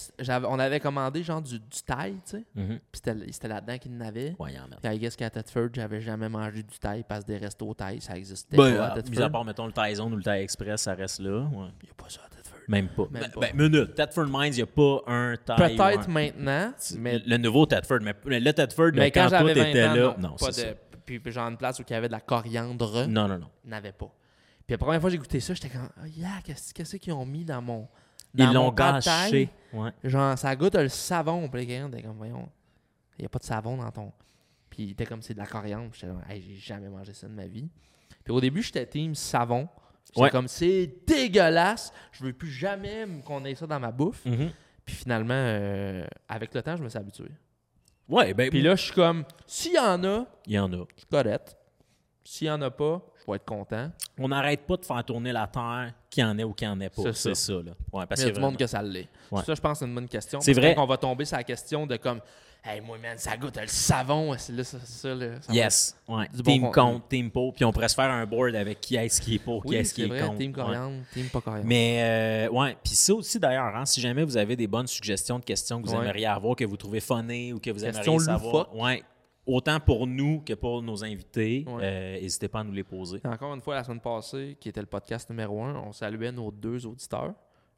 [0.45, 2.45] on avait commandé genre du, du thaï, tu sais.
[2.55, 2.79] Mhm.
[2.91, 4.35] Puis c'était, là-dedans qu'il n'avait.
[4.39, 4.67] Ouais, il en.
[4.81, 7.99] Puis I guess qu'à Thetford, j'avais jamais mangé du thaï parce que des restos thaï,
[7.99, 10.23] ça existait Ben, pas à euh, mis à part, mettons, le Thai Zone ou le
[10.23, 11.41] Thai Express, ça reste là.
[11.41, 11.67] Ouais.
[11.81, 12.36] Il n'y a pas ça à.
[12.67, 13.07] Même pas.
[13.11, 13.39] Même ben, pas.
[13.39, 13.95] ben, minute.
[13.95, 15.53] Thetford Mines, il n'y a pas un Thai.
[15.53, 17.99] ou Peut-être un- maintenant, mais, Le nouveau Thetford.
[18.01, 20.15] Mais mais le Thetford, mais là, quand, quand, j'avais tout 20 était ans, là.
[20.19, 20.67] non, Non, pas de, ça.
[21.05, 23.49] Puis, puis genre une place où il y avait de la coriandre, Non, non, non.
[23.63, 24.11] il n'avait pas.
[24.65, 27.25] Puis la première fois que j'ai goûté ça, j'étais comme, oh, yeah, qu'est-ce, qu'ils ont
[27.25, 27.87] mis dans mon.
[28.33, 29.49] Dans Ils l'ont gâché.
[29.71, 29.91] Ouais.
[30.03, 31.47] Genre, ça goûte le savon.
[31.47, 32.49] Puis les gars, t'es comme, voyons,
[33.17, 34.11] il n'y a pas de savon dans ton.
[34.69, 35.89] Puis il était comme, c'est de la coriandre.
[35.93, 37.69] J'étais comme, hey, j'ai jamais mangé ça de ma vie.
[38.25, 39.69] Puis au début, j'étais team savon.
[40.09, 40.29] J'étais Ouais.
[40.29, 41.91] comme, c'est dégueulasse.
[42.11, 44.25] Je veux plus jamais qu'on ait ça dans ma bouffe.
[44.25, 44.51] Mhm.
[44.85, 47.29] Puis finalement, euh, avec le temps, je me suis habitué.
[48.07, 50.77] Ouais, ben, Puis là, je suis comme, s'il y en a, il y en a.
[50.95, 51.57] je suis correct.
[52.23, 53.91] S'il y en a pas, je vais être content.
[54.17, 56.73] On n'arrête pas de faire tourner la Terre, qu'il y en ait ou qu'il n'y
[56.73, 57.01] en ait pas.
[57.13, 57.35] C'est ça.
[57.35, 57.53] ça.
[57.53, 57.71] là.
[57.91, 59.07] Ouais, parce Mais il y a du monde que ça l'est.
[59.31, 59.43] Ouais.
[59.43, 60.39] Ça, je pense c'est une bonne question.
[60.41, 60.73] C'est vrai.
[60.75, 62.21] quand on va tomber sur la question de comme,
[62.67, 64.35] hey, moi, man, ça goûte le savon.
[64.37, 65.97] C'est là, ça, ça, là, ça Yes.
[66.07, 66.27] Ouais.
[66.33, 67.53] Bon team contre, team pour.
[67.53, 69.75] Puis on pourrait se faire un board avec qui est-ce qui est pour, qui Oui,
[69.77, 70.37] est-ce qui est vrai, contre.
[70.37, 70.53] team Ouais.
[70.63, 71.65] coriandre, team pas coriandre.
[71.67, 75.39] Mais euh, ouais, puis ça aussi d'ailleurs, hein, si jamais vous avez des bonnes suggestions
[75.39, 76.03] de questions que vous Ouais.
[76.05, 79.03] aimeriez avoir, que vous trouvez funny ou que vous Questions aimeriez savoir, ouais,
[79.45, 81.81] autant pour nous que pour nos invités, Ouais.
[81.83, 83.21] euh, n'hésitez pas à nous les poser.
[83.25, 86.51] Encore une fois, la semaine passée, qui était le podcast numéro un, on saluait nos
[86.51, 87.33] deux auditeurs.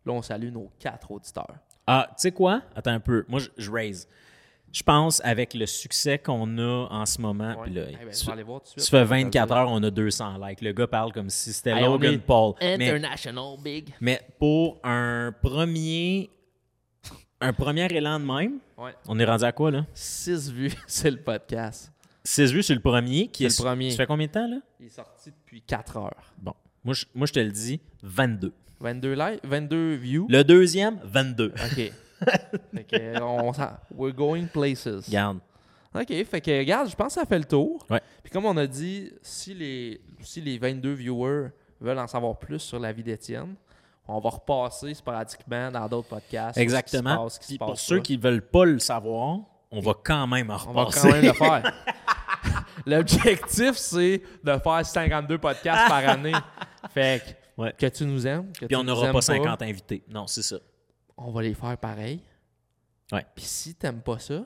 [0.06, 1.56] Là, on salue nos quatre auditeurs.
[1.86, 2.61] Ah, tu sais quoi?
[2.76, 3.26] Attends un peu.
[3.28, 4.07] Moi, je raise.
[4.72, 7.64] Je pense avec le succès qu'on a en ce moment, Ouais.
[7.66, 8.90] puis là, ben, aller voir tout suite.
[8.90, 9.58] te le 24 dire.
[9.58, 10.62] heures, on a 200 likes.
[10.62, 12.54] Le gars parle comme si c'était Hey, Logan Paul.
[12.62, 13.94] Mais, International Big.
[14.00, 16.30] mais pour un premier,
[17.41, 18.91] un premier élan de même, Ouais.
[19.08, 19.86] on est rendu à quoi là?
[19.94, 21.91] 6 vues, c'est le podcast.
[22.24, 23.28] 6 vues sur le premier.
[23.28, 23.90] Qui C'est est le premier.
[23.91, 24.58] Ça fait combien de temps là?
[24.80, 26.34] Il est sorti depuis 4 heures.
[26.38, 28.54] Bon, moi je, moi je te le dis, 22.
[28.82, 30.28] 22 likes, 22 views.
[30.30, 31.48] Le deuxième, 22.
[31.56, 31.91] OK.
[32.76, 35.06] fait que, on s'en- we're going places.
[35.08, 35.40] Regarde.
[35.96, 37.86] OK, fait que regarde, je pense que ça fait le tour.
[37.90, 38.02] Ouais.
[38.24, 41.50] Puis comme on a dit, si les, si les 22 viewers
[41.82, 43.56] veulent en savoir plus sur la vie d'Étienne,
[44.08, 46.58] on va repasser sporadiquement dans d'autres podcasts.
[46.58, 47.28] Exactement.
[47.30, 49.40] Ce qui se passe, Puis pour ceux qui veulent pas le savoir,
[49.72, 51.08] on va quand même en On va repasser.
[51.08, 51.74] quand même le faire.
[52.86, 56.34] L'objectif, c'est de faire 52 podcasts par année.
[56.94, 57.74] Fait que, Ouais.
[57.78, 58.54] que tu nous aimes.
[58.54, 60.02] Que Puis tu on n'aura pas 50 invités.
[60.10, 60.56] Non, c'est ça.
[61.22, 62.22] On va les faire pareil.
[63.12, 63.26] Ouais.
[63.36, 64.44] Puis si t'aimes pas ça,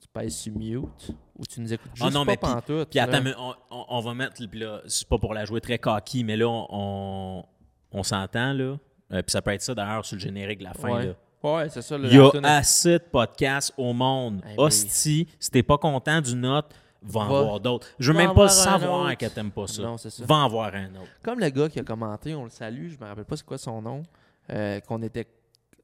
[0.00, 2.90] tu pèses sur mute ou tu nous écoutes Ah juste non, mais pas puis- pantoute.
[2.90, 5.60] Puis attends, mais on, on- on va mettre, puis là, c'est pas pour la jouer
[5.60, 7.44] très cocky, mais là, on,
[7.92, 8.76] on s'entend, là.
[9.10, 11.12] Euh, puis ça peut être ça d'ailleurs sur le générique de la fin, Ouais, là.
[11.42, 11.96] ouais c'est ça.
[11.98, 14.40] le- Il y a assez de podcasts au monde.
[14.44, 14.54] Eh oui.
[14.58, 16.66] Hostie, si t'es pas content d'une note,
[17.02, 17.88] va en voir d'autres.
[17.98, 19.82] Je veux même pas savoir que t'aimes pas ça.
[19.82, 20.24] Non, c'est ça.
[20.26, 21.08] Va en voir un autre.
[21.22, 23.56] Comme le gars qui a commenté, on le salue, je me rappelle pas c'est quoi
[23.58, 24.02] son nom,
[24.50, 25.26] euh, qu'on était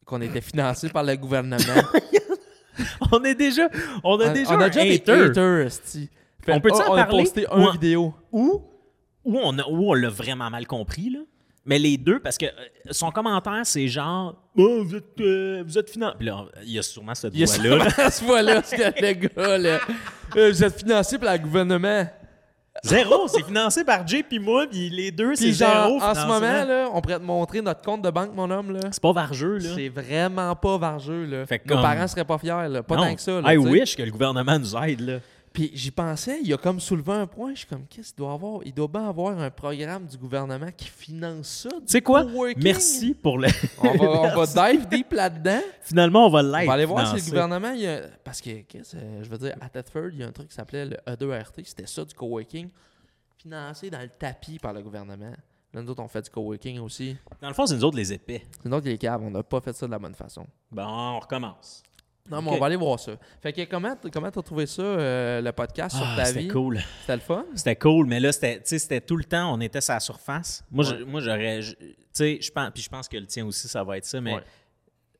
[0.04, 1.62] qu'on était financé par le gouvernement.
[3.12, 3.68] On est déjà,
[4.02, 5.12] on a on, déjà on a un déjà des hater.
[5.30, 5.70] haters.
[5.72, 7.22] Fait- On peut-tu en on a parler?
[7.22, 8.12] posté une vidéo.
[8.32, 8.62] Ou,
[9.24, 11.20] ou on, a- ou on l'a vraiment mal compris, là.
[11.66, 12.50] Mais les deux, parce que euh,
[12.90, 16.16] son commentaire, c'est genre oh, vous êtes, euh, vous êtes financé.
[16.18, 17.76] Puis là, il y a sûrement cette Il y a voix-là.
[17.76, 17.90] là.
[17.90, 19.78] sûrement ce voix-là, ce gars, là.
[20.36, 22.06] Euh, vous êtes financé par le gouvernement.
[22.82, 26.40] Zéro, c'est financé par Jay puis moi, puis les deux, c'est zéro en ce moment,
[26.40, 28.78] là, on pourrait te montrer notre compte de banque, mon homme.
[28.90, 29.70] C'est pas vargeux, là.
[29.74, 31.24] C'est vraiment pas vargeux.
[31.24, 31.46] Là.
[31.46, 32.68] Fait que Nos comme- parents seraient pas fiers.
[32.68, 32.82] Là.
[32.82, 33.04] Pas Non.
[33.04, 33.40] tant que ça.
[33.40, 35.18] Là, I wish que le gouvernement nous aide, là.
[35.54, 37.52] Puis j'y pensais, il a comme soulevé un point.
[37.54, 38.60] Je suis comme, qu'est-ce qu'il doit avoir?
[38.64, 41.68] Il doit bien avoir un programme du gouvernement qui finance ça.
[41.70, 42.24] Tu sais quoi?
[42.24, 42.62] coworking.
[42.62, 43.46] Merci pour le...
[43.78, 45.60] On va, on va dive deep là-dedans.
[45.82, 46.66] Finalement, on va On l'aider.
[46.66, 47.70] va aller voir si le gouvernement.
[47.70, 50.32] il a- Parce que, qu'est-ce, euh, je veux dire, à Thetford, il y a un
[50.32, 51.62] truc qui s'appelait le E2RT.
[51.64, 52.68] C'était ça du coworking,
[53.38, 55.32] financé dans le tapis par le gouvernement.
[55.72, 57.16] Là, nous autres, on fait du coworking aussi.
[57.40, 58.42] Dans le fond, c'est nous autres les épais.
[58.60, 60.46] C'est nous autres les caves, on n'a pas fait ça de la bonne façon.
[60.72, 61.82] Bon, on recommence.
[62.30, 63.16] Non, mais on va aller voir ça.
[63.42, 66.48] Fait que comment comment t'as trouvé ça, euh, le podcast sur Ah, ta c'était vie?
[66.48, 66.80] cool.
[67.02, 67.44] C'était le fun?
[67.54, 70.00] C'était cool, mais là, c'était, tu sais, c'était tout le temps, on était sur la
[70.00, 70.64] surface.
[70.70, 71.20] Moi, Ouais.
[71.20, 71.60] j'aurais.
[71.60, 74.22] Tu sais, je pense, puis je pense que le tien aussi, ça va être ça,
[74.22, 74.42] mais Ouais.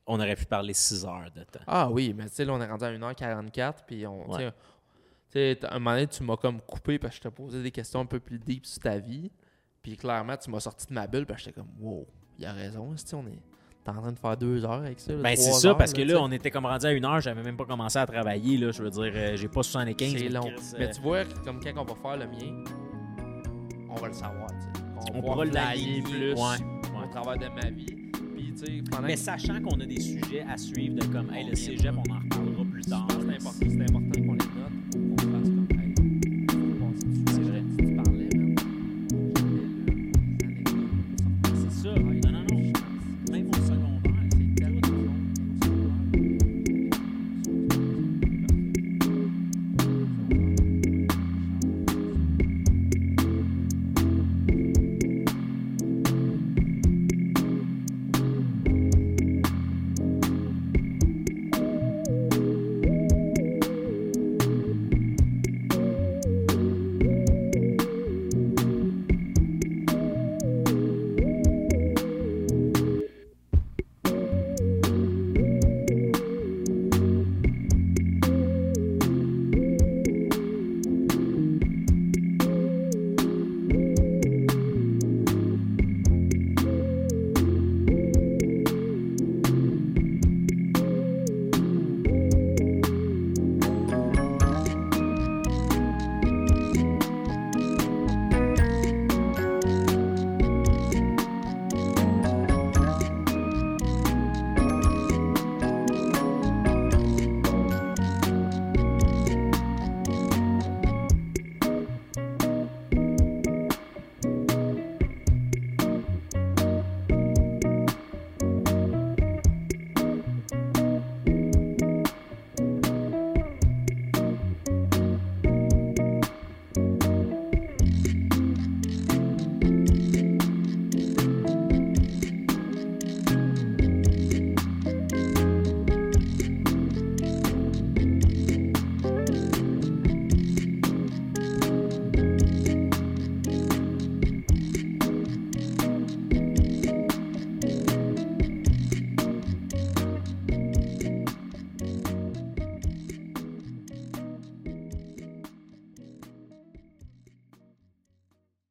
[0.07, 1.59] on aurait pu parler 6 heures de temps.
[1.67, 4.23] Ah oui, mais tu sais, là, on est rendu à 1h44, puis on.
[4.25, 4.51] tu sais, Ouais.
[5.31, 7.61] Tu sais, à un moment donné, tu m'as comme coupé parce que je te posais
[7.61, 9.29] des questions un peu plus deep sur ta vie.
[9.83, 12.07] Puis clairement, tu m'as sorti de ma bulle, parce que j'étais comme, wow,
[12.39, 13.39] il a raison, on est.
[13.85, 15.13] T'es en train de faire deux heures avec ça.
[15.13, 17.21] là, Ben, c'est ça, heures, parce que là, on était comme rendu à une heure,
[17.21, 18.71] j'avais même pas commencé à travailler, là.
[18.71, 20.11] Je veux dire, euh, j'ai pas 75.
[20.17, 20.41] C'est mais long.
[20.41, 22.63] Chris, euh, Mais tu vois, comme quand on va faire le mien,
[23.89, 24.47] on va le savoir,
[25.11, 27.09] on va pourra l'aligner plus Ouais, au ouais.
[27.11, 27.85] travers de ma vie.
[27.85, 31.93] Puis, pendant Mais sachant qu'on a des sujets à suivre de comme, hey, le cégep,
[31.93, 33.07] on en reparlera plus tard.
[33.11, 34.54] c'est important, c'est important qu'on les